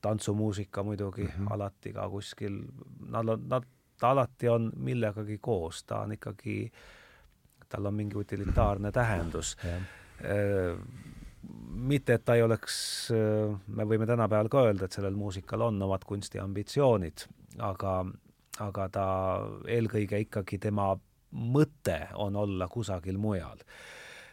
[0.02, 1.54] tantsumuusika muidugi mm -hmm.
[1.54, 2.62] alati ka kuskil,
[3.10, 3.64] nad on, nad,
[4.00, 6.72] ta alati on millegagi koos, ta on ikkagi,
[7.70, 9.58] tal on mingi utilitaarne tähendus.
[9.66, 9.82] Yeah..
[11.70, 13.10] mitte, et ta ei oleks,
[13.68, 17.24] me võime tänapäeval ka öelda, et sellel muusikal on omad kunstiambitsioonid,
[17.58, 18.06] aga,
[18.60, 19.06] aga ta
[19.68, 20.90] eelkõige ikkagi tema
[21.32, 23.64] mõte on olla kusagil mujal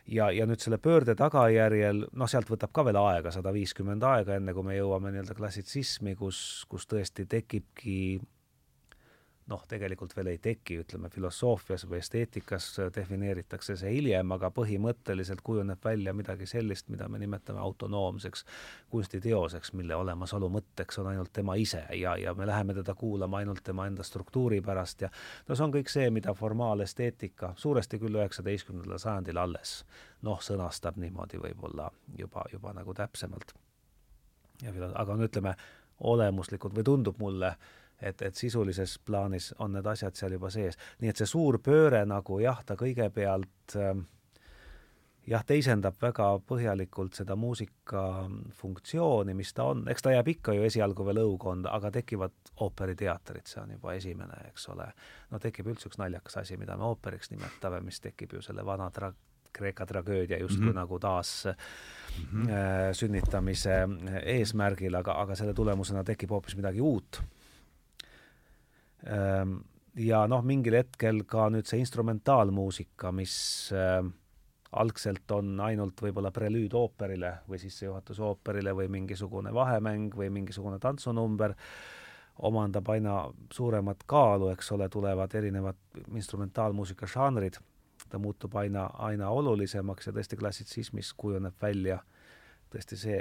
[0.07, 4.37] ja, ja nüüd selle pöörde tagajärjel, noh, sealt võtab ka veel aega, sada viiskümmend aega,
[4.39, 6.39] enne kui me jõuame nii-öelda klassitsismi, kus,
[6.71, 7.99] kus tõesti tekibki
[9.47, 15.85] noh, tegelikult veel ei teki, ütleme filosoofias või esteetikas defineeritakse see hiljem, aga põhimõtteliselt kujuneb
[15.85, 18.45] välja midagi sellist, mida me nimetame autonoomseks
[18.91, 23.63] kunstiteoseks, mille olemasolu mõtteks on ainult tema ise ja, ja me läheme teda kuulama ainult
[23.65, 25.13] tema enda struktuuri pärast ja
[25.49, 29.79] no see on kõik see, mida formaalesteetika, suuresti küll üheksateistkümnendal sajandil alles,
[30.27, 33.55] noh, sõnastab niimoodi võib-olla juba, juba nagu täpsemalt.
[34.63, 35.55] ja aga no ütleme,
[36.01, 37.55] olemuslikud või tundub mulle
[38.01, 40.77] et, et sisulises plaanis on need asjad seal juba sees.
[41.01, 43.97] nii et see suur pööre nagu jah, ta kõigepealt äh,
[45.31, 48.03] jah, teisendab väga põhjalikult seda muusika
[48.61, 53.47] funktsiooni, mis ta on, eks ta jääb ikka ju esialgu veel õukonda, aga tekivad ooperiteatrid,
[53.51, 54.89] see on juba esimene, eks ole.
[55.31, 58.91] no tekib üldse üks naljakas asi, mida me ooperiks nimetame, mis tekib ju selle vana
[58.95, 59.15] tra-,
[59.57, 60.75] Kreeka tragöödia justkui mm -hmm.
[60.75, 62.51] nagu taas mm -hmm.
[62.51, 63.89] äh, sünnitamise
[64.23, 67.23] eesmärgil, aga, aga selle tulemusena tekib hoopis midagi uut
[69.97, 73.37] ja noh, mingil hetkel ka nüüd see instrumentaalmuusika, mis
[73.75, 74.01] äh,
[74.77, 81.55] algselt on ainult võib-olla prelüüd ooperile või sissejuhatus ooperile või mingisugune vahemäng või mingisugune tantsunumber,
[82.47, 83.23] omandab aina
[83.53, 85.79] suuremat kaalu, eks ole, tulevad erinevad
[86.13, 87.57] instrumentaalmuusika žanrid,
[88.11, 92.16] ta muutub aina, aina olulisemaks ja tõesti klassitsismis kujuneb välja äh,
[92.73, 93.21] tõesti see,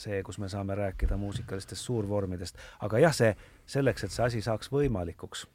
[0.00, 3.32] see, kus me saame rääkida muusikalistest suurvormidest, aga jah, see
[3.66, 5.46] selleks, et see asi saaks võimalikuks,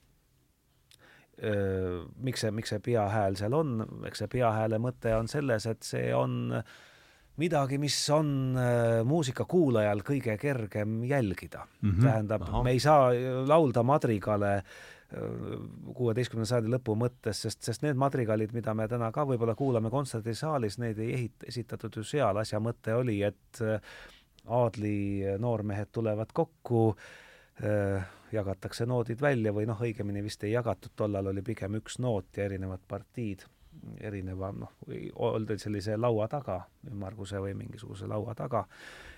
[2.24, 3.78] miks see, miks see peahääl seal on,
[4.08, 6.54] eks see peahääle mõte on selles, et see on
[7.42, 11.90] midagi, mis on äh, muusikakuulajal kõige kergem jälgida mm.
[11.90, 12.04] -hmm.
[12.08, 13.10] tähendab, me ei saa
[13.48, 14.95] laulda madrigale äh,
[15.96, 20.80] kuueteistkümnenda sajandi lõpu mõttes, sest, sest need madrigalid, mida me täna ka võib-olla kuulame kontserdisaalis,
[20.82, 23.96] neid ei ehit-, esitatud ju seal, asja mõte oli, et äh,
[24.46, 24.98] aadli
[25.42, 26.88] noormehed tulevad kokku
[27.64, 28.06] äh,,
[28.36, 32.50] jagatakse noodid välja või noh, õigemini vist ei jagatud, tollal oli pigem üks noot ja
[32.50, 33.46] erinevad partiid
[34.02, 34.72] erineva noh,
[35.28, 36.60] oldi sellise laua taga,
[36.90, 38.64] ümmarguse või mingisuguse laua taga,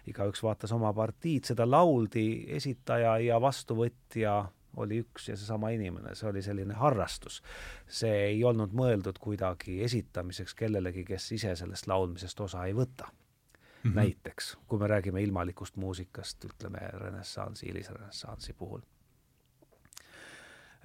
[0.10, 4.38] igaüks vaatas oma partiid, seda lauldi, esitaja ja vastuvõtja
[4.78, 7.42] oli üks ja seesama inimene, see oli selline harrastus.
[7.88, 13.16] see ei olnud mõeldud kuidagi esitamiseks kellelegi, kes ise sellest laulmisest osa ei võta mm.
[13.84, 13.96] -hmm.
[13.96, 18.86] näiteks, kui me räägime ilmalikust muusikast, ütleme renessansi, hilisrenessansi puhul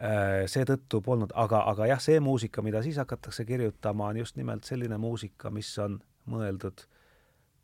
[0.02, 4.64] Äh, seetõttu polnud, aga, aga jah, see muusika, mida siis hakatakse kirjutama, on just nimelt
[4.66, 6.00] selline muusika, mis on
[6.32, 6.86] mõeldud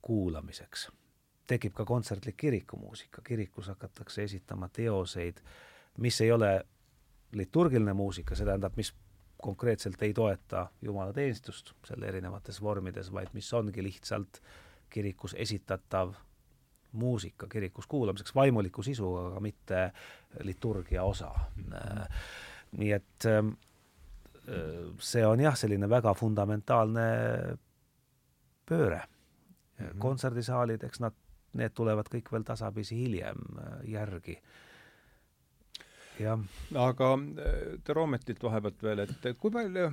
[0.05, 0.91] kuulamiseks.
[1.49, 5.41] tekib ka kontsertlik kirikumuusika, kirikus hakatakse esitama teoseid,
[5.99, 6.53] mis ei ole
[7.33, 8.95] liturgiline muusika, see tähendab, mis
[9.43, 14.41] konkreetselt ei toeta jumalateenistust selle erinevates vormides, vaid mis ongi lihtsalt
[14.91, 16.15] kirikus esitatav
[16.93, 19.83] muusika kirikus kuulamiseks, vaimuliku sisuga, aga mitte
[20.43, 21.35] liturgia osa
[22.77, 23.55] nii et ähm,
[24.49, 27.07] äh, see on jah, selline väga fundamentaalne
[28.69, 29.87] pööre mm.
[29.87, 29.99] -hmm.
[29.99, 31.17] kontserdisaalid, eks nad,
[31.53, 34.39] need tulevad kõik veel tasapisi hiljem äh, järgi.
[36.27, 37.11] Aga
[37.87, 39.89] Terometilt vahepealt veel, et kui palju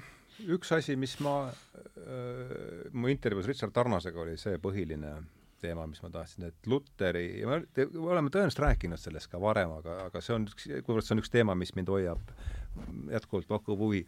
[0.56, 5.14] üks asi, mis ma äh,, mu intervjuus Richard Tarnasega oli see põhiline
[5.62, 10.02] teema, mis ma tahtsin, et Luteri, me, me oleme tõenäoliselt rääkinud sellest ka varem, aga,
[10.10, 12.34] aga see on üks, kuivõrd see on üks teema, mis mind hoiab
[13.14, 14.04] jätkuvalt pakub huvi,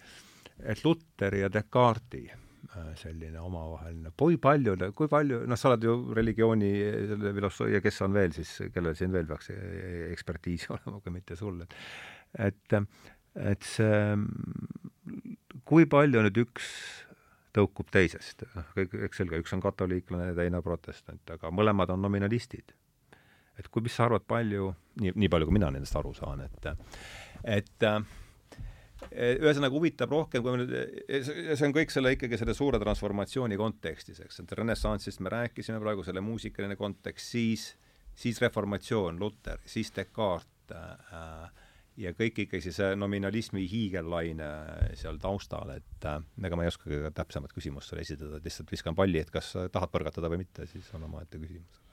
[0.59, 2.46] et Luteri ja Descartesi äh,
[2.99, 6.71] selline omavaheline, kui palju, kui palju, noh, sa oled ju religiooni
[7.37, 9.51] filosoofia, kes on veel siis, kellel siin veel peaks
[10.11, 11.75] ekspertiisi olema, kui mitte sul, et
[12.47, 12.77] et,
[13.53, 13.99] et see,
[15.67, 16.71] kui palju nüüd üks
[17.57, 22.75] tõukub teisest, noh, kõik, eks selge, üks on katoliiklane teine protestant, aga mõlemad on nominalistid.
[23.57, 24.69] et kui, mis sa arvad, palju,
[25.01, 26.67] nii, nii palju, kui mina nendest aru saan, et
[27.57, 27.85] et
[29.11, 30.73] ühesõnaga huvitab rohkem, kui me nüüd,
[31.27, 36.05] see on kõik selle ikkagi selle suure transformatsiooni kontekstis, eks, et renessanssist me rääkisime praegu,
[36.05, 37.69] selle muusikaline kontekst, siis,
[38.17, 41.65] siis reformatsioon, Luter, siis Descartes äh,,
[41.97, 44.47] ja kõik ikkagi see nominalismi hiigellaine
[44.99, 48.97] seal taustal, et äh, ega ma ei oskagi ka täpsemat küsimust sulle esitada, lihtsalt viskan
[48.97, 51.83] palli, et kas tahad põrgatada või mitte, siis on omaette küsimus.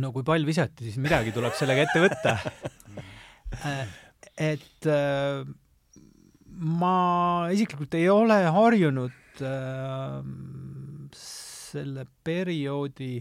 [0.00, 2.36] no kui pall visati, siis midagi tuleb sellega ette võtta
[3.68, 4.00] äh,
[4.40, 5.44] et äh,
[6.54, 6.96] ma
[7.54, 10.18] isiklikult ei ole harjunud äh,
[11.14, 13.16] selle perioodi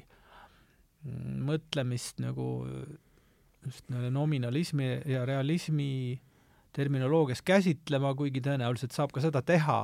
[1.43, 2.45] mõtlemist nagu
[3.63, 6.21] just nominalismi ja realismi
[6.73, 9.81] terminoloogias käsitlema, kuigi tõenäoliselt saab ka seda teha,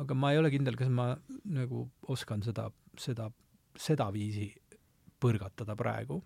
[0.00, 1.12] aga ma ei ole kindel, kas ma
[1.44, 2.68] nagu oskan seda,
[3.00, 3.30] seda,
[3.76, 4.52] sedaviisi
[5.22, 6.20] põrgatada praegu.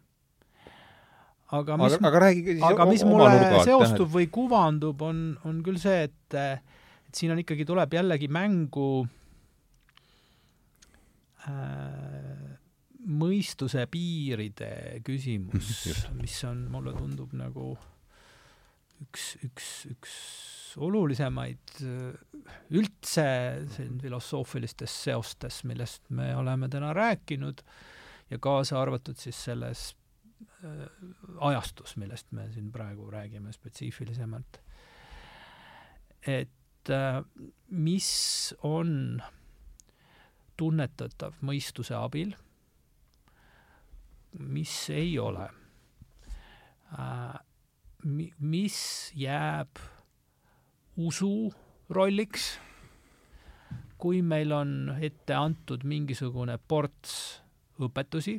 [1.56, 4.14] Aga mis, aga, aga räägi aga mis mulle nurgaalt, seostub tähed.
[4.16, 8.88] või kuvandub, on, on küll see, et et siin on ikkagi, tuleb jällegi mängu
[11.48, 12.58] äh,
[13.08, 15.86] mõistuse piiride küsimus,
[16.20, 17.72] mis on, mulle tundub nagu
[19.06, 20.16] üks, üks, üks
[20.84, 21.78] olulisemaid
[22.76, 23.28] üldse
[23.72, 27.62] siin filosoofilistes seostes, millest me oleme täna rääkinud
[28.28, 29.97] ja kaasa arvatud siis selles äh,
[31.40, 34.60] ajastus, millest me siin praegu räägime spetsiifilisemalt.
[36.26, 37.24] et äh,
[37.70, 39.22] mis on
[40.56, 42.34] tunnetatav mõistuse abil
[44.38, 45.50] mis ei ole
[46.98, 47.40] äh,.
[48.04, 49.80] Mi-, mis jääb
[50.96, 51.50] usu
[51.90, 52.60] rolliks,
[53.98, 57.42] kui meil on ette antud mingisugune ports
[57.82, 58.36] õpetusi,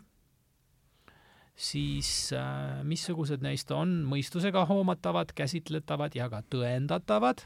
[1.60, 7.44] siis äh, missugused neist on mõistusega hoomatavad, käsitletavad ja ka tõendatavad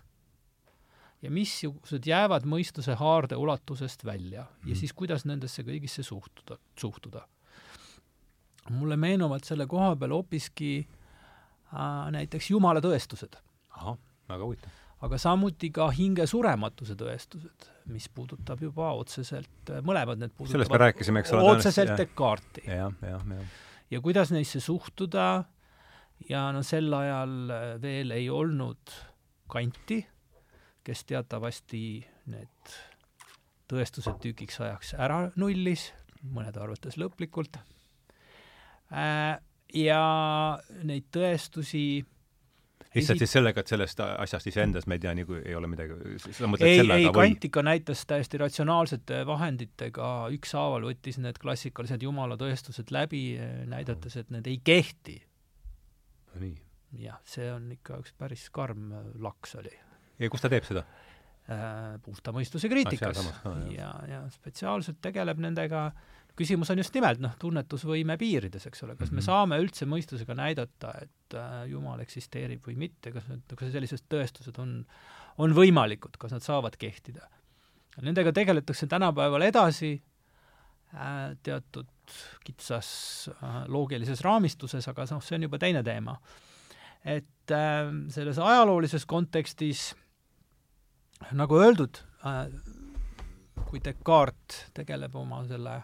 [1.23, 4.77] ja missugused jäävad mõistuse haarde ulatusest välja ja mhm.
[4.77, 7.25] siis kuidas nendesse kõigisse suhtuda, suhtuda
[8.69, 13.35] mulle meenuvad selle koha peal hoopiski äh, näiteks jumala tõestused.
[13.73, 13.97] ahah,
[14.29, 14.79] väga huvitav.
[15.03, 20.83] aga samuti ka hinge surematuse tõestused, mis puudutab juba otseselt, mõlemad need puudutavad sellest me
[20.85, 22.69] rääkisime, eks ole, otseselt Descartesi.
[22.69, 23.61] jah, jah, jah.
[23.93, 25.43] Ja kuidas neisse suhtuda?
[26.29, 28.93] Ja no sel ajal äh, veel ei olnud
[29.51, 29.99] kanti,
[30.83, 31.83] kes teatavasti
[32.31, 32.75] need
[33.69, 35.89] tõestused tükiks ajaks ära nullis
[36.23, 37.59] mõnede arvates lõplikult.
[38.93, 39.35] Äh,,
[39.73, 40.03] ja
[40.85, 42.03] neid tõestusi
[42.95, 46.49] lihtsalt siis sellega, et sellest asjast iseendas me ei tea, nagu ei ole midagi, sa
[46.49, 47.33] mõtled ei, sellega ei, või?
[47.33, 53.23] Kantika näitas täiesti ratsionaalsete vahenditega, ükshaaval võttis need klassikalised jumala tõestused läbi,
[53.69, 55.19] näidates, et need ei kehti.
[56.41, 56.55] nii.
[57.03, 59.73] jah, see on ikka üks päris karm laks oli.
[60.19, 60.85] ja kus ta teeb seda?
[61.51, 67.21] Äh, puhta mõistuse kriitikas ah, ja, ja spetsiaalselt tegeleb nendega äh, küsimus on just nimelt
[67.21, 69.27] noh, tunnetusvõime piirides, eks ole, kas me mhm.
[69.27, 74.57] saame üldse mõistusega näidata, et äh, Jumal eksisteerib või mitte, kas need, kas sellised tõestused
[74.63, 74.79] on,
[75.43, 77.27] on võimalikud, kas nad saavad kehtida.
[78.01, 81.89] Nendega tegeletakse tänapäeval edasi äh, teatud
[82.43, 82.89] kitsas
[83.29, 86.17] äh, loogilises raamistuses, aga noh, see on juba teine teema.
[87.03, 89.91] et äh, selles ajaloolises kontekstis
[91.35, 92.47] nagu öeldud äh,,
[93.67, 95.81] kui Descartes tegeleb oma selle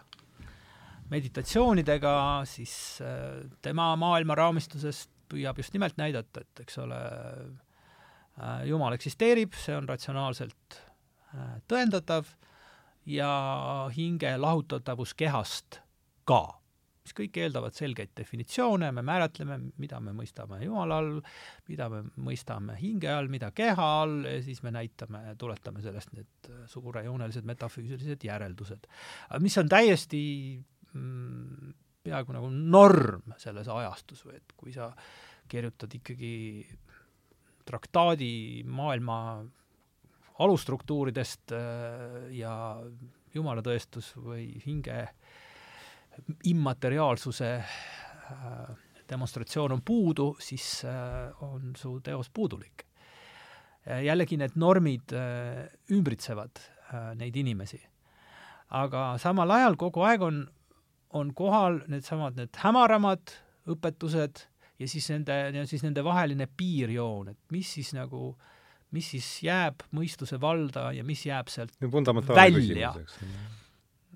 [1.10, 2.12] meditatsioonidega,
[2.48, 2.74] siis
[3.04, 7.00] äh, tema maailma raamistusest püüab just nimelt näidata, et eks ole,
[8.40, 10.78] äh, Jumal eksisteerib, see on ratsionaalselt
[11.34, 12.30] äh, tõendatav
[13.10, 13.30] ja
[13.94, 15.80] hinge lahutatavus kehast
[16.28, 16.42] ka,
[17.00, 21.14] mis kõik eeldavad selgeid definitsioone, me määratleme, mida me mõistame Jumala all,
[21.70, 26.50] mida me mõistame hinge all, mida keha all, ja siis me näitame, tuletame sellest need
[26.70, 28.86] suurejoonelised metafüüsilised järeldused.
[29.40, 30.20] mis on täiesti
[30.94, 31.72] mm,
[32.02, 34.90] peaaegu nagu norm selles ajastus või et kui sa
[35.50, 36.34] kirjutad ikkagi
[37.66, 39.16] traktaadi maailma
[40.40, 42.52] alustruktuuridest äh, ja
[43.34, 45.02] jumalatõestus või hinge
[46.50, 48.70] immateriaalsuse äh,
[49.10, 52.86] demonstratsioon on puudu, siis äh, on su teos puudulik.
[54.04, 55.12] jällegi need normid
[55.90, 56.58] ümbritsevad
[57.16, 57.78] neid inimesi.
[58.70, 60.42] aga samal ajal kogu aeg on
[61.16, 63.34] on kohal needsamad, need hämaramad
[63.70, 64.44] õpetused
[64.80, 65.36] ja siis nende,
[65.68, 68.32] siis nende vaheline piirjoon, et mis siis nagu,
[68.96, 71.74] mis siis jääb mõistuse valda ja mis jääb sealt
[72.36, 72.94] välja.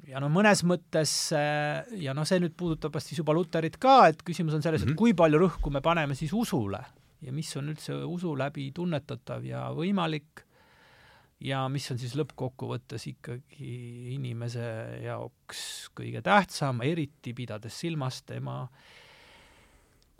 [0.08, 4.24] ja no mõnes mõttes ja noh, see nüüd puudutab vast siis juba Luterit ka, et
[4.24, 4.94] küsimus on selles mm, -hmm.
[4.94, 4.98] et mhm.
[4.98, 6.80] kui palju rõhku me paneme siis usule
[7.24, 10.44] ja mis on üldse usu läbi tunnetatav ja võimalik
[11.44, 13.70] ja mis on siis lõppkokkuvõttes ikkagi
[14.14, 14.64] inimese
[15.04, 18.62] jaoks kõige tähtsam, eriti pidades silmas tema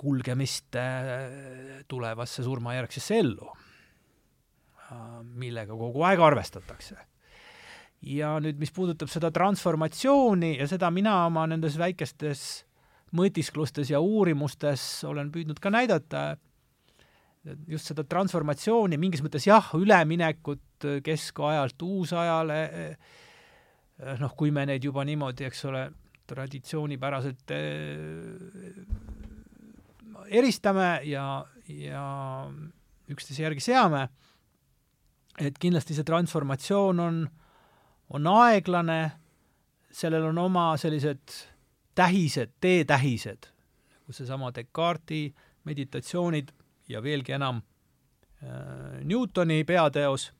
[0.01, 3.49] kulgemist äh, tulevasse surmajärgsesse ellu,
[4.91, 6.97] äh, millega kogu aeg arvestatakse.
[8.05, 12.67] ja nüüd, mis puudutab seda transformatsiooni ja seda mina oma nendes väikestes
[13.17, 16.35] mõtisklustes ja uurimustes olen püüdnud ka näidata,
[17.69, 20.61] just seda transformatsiooni, mingis mõttes jah, üleminekut
[21.05, 22.97] keskajalt uusajale, eh,
[24.21, 25.85] noh, kui me neid juba niimoodi, eks ole,
[26.25, 27.53] traditsioonipäraselt
[30.33, 32.05] eristame ja, ja
[33.13, 34.07] üksteise järgi seame,
[35.41, 37.19] et kindlasti see transformatsioon on,
[38.17, 39.01] on aeglane,
[39.95, 41.37] sellel on oma sellised
[41.95, 43.51] tähised, teetähised,
[43.95, 45.35] nagu seesama Descartesi
[45.65, 46.51] meditatsioonid
[46.89, 47.61] ja veelgi enam
[48.43, 50.31] äh, Newtoni peateos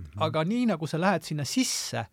[0.00, 0.24] mm, -hmm.
[0.26, 2.04] aga nii, nagu sa lähed sinna sisse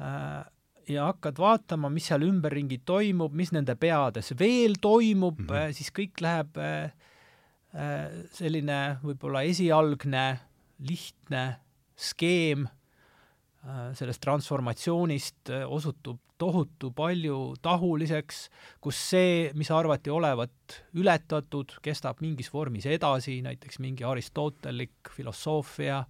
[0.00, 0.44] äh,
[0.88, 5.72] ja hakkad vaatama, mis seal ümberringi toimub, mis nende peades veel toimub mm, -hmm.
[5.76, 6.92] siis kõik läheb äh,
[7.74, 10.40] äh, selline võib-olla esialgne
[10.78, 11.44] lihtne
[11.98, 18.44] skeem äh, sellest transformatsioonist äh, osutub tohutu palju tahuliseks,
[18.80, 26.04] kus see, mis arvati olevat ületatud, kestab mingis vormis edasi, näiteks mingi aristotelik filosoofia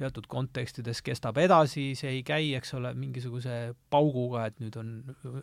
[0.00, 4.94] teatud kontekstides kestab edasi, see ei käi, eks ole, mingisuguse pauguga, et nüüd on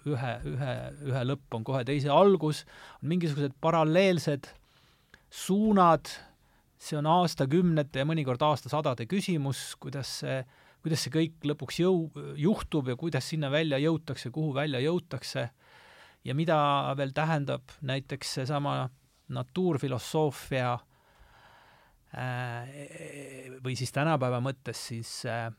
[0.10, 0.74] ühe, ühe,
[1.12, 2.64] ühe lõpp on kohe teise algus,
[3.02, 4.50] on mingisugused paralleelsed
[5.30, 6.10] suunad,
[6.80, 10.42] see on aastakümnete ja mõnikord aastasadade küsimus, kuidas see
[10.84, 12.10] kuidas see kõik lõpuks jõu-,
[12.40, 15.50] juhtub ja kuidas sinna välja jõutakse, kuhu välja jõutakse.
[16.24, 16.60] Ja mida
[17.00, 18.90] veel tähendab näiteks seesama
[19.32, 20.78] natuurfilosoofia
[23.64, 25.52] või siis tänapäeva mõttes siis äh,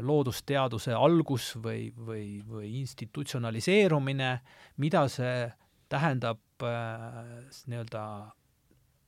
[0.00, 4.32] loodusteaduse algus või, või, või institutsionaliseerumine,
[4.76, 5.46] mida see
[5.88, 8.04] tähendab äh, nii-öelda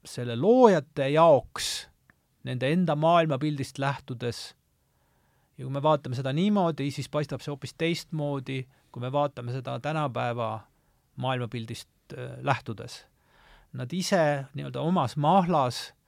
[0.07, 1.91] selle loojate jaoks
[2.49, 4.55] nende enda maailmapildist lähtudes
[5.59, 9.77] ja kui me vaatame seda niimoodi, siis paistab see hoopis teistmoodi, kui me vaatame seda
[9.83, 10.53] tänapäeva
[11.21, 13.05] maailmapildist äh, lähtudes.
[13.77, 16.00] Nad ise nii-öelda omas mahlas äh,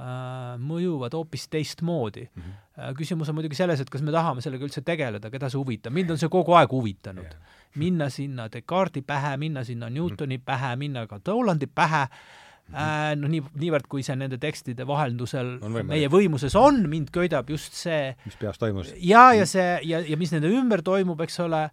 [0.00, 2.42] mõjuvad hoopis teistmoodi mm.
[2.42, 2.50] Mhm.
[2.50, 2.94] -hmm.
[2.96, 6.10] küsimus on muidugi selles, et kas me tahame sellega üldse tegeleda, keda see huvitab, mind
[6.10, 7.58] on see kogu aeg huvitanud yeah..
[7.76, 10.44] minna sinna Descartesi pähe, minna sinna Newtoni -hmm.
[10.44, 13.20] pähe, minna ka Tolandi pähe mm, -hmm.
[13.20, 18.16] no nii, niivõrd, kui see nende tekstide vaheldusel meie võimuses on, mind köidab just see
[18.24, 18.94] mis peas toimus.
[18.96, 21.70] ja, ja see, ja, ja mis nende ümber toimub, eks ole,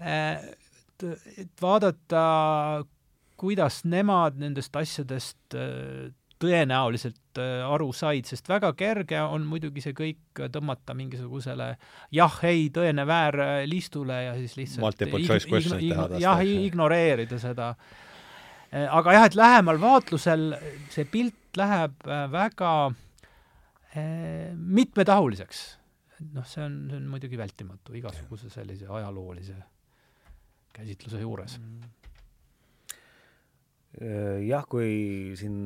[0.00, 1.02] et,
[1.36, 2.84] et vaadata,
[3.36, 5.58] kuidas nemad nendest asjadest
[6.42, 11.70] tõenäoliselt äh, aru said, sest väga kerge on muidugi see kõik tõmmata mingisugusele
[12.14, 17.72] jah, ei, tõene, väär äh, listule ja siis lihtsalt teha jah, ignoreerida seda.
[18.68, 20.52] Äh, aga jah, et lähemal vaatlusel
[20.92, 22.70] see pilt läheb väga
[23.96, 25.60] mitmetahuliseks.
[26.36, 29.56] noh, see on, see on muidugi vältimatu igasuguse sellise ajaloolise
[30.76, 31.56] käsitluse juures
[34.44, 35.56] jah, kui siin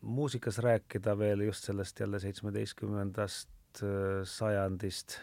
[0.00, 3.88] muusikas rääkida veel just sellest jälle seitsmeteistkümnendast äh,
[4.24, 5.18] sajandist,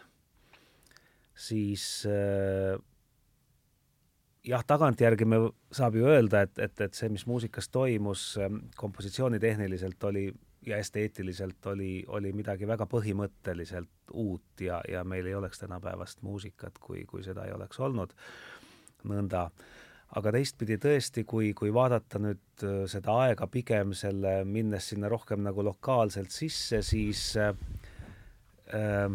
[1.36, 2.80] siis äh,
[4.44, 5.40] jah, tagantjärgi me
[5.72, 10.28] saab ju öelda, et, et, et see, mis muusikas toimus äh, kompositsioonitehniliselt oli
[10.66, 16.80] ja esteetiliselt oli, oli midagi väga põhimõtteliselt uut ja, ja meil ei oleks tänapäevast muusikat,
[16.82, 18.14] kui, kui seda ei oleks olnud.
[19.06, 19.50] nõnda
[20.16, 25.44] aga teistpidi tõesti, kui, kui vaadata nüüd äh, seda aega pigem selle, minnes sinna rohkem
[25.44, 27.52] nagu lokaalselt sisse, siis äh,
[28.76, 29.10] äh,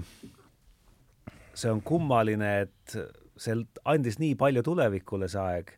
[1.54, 2.96] see on kummaline, et
[3.40, 3.56] see
[3.88, 5.72] andis nii palju tulevikule, see aeg,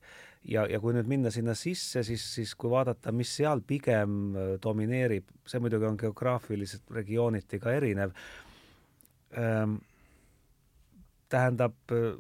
[0.49, 4.51] ja, ja kui nüüd minna sinna sisse, siis, siis kui vaadata, mis seal pigem äh,
[4.63, 8.15] domineerib, see muidugi on geograafiliselt regiooniti ka erinev
[9.39, 9.79] ähm,,
[11.33, 11.75] tähendab,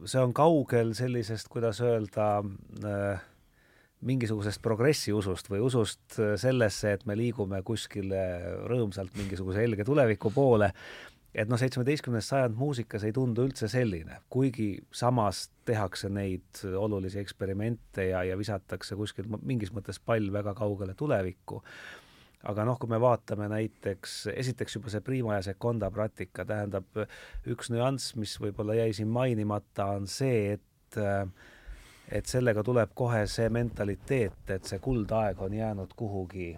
[0.09, 2.31] see on kaugel sellisest, kuidas öelda
[2.89, 3.29] äh,,
[4.03, 8.23] mingisugusest progressi usust või usust sellesse, et me liigume kuskile
[8.67, 10.73] rõõmsalt mingisuguse helge tuleviku poole,
[11.35, 18.11] et noh, seitsmeteistkümnes sajand muusikas ei tundu üldse selline, kuigi samas tehakse neid olulisi eksperimente
[18.11, 21.63] ja, ja visatakse kuskil mingis mõttes pall väga kaugele tulevikku
[22.49, 27.03] aga noh, kui me vaatame näiteks, esiteks juba see prima ja seconda praktika, tähendab
[27.51, 30.99] üks nüanss, mis võib-olla jäi siin mainimata, on see, et
[32.13, 36.51] et sellega tuleb kohe see mentaliteet, et see kuldaeg on jäänud kuhugi,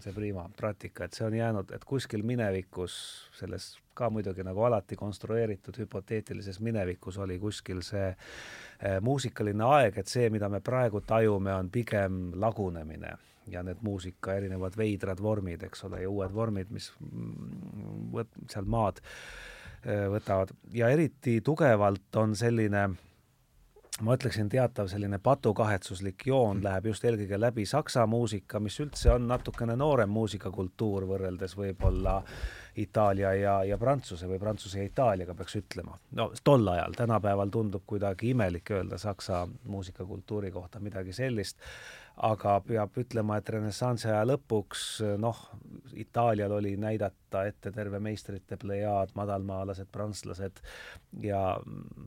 [0.00, 2.94] see prima praktika, et see on jäänud, et kuskil minevikus,
[3.36, 10.08] selles ka muidugi nagu alati konstrueeritud hüpoteetilises minevikus oli kuskil see eh, muusikaline aeg, et
[10.08, 13.12] see, mida me praegu tajume, on pigem lagunemine
[13.50, 16.90] ja need muusika erinevad veidrad vormid, eks ole, ja uued vormid, mis
[18.14, 22.88] võt-, seal maad äh, võtavad ja eriti tugevalt on selline
[24.02, 26.64] ma ütleksin, teatav selline patukahetsuslik joon mm.
[26.66, 32.16] läheb just eelkõige läbi saksa muusika, mis üldse on natukene noorem muusikakultuur võrreldes võib-olla
[32.82, 35.98] Itaalia ja, ja Prantsuse või Prantsuse ja Itaaliaga, peaks ütlema.
[36.18, 41.62] no tol ajal, tänapäeval tundub kuidagi imelik öelda saksa muusikakultuuri kohta midagi sellist
[42.14, 44.84] aga peab ütlema, et renessansi aja lõpuks
[45.18, 45.38] noh,
[45.98, 50.60] Itaalial oli näidata ette terve meistrite plejaad, madalmaalased, prantslased
[51.22, 51.42] ja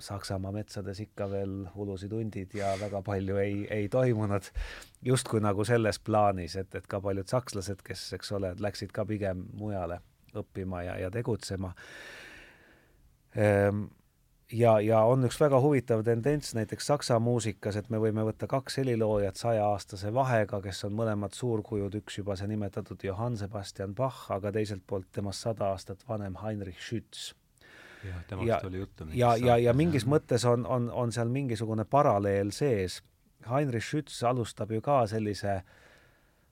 [0.03, 4.47] Saksamaa metsades ikka veel ulusid hundid ja väga palju ei, ei toimunud.
[5.03, 9.43] justkui nagu selles plaanis, et, et ka paljud sakslased, kes, eks ole, läksid ka pigem
[9.59, 9.99] mujale
[10.37, 11.73] õppima ja, ja tegutsema
[13.35, 13.85] ehm,
[14.51, 18.79] ja, ja on üks väga huvitav tendents näiteks saksa muusikas, et me võime võtta kaks
[18.81, 24.51] heliloojat sajaaastase vahega, kes on mõlemad suurkujud, üks juba see nimetatud Johann Sebastian Bach, aga
[24.55, 27.33] teiselt poolt temast sada aastat vanem Heinrich Schütz.
[28.03, 29.09] jah, temast ja, oli juttu.
[29.13, 33.01] ja, ja, ja mingis mõttes on, on, on seal mingisugune paralleel sees.
[33.49, 35.75] Heinrich Schütz alustab ju ka sellise äh,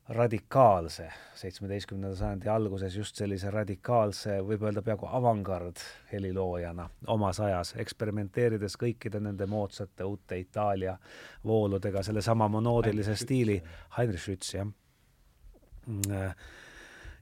[0.10, 8.78] radikaalse, seitsmeteistkümnenda sajandi alguses just sellise radikaalse, võib öelda peaaegu avangard heliloojana omas ajas, eksperimenteerides
[8.78, 10.98] kõikide nende moodsate uute Itaalia
[11.46, 13.58] vooludega, sellesama monoodilise stiili,
[13.98, 14.70] Heinrich Schütz, jah.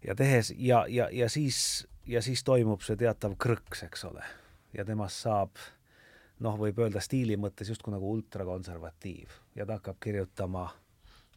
[0.03, 4.27] ja tehes ja, ja, ja siis, ja siis toimub see teatav krõks, eks ole,
[4.75, 5.55] ja temast saab
[6.43, 9.31] noh, võib öelda stiili mõttes justkui nagu ultrakonservatiiv.
[9.55, 10.67] Ja ta hakkab kirjutama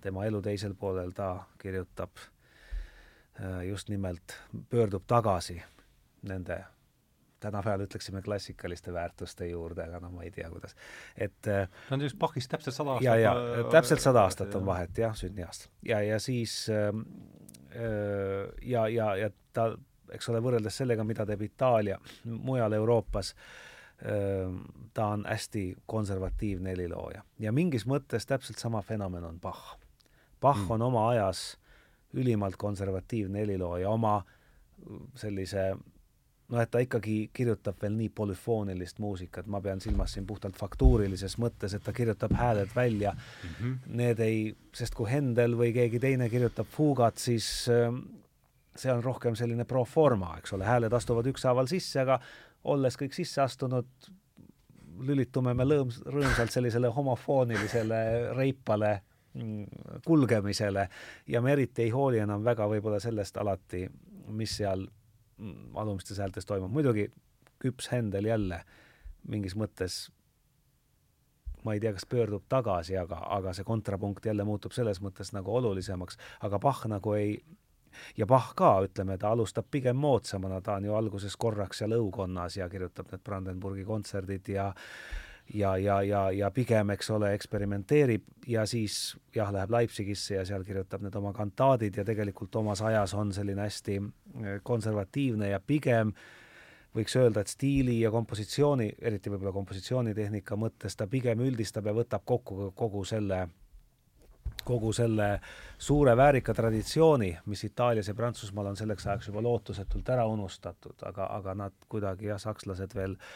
[0.07, 2.23] tema elu teisel poolel ta kirjutab
[3.41, 4.39] äh, just nimelt,
[4.71, 5.61] pöördub tagasi
[6.27, 6.65] nende
[7.41, 10.77] tänapäeval ütleksime klassikaliste väärtuste juurde, aga no ma ei tea, kuidas,
[11.17, 14.67] et äh, no on just Bachist täpselt sada aastat ja, ja täpselt sada aastat on
[14.67, 15.69] vahet jah, sünniaast.
[15.85, 17.05] ja, ja siis ähm,
[17.75, 19.71] äh, ja, ja, ja ta,
[20.13, 24.53] eks ole, võrreldes sellega, mida teeb Itaalia mujal Euroopas äh,,
[24.95, 29.77] ta on hästi konservatiivne helilooja ja mingis mõttes täpselt sama fenomen on Bach
[30.47, 30.77] Bach mm.
[30.77, 31.43] on oma ajas
[32.17, 34.21] ülimalt konservatiivne helilooja, oma
[35.19, 35.73] sellise
[36.53, 41.37] noh, et ta ikkagi kirjutab veel nii polüfoonilist muusikat, ma pean silmas siin puhtalt faktuurilises
[41.43, 43.49] mõttes, et ta kirjutab hääled välja mm.
[43.49, 43.97] -hmm.
[44.03, 47.91] Need ei, sest kui Händel või keegi teine kirjutab fuugat, siis äh,
[48.77, 52.21] see on rohkem selline pro forma, eks ole, hääled astuvad ükshaaval sisse, aga
[52.65, 53.87] olles kõik sisse astunud,
[55.07, 59.16] lülitume me lõõms, rõõmsalt sellisele homofoonilisele reipale mm,
[60.07, 60.89] kulgemisele
[61.27, 63.85] ja me eriti ei hooli enam väga võib-olla sellest alati,
[64.33, 64.87] mis seal
[65.75, 67.11] alumistes häältes toimub, muidugi
[67.61, 68.63] küps Händel jälle
[69.29, 70.07] mingis mõttes
[71.67, 75.55] ma ei tea, kas pöördub tagasi, aga, aga see kontrapunkt jälle muutub selles mõttes nagu
[75.59, 77.41] olulisemaks, aga Bach nagu ei,
[78.17, 82.61] ja Bach ka, ütleme, ta alustab pigem moodsamana, ta on ju alguses korraks seal õukonnas
[82.61, 84.71] ja kirjutab need Brandenburgi kontserdid ja
[85.55, 90.65] ja, ja, ja, ja pigem, eks ole, eksperimenteerib ja siis jah, läheb Leipzigisse ja seal
[90.67, 96.13] kirjutab need oma kantaadid ja tegelikult omas ajas on selline hästi äh, konservatiivne ja pigem
[96.97, 102.25] võiks öelda, et stiili ja kompositsiooni, eriti võib-olla kompositsioonitehnika mõttes, ta pigem üldistab ja võtab
[102.25, 103.47] kokku kogu selle
[104.67, 105.37] kogu selle
[105.79, 111.29] suure väärika traditsiooni, mis Itaalias ja Prantsusmaal on selleks ajaks juba lootusetult ära unustatud, aga,
[111.37, 113.29] aga nad kuidagi jah, sakslased veel äh,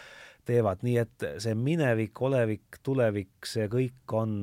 [0.51, 4.35] teevad, nii et see minevik, olevik, tulevik, see kõik on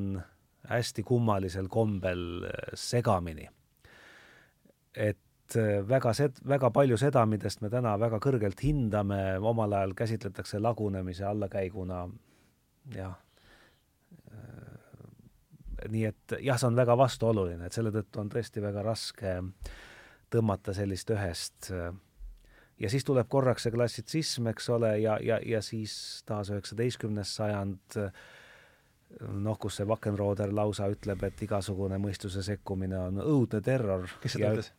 [0.68, 3.48] hästi kummalisel kombel äh, segamini.
[4.96, 9.94] et äh, väga sed-, väga palju seda, millest me täna väga kõrgelt hindame, omal ajal
[9.96, 12.08] käsitletakse lagunemise allakäiguna,
[12.96, 13.16] jah.
[14.32, 19.38] Äh, nii et jah, see on väga vastuoluline, et selle tõttu on tõesti väga raske
[20.34, 21.92] tõmmata sellist ühest äh,
[22.80, 28.02] ja siis tuleb korraks see klassitsism, eks ole, ja, ja, ja siis taas üheksateistkümnes sajand
[29.44, 34.08] noh, kus see Wackenroder lausa ütleb, et igasugune mõistuse sekkumine on õudne terror.
[34.22, 34.74] kes seda ütles?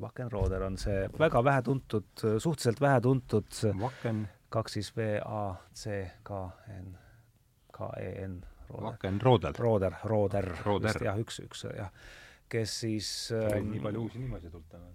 [0.00, 6.40] Wackenroder on see väga vähetuntud, suhteliselt vähetuntud Wacken kaks siis V A C K
[6.78, 6.96] N
[7.72, 8.40] K E N
[8.72, 9.52] Wackenroder.
[9.58, 10.96] Roder, Roder, Roder.
[11.04, 11.90] jah, üks, üks jah,
[12.48, 14.88] kes siis ähm, nii palju uusi nimesid tulnud täna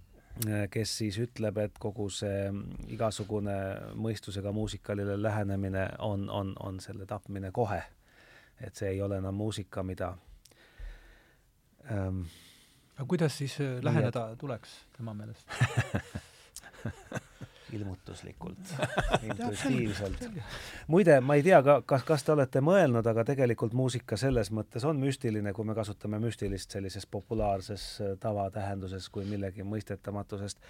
[0.69, 2.49] kes siis ütleb, et kogu see
[2.93, 3.55] igasugune
[3.97, 7.81] mõistusega muusikalile lähenemine on, on, on selle tapmine kohe.
[8.61, 10.15] et see ei ole enam muusika, mida
[11.91, 12.23] ähm,
[12.95, 15.45] aga kuidas siis äh, läheneda tuleks tema meelest
[17.73, 18.73] ilmutuslikult,
[19.27, 20.23] intuitiivselt.
[20.87, 24.85] muide, ma ei tea ka, kas, kas te olete mõelnud, aga tegelikult muusika selles mõttes
[24.87, 30.61] on müstiline, kui me kasutame müstilist sellises populaarses äh, tavatähenduses kui millegi mõistetamatusest.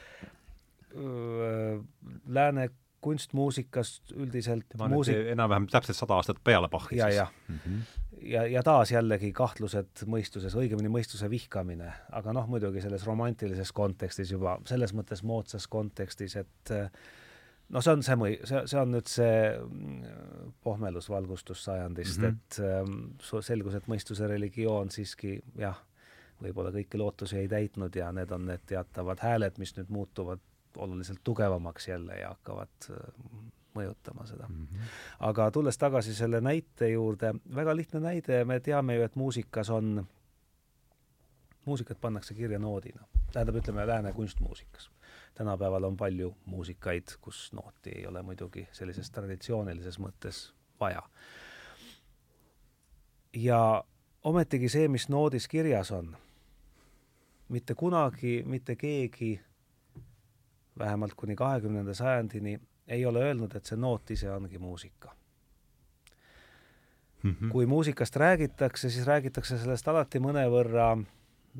[2.27, 2.69] Lääne
[3.01, 5.17] kunstmuusikast üldiselt tema muusik...
[5.33, 7.59] enam-vähem täpselt sada aastat peale Bachi ja, ja mm.
[7.65, 7.81] -hmm.
[8.21, 14.31] Ja, ja taas jällegi kahtlused mõistuses, õigemini mõistuse vihkamine, aga noh, muidugi selles romantilises kontekstis
[14.31, 16.73] juba, selles mõttes moodsas kontekstis, et
[17.69, 19.37] no see on see mõi-, see, see on nüüd see
[20.63, 22.35] pohmelus valgustussajandist mm, -hmm.
[22.35, 25.79] et ähm, selgus, et mõistuse religioon siiski jah,
[26.43, 30.43] võib-olla kõiki lootusi ei täitnud ja need on need teatavad hääled, mis nüüd muutuvad
[30.77, 32.97] oluliselt tugevamaks jälle ja hakkavad äh,
[33.77, 34.67] mõjutama seda mm.
[34.67, 34.91] -hmm.
[35.29, 40.05] aga tulles tagasi selle näite juurde, väga lihtne näide, me teame ju, et muusikas on,
[41.65, 43.07] muusikat pannakse kirja noodina.
[43.33, 44.91] tähendab, ütleme lääne kunstmuusikas.
[45.33, 51.03] tänapäeval on palju muusikaid, kus nooti ei ole muidugi sellises traditsioonilises mõttes vaja.
[53.33, 53.83] ja
[54.23, 56.17] ometigi see, mis noodis kirjas on,
[57.49, 59.39] mitte kunagi mitte keegi
[60.79, 65.11] vähemalt kuni kahekümnenda sajandini ei ole öelnud, et see noot ise ongi muusika
[67.23, 67.31] mm.
[67.31, 67.51] -hmm.
[67.51, 70.97] kui muusikast räägitakse, siis räägitakse sellest alati mõnevõrra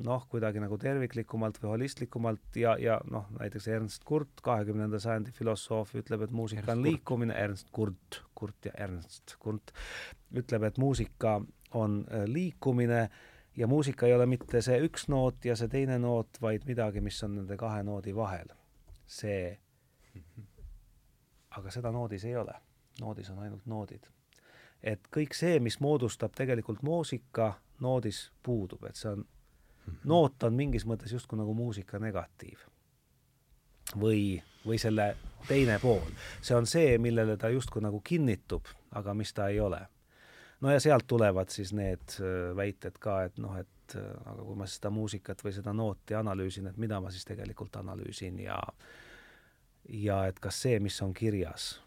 [0.04, 5.96] noh, kuidagi nagu terviklikumalt või holistlikumalt ja, ja noh, näiteks Ernst Kurt, kahekümnenda sajandi filosoof,
[5.96, 9.74] ütleb, et muusika Ernst on liikumine, Ernst Kurt, Kurt ja Ernst Kurt,
[10.36, 11.42] ütleb, et muusika
[11.74, 13.10] on äh, liikumine
[13.58, 17.24] ja muusika ei ole mitte see üks noot ja see teine noot, vaid midagi, mis
[17.24, 18.54] on nende kahe noodi vahel
[19.08, 19.58] see,
[21.58, 22.54] aga seda noodis ei ole.
[23.02, 24.08] noodis on ainult noodid.
[24.84, 29.26] et kõik see, mis moodustab tegelikult muusika, noodis puudub, et see on,
[30.04, 32.60] noot on mingis mõttes justkui nagu muusika negatiiv.
[33.96, 35.16] või, või selle
[35.48, 36.12] teine pool.
[36.42, 39.82] see on see, millele ta justkui nagu kinnitub, aga mis ta ei ole.
[40.62, 44.56] no ja sealt tulevad siis need äh, väited ka, et noh, et äh, aga kui
[44.56, 48.62] ma seda muusikat või seda nooti analüüsin, et mida ma siis tegelikult analüüsin ja
[49.90, 51.82] ja et kas see, mis on kirjas,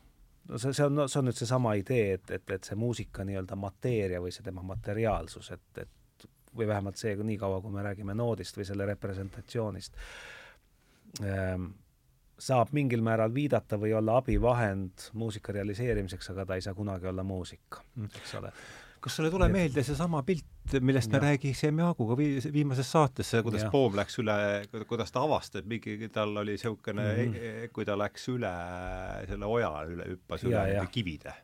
[0.48, 3.24] no see, see on, no see on nüüd seesama idee, et, et, et see muusika
[3.26, 8.16] nii-öelda mateeria või see tema materiaalsus, et, et või vähemalt see, niikaua kui me räägime
[8.18, 10.00] noodist või selle representatsioonist
[11.22, 11.70] ähm,,
[12.40, 17.22] saab mingil määral viidata või olla abivahend muusika realiseerimiseks, aga ta ei saa kunagi olla
[17.26, 18.52] muusika, eks ole
[19.00, 23.96] kas sulle tuleb meelde seesama pilt, millest me rääkisime Jaaguga vii-, viimases saates, kuidas Poom
[23.98, 24.36] läks üle,
[24.88, 27.72] kuidas ta avastas, mingi, tal oli niisugune mm, -hmm.
[27.74, 28.52] kui ta läks üle
[29.30, 31.34] selle oja üle, hüppas üle ja, kivide.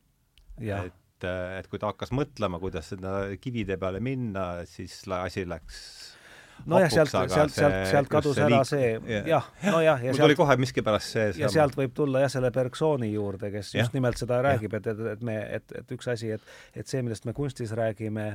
[0.60, 6.15] et, et kui ta hakkas mõtlema, kuidas sinna kivide peale minna, siis asi läks
[6.64, 8.92] nojah, sealt, sealt, sealt, sealt kadus ära see,
[9.28, 10.02] jah, nojah.
[10.08, 13.84] mul tuli kohe miskipärast see ja sealt võib tulla jah, selle Bergsoni juurde, kes ja.
[13.84, 17.02] just nimelt seda räägib, et, et, et me, et, et üks asi, et, et see,
[17.04, 18.30] millest me kunstis räägime,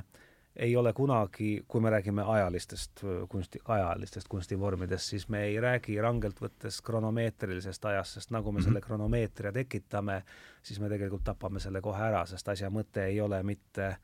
[0.56, 6.42] ei ole kunagi, kui me räägime ajalistest kunsti, ajalistest kunstivormidest, siis me ei räägi rangelt
[6.44, 8.70] võttes kronomeetrilisest ajast, sest nagu me mm -hmm.
[8.70, 10.24] selle kronomeetria tekitame,
[10.64, 13.96] siis me tegelikult tapame selle kohe ära, sest asja mõte ei ole mitte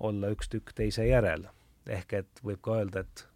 [0.00, 1.48] olla üks tükk teise järel.
[1.88, 3.27] ehk et võib ka öelda, et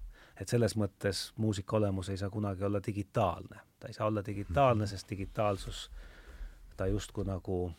[0.42, 3.60] et selles mõttes muusika olemus ei saa kunagi olla digitaalne.
[3.80, 5.90] ta ei saa olla digitaalne, sest digitaalsus,
[6.76, 7.72] ta justkui nagu,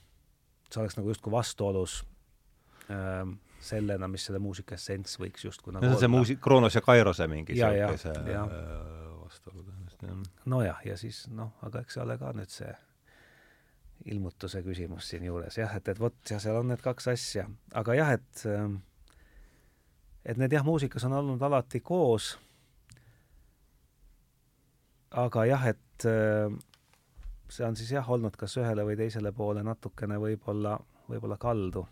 [0.72, 2.04] see oleks nagu justkui vastuolus
[2.92, 7.28] ähm, sellena, mis selle muusika essents võiks justkui nagu no, see muusik-, Kronos ja Kairose
[7.32, 8.48] mingi ja, niisuguse ja,
[9.24, 10.24] vastuolu tõenäoliselt, jah.
[10.56, 12.74] nojah, ja siis noh, aga eks see ole ka nüüd see
[14.12, 17.48] ilmutuse küsimus siinjuures jah, et, et vot, ja seal on need kaks asja,
[17.80, 18.82] aga jah, et ähm,
[20.26, 22.34] et need jah, muusikas on olnud alati koos,
[25.14, 26.54] aga jah, et äh,
[27.50, 30.78] see on siis jah, olnud kas ühele või teisele poole natukene võib-olla,
[31.10, 31.88] võib-olla kaldu.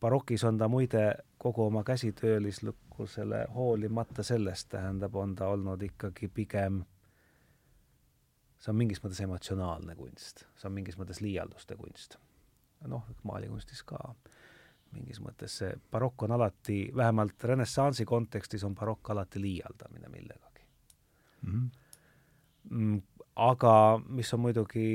[0.00, 6.84] barokis on ta muide kogu oma käsitöölislikkusele hoolimata sellest, tähendab, on ta olnud ikkagi pigem
[8.64, 12.16] see on mingis mõttes emotsionaalne kunst, see on mingis mõttes liialduste kunst.
[12.88, 13.98] noh, maalikunstis ka
[14.92, 20.66] mingis mõttes see barokk on alati, vähemalt renessansi kontekstis on barokk alati liialdamine millegagi
[21.42, 21.52] mm.
[21.52, 21.83] -hmm.
[23.36, 23.74] Aga
[24.08, 24.86] mis on muidugi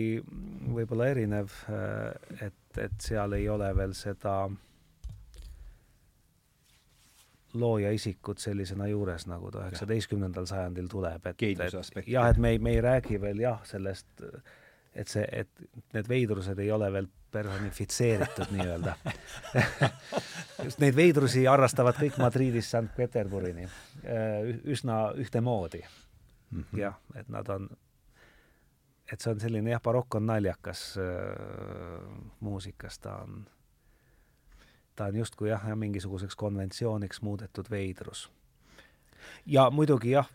[0.74, 4.42] võib-olla erinev, äh, et, et seal ei ole veel seda
[7.60, 12.60] looja isikut sellisena juures, nagu ta üheksateistkümnendal sajandil tuleb, et, et jah, et me ei,
[12.62, 14.22] me ei räägi veel jah, sellest
[15.00, 15.50] et see, et
[15.96, 18.96] need veidrused ei ole veel personifitseeritud nii-öelda.
[20.66, 25.84] Just neid veidrusi harrastavad kõik Madridist Sankt-Peterburini äh, üsna ühtemoodi
[26.52, 26.64] mm.
[26.64, 26.80] -hmm.
[26.80, 27.70] jah, et nad on,
[29.14, 33.46] et see on selline jah, barokk on naljakas äh, muusikas, ta on,
[34.96, 38.32] ta on justkui jah, mingisuguseks konventsiooniks muudetud veidrus.
[39.46, 40.30] ja muidugi jah,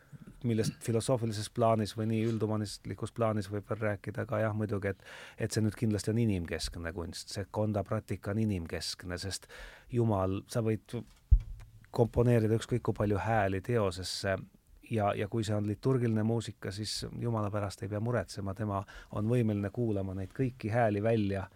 [0.44, 5.04] millest filosoofilises plaanis või nii üldhumanistlikus plaanis võib veel rääkida, aga jah, muidugi, et
[5.38, 9.48] et see nüüd kindlasti on inimkeskne kunst, see konda praktika on inimkeskne, sest
[9.92, 10.98] jumal, sa võid
[11.94, 14.36] komponeerida ükskõik kui palju hääli teosesse
[14.90, 18.82] ja, ja kui see on liturgiline muusika, siis jumala pärast ei pea muretsema, tema
[19.12, 21.46] on võimeline kuulama neid kõiki hääli välja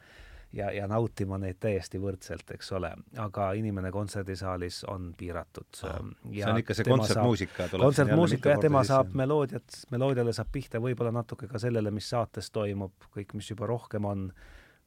[0.53, 2.91] ja, ja nautima neid täiesti võrdselt, eks ole,
[3.21, 5.69] aga inimene kontserdisaalis on piiratud.
[5.73, 7.69] see on ikka see kontsertmuusika.
[7.77, 13.11] kontsertmuusika jah, tema saab meloodiat, meloodiale saab pihta võib-olla natuke ka sellele, mis saates toimub,
[13.17, 14.31] kõik, mis juba rohkem on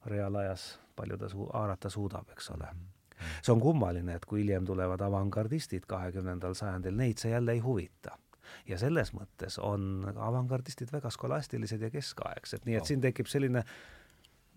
[0.05, 3.37] reaalajas, palju ta su-, haarata suudab, eks ole mm-hmm.
[3.45, 8.17] see on kummaline, et kui hiljem tulevad avangardistid kahekümnendal sajandil, neid see jälle ei huvita
[8.67, 13.65] ja selles mõttes on avangardistid väga skolastilised ja keskaegsed, nii et siin tekib selline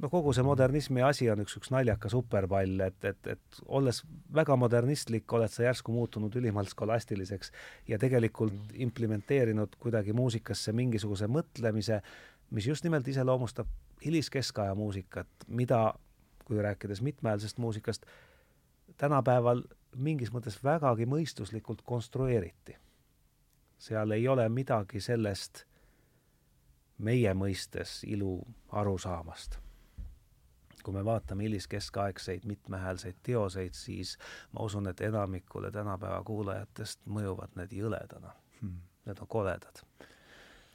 [0.03, 4.03] no kogu see modernismi asi on üks, üks naljakas superpall, et, et, et olles
[4.35, 7.53] väga modernistlik, oled sa järsku muutunud ülimalt skolastiliseks
[7.91, 8.81] ja tegelikult mm.
[8.89, 12.01] implementeerinud kuidagi muusikasse mingisuguse mõtlemise,
[12.55, 13.71] mis just nimelt iseloomustab
[14.05, 15.95] hiliskeskaja muusikat, mida,
[16.45, 18.07] kui rääkides mitmehäälsest muusikast,
[19.01, 19.63] tänapäeval
[19.97, 22.77] mingis mõttes vägagi mõistuslikult konstrueeriti.
[23.85, 25.65] Seal ei ole midagi sellest
[27.05, 28.39] meie mõistes ilu
[28.73, 29.59] arusaamast.
[30.85, 34.19] Kui me vaatame hiliskeskaegseid mitmehäälseid teoseid, siis
[34.53, 38.33] ma usun, et enamikule tänapäeva kuulajatest mõjuvad need jõledana.
[38.61, 38.81] Hmm..
[39.05, 39.81] Need on koledad.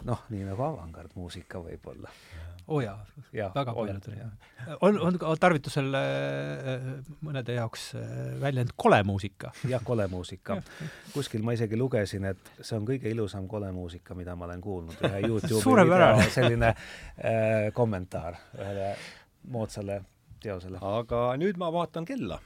[0.07, 2.11] Noh, nii nagu avangardmuusika võib-olla.
[2.69, 2.97] oo oh jaa
[3.33, 4.29] ja, väga paljudel jah.
[4.85, 6.85] on, on tarvitusel äh,
[7.25, 8.11] mõnede jaoks äh,
[8.41, 9.51] väljend kolemuusika.
[9.69, 10.59] jah, kolemuusika.
[11.13, 15.23] kuskil ma isegi lugesin, et see on kõige ilusam kolemuusika, mida ma olen kuulnud, ühe
[15.27, 18.93] Youtube'i video selline äh, kommentaar ühele
[19.49, 20.01] moodsale
[20.43, 20.79] teosele.
[20.81, 22.39] aga nüüd ma vaatan kella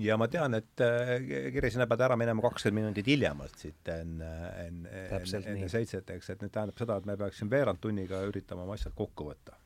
[0.00, 1.16] ja ma tean, et äh,
[1.52, 4.30] Kiri, sina pead ära minema kakskümmend minutit hiljemalt siit enne,
[4.64, 8.64] enne, enne, enne seitset, eks, et nüüd tähendab seda, et me peaksime veerand tunniga üritama
[8.66, 9.58] oma asjad kokku võtta.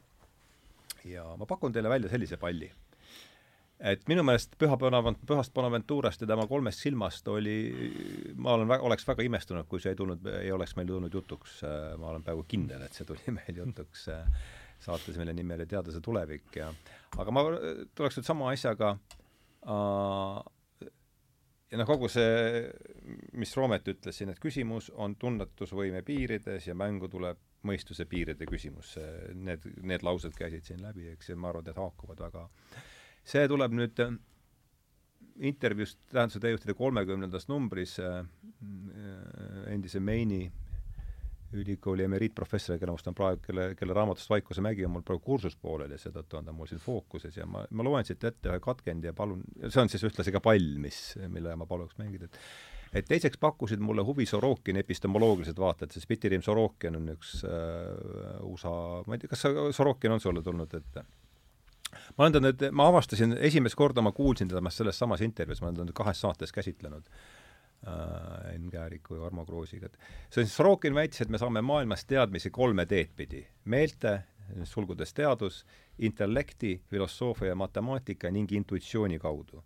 [1.07, 2.71] ja ma pakun teile välja sellise palli.
[3.79, 7.59] et minu meelest Püha Bonavent-, Pühast Bonaventurast ja tema kolmest silmast oli,
[8.35, 11.61] ma olen väga, oleks väga imestunud, kui see ei tulnud, ei oleks meil tulnud jutuks,
[11.99, 14.09] ma olen peaaegu kindel, et see tuli meil jutuks
[14.81, 16.73] saates, mille nimi oli Teaduse tulevik ja
[17.17, 17.47] aga ma
[17.97, 19.23] tuleks nüüd sama asjaga äh,
[19.67, 20.43] ja
[21.81, 22.63] noh, kogu see,
[23.35, 28.95] mis Roomet ütles siin, et küsimus on tunnetusvõime piirides ja mängu tuleb mõistuse piiride küsimus,
[29.35, 32.43] need, need laused käisid siin läbi, eks, ja ma arvan, et need haakuvad väga.
[32.47, 32.51] Äh,
[33.27, 34.15] see tuleb nüüd äh,
[35.51, 40.47] intervjuust Tähenduse teejuhtide kolmekümnendas numbris äh, äh, endise Meini
[41.53, 45.57] ülikooli emeriitprofessori, kelle must on praegu, kelle, kelle raamatust Vaikuse mägi on mul praegu kursus
[45.57, 48.63] pooleli ja seetõttu on ta mul siin fookuses ja ma, ma loen siit ette ühe
[48.63, 51.01] katkendi ja palun, see on siis ühtlasi ka pall, mis,
[51.33, 52.41] mille ma paluks mängida, et
[52.97, 58.73] et teiseks pakkusid mulle huvi Sorokini epistemoloogilised vaated, sest Pitirim Sorokin on üks äh, USA,
[59.07, 59.47] ma ei tea, kas
[59.77, 61.05] Sorokin on sulle tulnud ette?
[62.17, 65.71] ma olen ta nüüd, ma avastasin, esimest korda ma kuulsin temast selles samas intervjuus, ma
[65.71, 67.36] olen ta nüüd kahes saates käsitlenud äh,,
[68.53, 69.89] Enn Kääriku ja Armo Kruusiga,
[70.31, 73.47] see on siis, Sorokin väitis, et me saame maailmas teadmisi kolme teed pidi.
[73.65, 74.23] meelte,
[74.65, 75.65] sulgudes teadus,
[75.99, 79.63] intellekti, filosoofia ja matemaatika ning intuitsiooni kaudu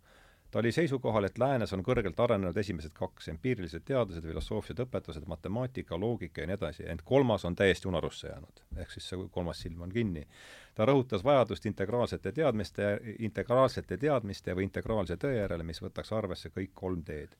[0.50, 5.98] ta oli seisukohal, et läänes on kõrgelt arenenud esimesed kaks, empiirilised teadused, filosoofiad, õpetused, matemaatika,
[6.00, 8.62] loogika ja nii edasi, ent kolmas on täiesti unarusse jäänud.
[8.76, 10.26] ehk siis see kolmas silm on kinni.
[10.74, 16.70] ta rõhutas vajadust integraalsete teadmiste, integraalsete teadmiste või integraalse tõe järele, mis võtaks arvesse kõik
[16.74, 17.36] kolm teed.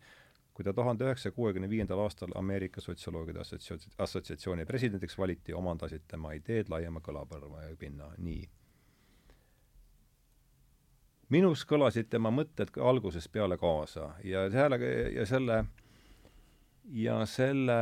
[0.60, 3.40] Kui ta tuhande üheksasaja kuuekümne viiendal aastal Ameerika Sotsioloogide
[3.98, 8.42] Assotsiatsiooni presidendiks valiti, omandasid tema ideed laiema kõlapõrva pinna, nii.
[11.32, 15.56] Minus kõlasid tema mõtted algusest peale kaasa ja selle, ja selle,
[16.92, 17.78] ja selle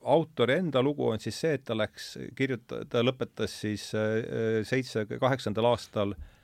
[0.00, 5.04] autori enda lugu on siis see, et ta läks kirjuta-, ta lõpetas siis äh, seitse,
[5.20, 6.34] kaheksandal aastal äh,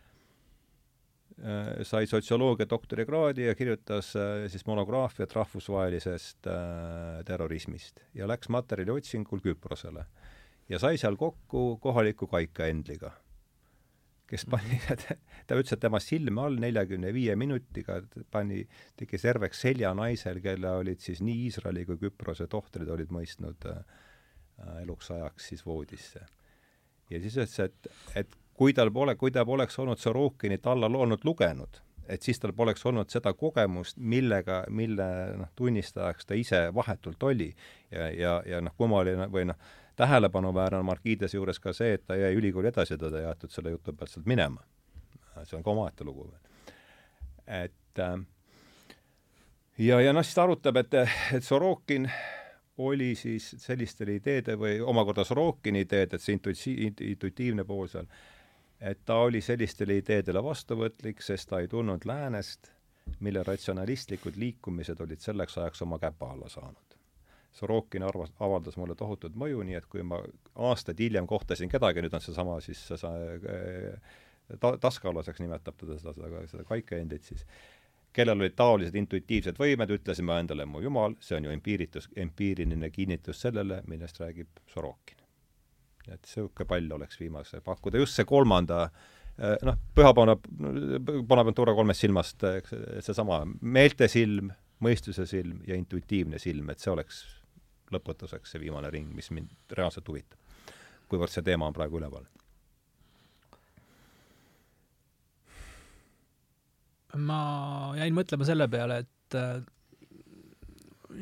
[1.83, 6.47] sai sotsioloogia doktorikraadi ja kirjutas äh, siis monograafiat rahvusvahelisest
[7.27, 10.05] terrorismist ja läks materjali otsingul Küprosele.
[10.69, 13.11] ja sai seal kokku kohaliku kaika Endliga
[14.31, 14.79] kes pani,
[15.47, 18.01] ta ütles, et tema silme all neljakümne viie minutiga
[18.33, 18.63] pani,
[18.99, 23.83] tegi serveks seljanaisel, kelle olid siis nii Iisraeli kui Küprose tohtrid olid mõistnud äh,
[24.83, 26.25] eluks ajaks siis voodisse.
[27.11, 31.25] ja siis ütles, et, et kui tal pole, kui ta poleks olnud Sorokinit alla loonud
[31.25, 35.07] lugenud, et siis tal poleks olnud seda kogemust, millega, mille
[35.41, 37.51] noh, tunnistajaks ta ise vahetult oli
[37.91, 39.59] ja, ja, ja noh, kummaline või noh,
[39.97, 43.75] tähelepanuväärne on Markiidese juures ka see, et ta jäi ülikooli edasi, teda ei aetud selle
[43.75, 44.63] jutu pealt sealt minema.
[45.43, 46.75] see on ka omaette lugu veel.
[47.47, 48.17] et äh,
[49.79, 50.95] ja, ja noh, siis ta arutab, et,
[51.33, 52.11] et Sorokin
[52.79, 56.77] oli siis sellistele ideede või omakorda Sorokini ideed, et see intuitsi-,
[57.13, 58.09] intuitiivne pool seal,
[58.85, 62.71] et ta oli sellistele ideedele vastuvõtlik, sest ta ei tulnud läänest,
[63.21, 66.99] mille ratsionalistlikud liikumised olid selleks ajaks oma käpa alla saanud.
[67.55, 70.19] Sorokin arvas, avaldas mulle tohutut mõju, nii et kui ma
[70.69, 73.13] aastaid hiljem kohtasin kedagi, nüüd on seesama siis see
[74.61, 77.45] ta-, taskaalaseks nimetab teda seda, seda, seda kaikaendit siis,
[78.15, 82.91] kellel olid taolised intuitiivsed võimed, ütlesin ma endale, mu jumal, see on ju empiiritus, empiiriline
[82.95, 85.24] kinnitus sellele, millest räägib Sorokin.
[86.09, 88.85] Et niisugune pall oleks viimase pakkuda, just see kolmanda
[89.39, 90.39] eh, noh, Püha Bona-,
[91.25, 92.45] Bonaventura kolmest silmast,
[93.05, 94.53] seesama meeltesilm,
[94.85, 97.25] mõistuse silm ja intuitiivne silm, et see oleks
[97.95, 100.41] lõpetuseks see viimane ring, mis mind reaalselt huvitab.
[101.09, 102.27] kuivõrd see teema on praegu üleval.
[107.15, 109.61] ma jäin mõtlema selle peale, et äh,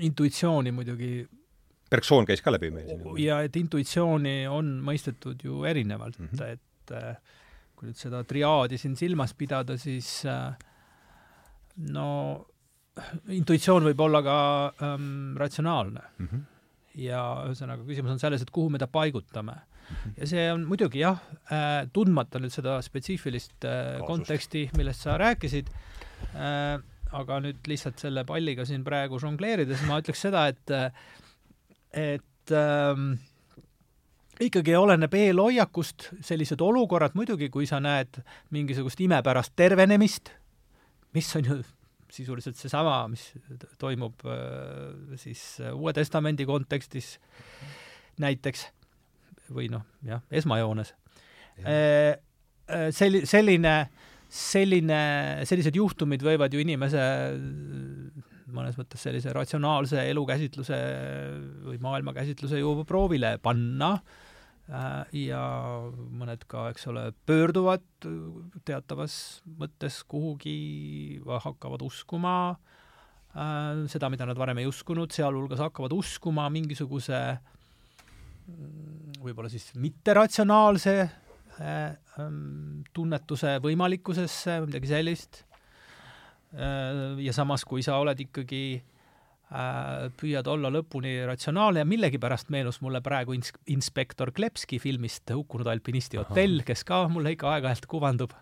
[0.08, 1.26] intuitsiooni muidugi
[1.92, 3.04] persoon käis ka läbi meil siin.
[3.22, 6.52] ja et intuitsiooni on mõistetud ju erinevalt mm, -hmm.
[6.56, 7.16] et äh,
[7.76, 10.54] kui nüüd seda triaadi siin silmas pidada, siis äh,
[11.92, 12.08] no
[13.32, 14.38] intuitsioon võib olla ka
[14.84, 16.26] ähm, ratsionaalne mm.
[16.32, 16.48] -hmm
[16.98, 19.54] ja ühesõnaga, küsimus on selles, et kuhu me ta paigutame.
[20.16, 21.18] ja see on muidugi jah
[21.50, 25.68] äh,, tundmata nüüd seda spetsiifilist äh, konteksti, millest sa rääkisid
[26.36, 26.78] äh,,
[27.12, 30.72] aga nüüd lihtsalt selle palliga siin praegu žongleerides ma ütleks seda, et
[31.92, 33.12] et ähm,
[34.40, 38.22] ikkagi oleneb eelhoiakust, sellised olukorrad muidugi, kui sa näed
[38.54, 40.32] mingisugust imepärast tervenemist,
[41.14, 41.58] mis on ju
[42.12, 43.30] sisuliselt seesama, mis
[43.80, 47.14] toimub äh, siis äh, Uue Testamendi kontekstis
[48.20, 48.66] näiteks
[49.52, 50.92] või noh, jah, esmajoones.
[51.64, 52.18] Äh,
[52.92, 53.76] selli-, selline,
[54.32, 55.00] selline,
[55.48, 57.00] sellised juhtumid võivad ju inimese
[58.54, 60.78] mõnes mõttes sellise ratsionaalse elukäsitluse
[61.68, 65.42] või maailmakäsitluse ju proovile panna äh, ja
[65.90, 67.84] mõned ka, eks ole, pöörduvad
[68.68, 69.14] teatavas
[69.58, 77.22] mõttes kuhugi, hakkavad uskuma äh, seda, mida nad varem ei uskunud, sealhulgas hakkavad uskuma mingisuguse
[78.46, 80.96] mm, võib-olla siis mitteratsionaalse
[81.60, 85.42] ähm, tunnetuse võimalikkusesse, midagi sellist.
[86.52, 88.82] Ja samas, kui sa oled ikkagi
[89.52, 95.68] Äh, püüad olla lõpuni ratsionaalne ja millegipärast meenus mulle praegu ins-, inspektor Klepski filmist Hukkunud
[95.68, 98.32] alpinisti hotell, kes ka mulle ikka aeg-ajalt kuvandub.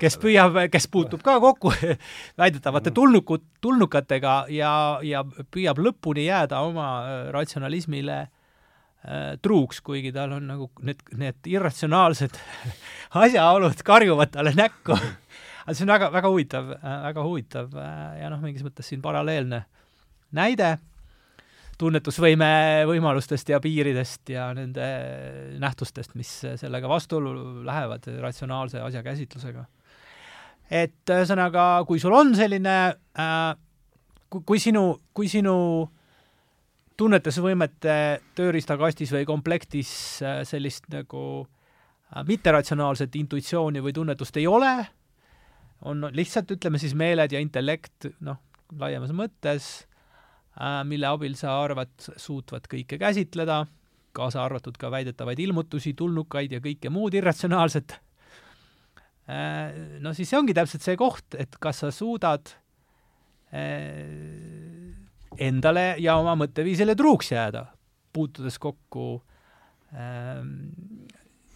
[0.00, 1.72] kes püüab, kes puutub ka kokku
[2.40, 10.36] väidetavate tulnukut, tulnukatega ja, ja püüab lõpuni jääda oma äh, ratsionalismile äh, truuks, kuigi tal
[10.36, 12.36] on nagu need, need irratsionaalsed
[13.24, 14.98] asjaolud karjuvad talle näkku
[15.62, 17.78] aga see on väga, väga huvitav, väga huvitav
[18.18, 19.82] ja noh, mingis mõttes siin paralleelne äh,
[20.36, 20.76] näide
[21.80, 24.86] tunnetusvõime võimalustest ja piiridest ja nende
[25.60, 26.30] nähtustest, mis
[26.60, 29.64] sellega vastuollu lähevad ratsionaalse asja käsitlusega.
[30.70, 32.76] et ühesõnaga, kui sul on selline
[33.18, 33.56] äh,,
[34.30, 35.90] kui sinu, kui sinu
[36.96, 44.86] tunnetusvõimete tööriistakastis või komplektis äh, sellist nagu äh, mitteratsionaalset intuitsiooni või tunnetust ei ole,
[45.82, 48.38] on lihtsalt, ütleme siis, meeled ja intellekt, noh,
[48.78, 49.72] laiemas mõttes
[50.60, 53.62] Äh, mille abil sa arvad suutvat kõike käsitleda,
[54.12, 57.94] kaasa arvatud ka väidetavaid ilmutusi, tulnukaid ja kõike muud irratsionaalset.
[59.32, 62.52] Äh, no siis see ongi täpselt see koht, et kas sa suudad
[63.56, 64.92] äh,
[65.40, 67.64] endale ja oma mõtteviisile truuks jääda,
[68.12, 69.22] puutudes kokku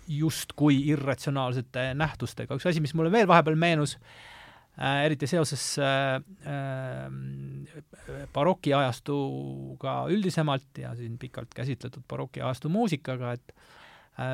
[0.08, 2.54] justkui irratsionaalsete nähtustega.
[2.54, 3.96] üks asi, mis mulle veel vahepeal meenus,
[4.76, 13.54] Äh, eriti seoses äh, äh, barokiajastuga üldisemalt ja siin pikalt käsitletud barokiajastu muusikaga, et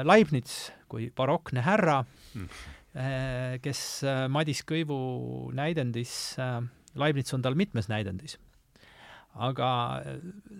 [0.06, 2.50] Leibniz kui barokne härra mm.,
[3.64, 3.80] kes
[4.30, 4.98] Madis Kõivu
[5.58, 6.36] näidendis,
[6.94, 8.36] Leibniz on tal mitmes näidendis,
[9.34, 9.70] aga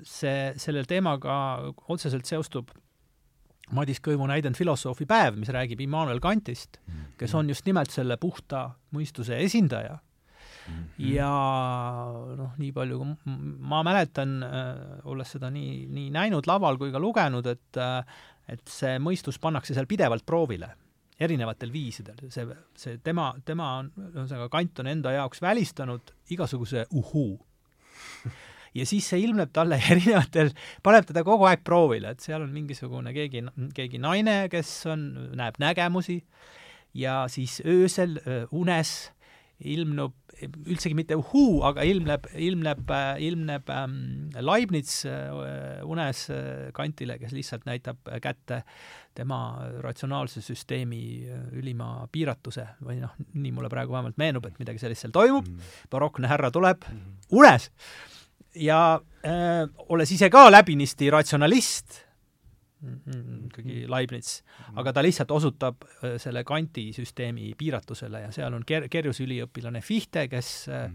[0.03, 1.37] see, selle teemaga
[1.87, 2.73] otseselt seostub
[3.73, 6.81] Madis Kõivu näidend Filosoofi päev, mis räägib Immanuel Kantist,
[7.19, 10.75] kes on just nimelt selle puhta mõistuse esindaja mm.
[10.75, 11.13] -hmm.
[11.15, 11.31] ja
[12.37, 17.01] noh, nii palju kui ma mäletan äh,, olles seda nii, nii näinud laval kui ka
[17.01, 18.05] lugenud, et äh,
[18.49, 20.73] et see mõistus pannakse seal pidevalt proovile,
[21.23, 22.47] erinevatel viisidel, see,
[22.79, 27.37] see tema, tema on, ühesõnaga Kant on enda jaoks välistanud igasuguse uhuu
[28.75, 33.15] ja siis see ilmneb talle erinevatel, paneb teda kogu aeg proovile, et seal on mingisugune
[33.17, 33.45] keegi,
[33.77, 35.09] keegi naine, kes on,
[35.39, 36.23] näeb nägemusi
[36.95, 38.19] ja siis öösel
[38.51, 39.13] unes
[39.63, 42.91] ilmnub üldsegi mitte uhuu, aga ilmneb, ilmneb,
[43.23, 43.95] ilmneb ähm,
[44.35, 48.63] Leibniz äh, unes äh, kantile, kes lihtsalt näitab kätte
[49.15, 49.39] tema
[49.85, 55.07] ratsionaalse süsteemi äh, ülima piiratuse või noh, nii mulle praegu vähemalt meenub, et midagi sellist
[55.07, 55.93] seal toimub mm, -hmm.
[55.95, 57.39] barokne härra tuleb mm -hmm.
[57.43, 57.71] unes
[58.55, 62.01] ja äh, olles ise ka läbinisti ratsionalist,
[62.83, 64.41] ikkagi Leibniz,
[64.75, 69.83] aga ta lihtsalt osutab äh, selle Kanti süsteemi piiratusele ja seal on ker-, kerjus üliõpilane
[69.85, 70.89] Fichte, kes äh,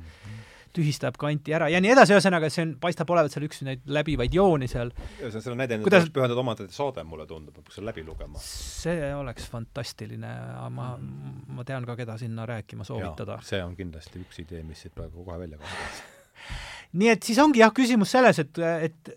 [0.75, 4.35] tühistab Kanti ära ja nii edasi, ühesõnaga see on, paistab olevat seal üks neid läbivaid
[4.35, 4.91] jooni seal.
[4.91, 6.11] ühesõnaga, selle näidenduse Kuidas...
[6.13, 8.43] pühendatud omaette saade, mulle tundub, peaks selle läbi lugema.
[8.43, 10.33] see oleks fantastiline,
[10.75, 13.39] ma, ma tean ka, keda sinna rääkima soovitada.
[13.47, 16.03] see on kindlasti üks idee, mis siit praegu kohe välja kasvab
[16.93, 19.11] nii et siis ongi jah, küsimus selles, et, et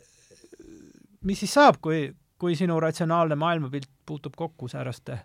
[1.27, 2.09] mis siis saab, kui,
[2.41, 5.19] kui sinu ratsionaalne maailmapilt puutub kokku sääraste,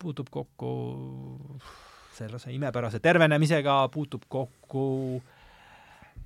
[0.00, 0.72] puutub kokku
[2.16, 4.84] sellise imepärase tervenemisega, puutub kokku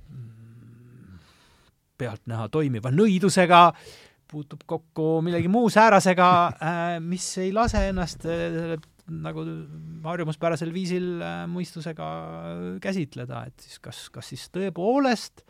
[0.09, 1.19] mm,
[1.97, 3.61] pealtnäha toimiva nõidusega,
[4.31, 8.79] puutub kokku millegi muu säärasega, äh, mis ei lase ennast selle
[9.11, 9.43] nagu
[10.05, 12.07] harjumuspärasel viisil äh, mõistusega
[12.81, 15.45] käsitleda, et siis kas, kas siis tõepoolest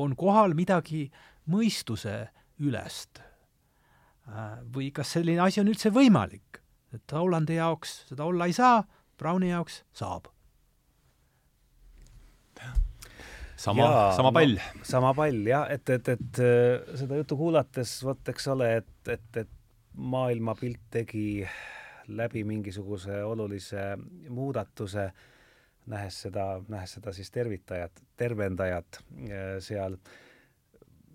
[0.00, 1.06] on kohal midagi
[1.50, 2.16] mõistuse
[2.64, 6.62] ülest äh, või kas selline asi on üldse võimalik,
[6.94, 8.80] et Hollandi jaoks seda olla ei saa,
[9.18, 10.30] Browni jaoks saab.
[13.56, 13.86] sama,
[14.16, 14.84] sama pall no,.
[14.84, 19.44] sama pall jah, et, et, et äh, seda juttu kuulates vot eks ole, et, et,
[19.44, 19.52] et
[19.94, 21.44] maailmapilt tegi
[22.08, 23.94] läbi mingisuguse olulise
[24.28, 25.08] muudatuse,
[25.86, 29.98] nähes seda, nähes seda siis tervitajat, tervendajat äh, seal.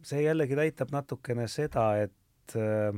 [0.04, 2.96] see jällegi näitab natukene seda, et äh,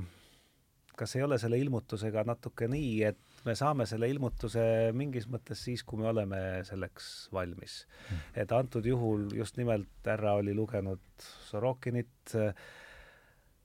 [0.95, 4.63] kas ei ole selle ilmutusega natuke nii, et me saame selle ilmutuse
[4.93, 7.85] mingis mõttes siis, kui me oleme selleks valmis.
[8.09, 8.19] Hmm.
[8.43, 11.01] et antud juhul just nimelt härra oli lugenud
[11.47, 12.35] Sorokinit,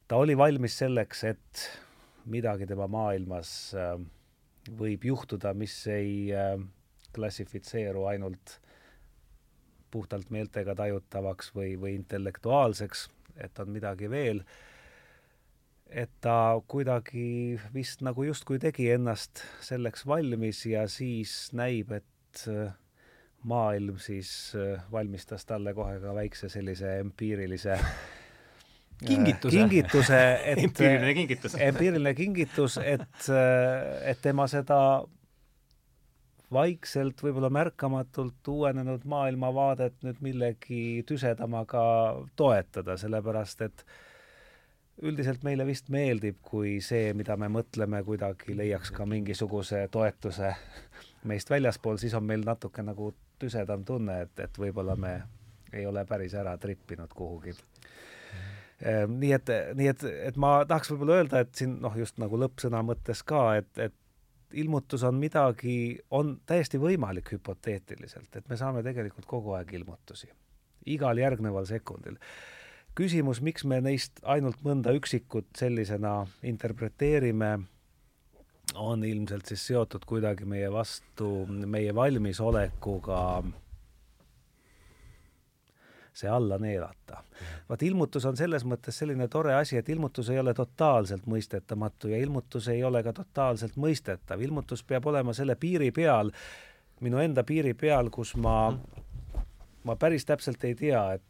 [0.09, 1.67] ta oli valmis selleks, et
[2.31, 3.99] midagi tema maailmas äh,
[4.79, 6.55] võib juhtuda, mis ei äh,
[7.17, 8.59] klassifitseeru ainult
[9.91, 13.07] puhtalt meeltega tajutavaks või, või intellektuaalseks,
[13.41, 14.43] et on midagi veel,
[15.87, 22.75] et ta kuidagi vist nagu justkui tegi ennast selleks valmis ja siis näib, et äh,
[23.47, 27.79] maailm siis äh, valmistas talle kohe ka väikse sellise empiirilise
[29.05, 31.59] kingituse, kingituse, et empiiriline kingitus.
[31.61, 33.29] Empiiriline kingitus, et,
[34.07, 34.81] et tema seda
[36.53, 41.83] vaikselt, võib-olla märkamatult uuenenud maailmavaadet nüüd millegi tüsedamaga
[42.39, 43.87] toetada, sellepärast et
[45.03, 50.55] üldiselt meile vist meeldib, kui see, mida me mõtleme, kuidagi leiaks ka mingisuguse toetuse
[51.27, 53.11] meist väljaspool, siis on meil natuke nagu
[53.43, 55.17] tüsedam tunne, et, et võib-olla me
[55.75, 57.53] ei ole päris ära trippinud kuhugi
[58.83, 62.83] nii et, nii et, et ma tahaks võib-olla öelda, et siin noh, just nagu lõppsõna
[62.85, 63.95] mõttes ka, et, et
[64.53, 70.29] ilmutus on midagi, on täiesti võimalik hüpoteetiliselt, et me saame tegelikult kogu aeg ilmutusi,
[70.93, 72.21] igal järgneval sekundil.
[72.97, 77.59] küsimus, miks me neist ainult mõnda üksikut sellisena interpreteerime,
[78.75, 83.53] on ilmselt siis seotud kuidagi meie vastu, meie valmisolekuga äh,
[86.17, 87.23] see alla neelata.
[87.69, 92.21] vaat ilmutus on selles mõttes selline tore asi, et ilmutus ei ole totaalselt mõistetamatu ja
[92.23, 96.33] ilmutus ei ole ka totaalselt mõistetav, ilmutus peab olema selle piiri peal,
[97.01, 98.73] minu enda piiri peal, kus ma,
[99.85, 101.23] ma päris täpselt ei tea, et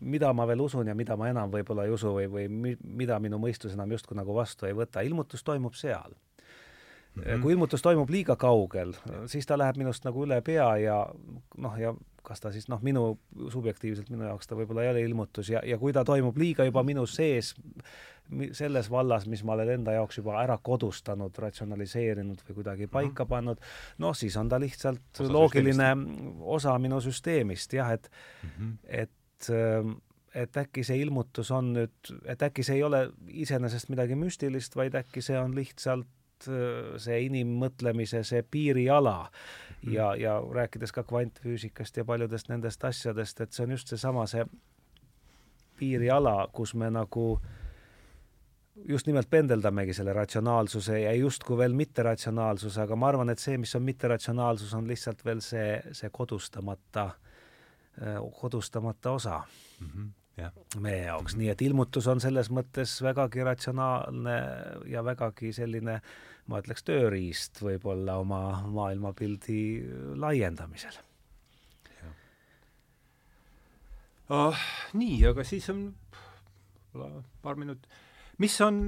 [0.00, 3.18] mida ma veel usun ja mida ma enam võib-olla ei usu või, või mi, mida
[3.20, 6.14] minu mõistus enam justkui nagu vastu ei võta, ilmutus toimub seal
[7.16, 7.42] Mm -hmm.
[7.42, 8.92] kui ilmutus toimub liiga kaugel,
[9.26, 11.06] siis ta läheb minust nagu üle pea ja
[11.56, 11.94] noh, ja
[12.26, 13.04] kas ta siis noh, minu
[13.52, 16.82] subjektiivselt minu jaoks ta võib-olla ei ole ilmutus ja, ja kui ta toimub liiga juba
[16.86, 17.52] minu sees,
[18.56, 22.94] selles vallas, mis ma olen enda jaoks juba ära kodustanud, ratsionaliseerinud või kuidagi mhm.
[22.96, 23.62] paika pannud,
[24.02, 26.42] noh, siis on ta lihtsalt osa loogiline süsteemist.
[26.58, 28.74] osa minu süsteemist jah, et mm, -hmm.
[29.04, 29.96] et ähm,
[30.36, 34.94] et äkki see ilmutus on nüüd, et äkki see ei ole iseenesest midagi müstilist, vaid
[34.98, 39.30] äkki see on lihtsalt äh, see inimmõtlemise see piiriala
[39.86, 39.92] Mm.
[39.92, 44.42] ja, ja rääkides ka kvantfüüsikast ja paljudest nendest asjadest, et see on just seesama, see
[45.78, 47.26] piiriala, kus me nagu
[48.88, 53.74] just nimelt pendeldamegi selle ratsionaalsuse ja justkui veel mitteratsionaalsuse, aga ma arvan, et see, mis
[53.78, 57.10] on mitteratsionaalsus, on lihtsalt veel see, see kodustamata,
[58.40, 59.42] kodustamata osa
[59.80, 59.86] mm.
[59.86, 60.52] -hmm jah.
[60.80, 64.38] meie jaoks, nii et ilmutus on selles mõttes vägagi ratsionaalne
[64.90, 66.00] ja vägagi selline
[66.46, 68.40] ma ütleks, tööriist võib-olla oma
[68.70, 69.60] maailmapildi
[70.22, 71.02] laiendamisel.
[74.26, 74.58] Oh,
[74.98, 75.84] nii, aga siis on
[77.44, 77.86] paar minutit
[78.38, 78.78] mis on,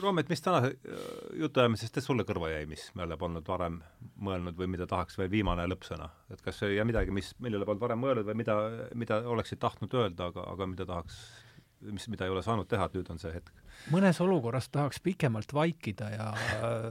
[0.00, 1.04] Roomet, mis tänase äh,
[1.42, 3.80] jutuajamisest sulle kõrva jäi, mis me oleme olnud varem
[4.24, 6.08] mõelnud või mida tahaks veel viimane lõppsõna?
[6.32, 8.56] et kas ja midagi, mis, millele polnud varem mõelnud või mida,
[8.94, 11.18] mida oleksid tahtnud öelda, aga, aga mida tahaks,
[11.90, 13.52] mis, mida ei ole saanud teha, et nüüd on see hetk?
[13.92, 16.88] mõnes olukorras tahaks pikemalt vaikida ja äh,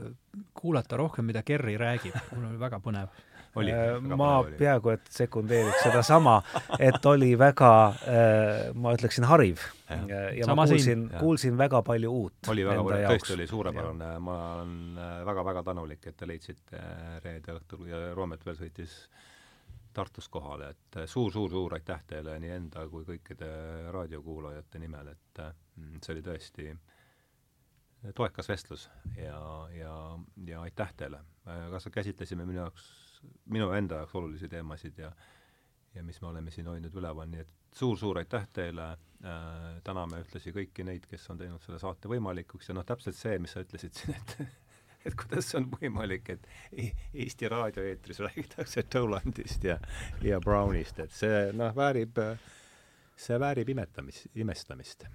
[0.54, 3.18] kuulata rohkem, mida Kerri räägib, mul oli väga põnev
[3.56, 6.36] oli, äh, ma peaaegu et sekundeeriks sedasama,
[6.78, 7.72] et oli väga,
[8.06, 9.64] äh, ma ütleksin, hariv.
[9.88, 12.50] ja, ja Sama ma kuulsin, kuulsin väga palju uut.
[12.52, 16.84] oli väga palju, tõesti oli suurepärane, ma olen väga-väga äh, tänulik, et te leidsite
[17.24, 19.02] reede õhtul ja Roomet veel sõitis
[19.90, 23.48] Tartus kohale, et suur-suur-suur aitäh teile nii enda kui kõikide
[23.90, 25.40] raadiokuulajate nimel, et
[25.98, 26.68] see oli tõesti
[28.14, 28.86] toekas vestlus
[29.16, 29.40] ja,
[29.74, 29.94] ja,
[30.46, 31.24] ja aitäh teile.
[31.42, 32.99] kas käsitlesime minu jaoks
[33.50, 35.12] minu enda jaoks olulisi teemasid ja
[35.94, 40.52] ja mis me oleme siin hoidnud üleval, nii et suur-suur aitäh teile äh,, täname ühtlasi
[40.54, 43.96] kõiki neid, kes on teinud selle saate võimalikuks ja noh, täpselt see, mis sa ütlesid
[43.98, 44.36] siin, et
[45.08, 46.92] et kuidas see on võimalik, et e-,
[47.24, 49.78] Eesti raadioeetris räägitakse Tolandist ja,
[50.24, 52.20] ja Brownist, et see noh, väärib,
[53.16, 55.06] see väärib imetamist, imestamist.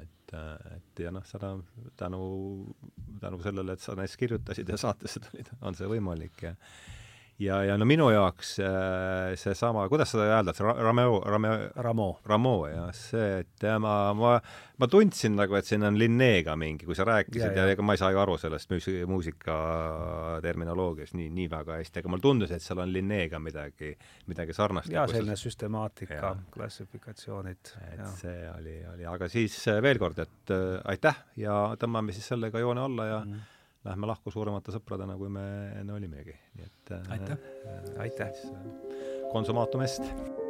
[0.00, 0.32] et,
[0.76, 1.52] et ja noh, seda
[2.00, 2.22] tänu,
[3.20, 6.54] tänu sellele, et sa neist kirjutasid ja saatesse tulid, on see võimalik ja
[7.40, 12.90] ja, ja no minu jaoks äh, seesama, kuidas seda hääldad, Rameo, Rameo, Ramo, Ramo, jah,
[12.96, 14.34] see, et ma, ma,
[14.80, 17.96] ma tundsin nagu, et siin on Linneega mingi, kui sa rääkisid ja, ja, ega ma
[17.96, 18.74] ei saa ju aru sellest
[19.08, 19.58] muusika,
[20.44, 23.94] terminoloogiast nii, nii väga hästi, aga mulle tundus, et seal on Linneega midagi,
[24.30, 24.92] midagi sarnast.
[24.92, 27.72] jaa, selline süstemaatika, klassifikatsioonid.
[27.92, 28.10] et ja.
[28.20, 32.84] see oli, oli, aga siis veel kord, et äh, aitäh ja tõmbame siis sellega joone
[32.84, 35.46] alla ja mm lähme lahku suuremate sõpradena, kui me
[35.80, 37.90] enne olimegi, nii et aitäh äh,!
[38.06, 38.46] aitäh!
[39.32, 40.48] Konsumaatum est!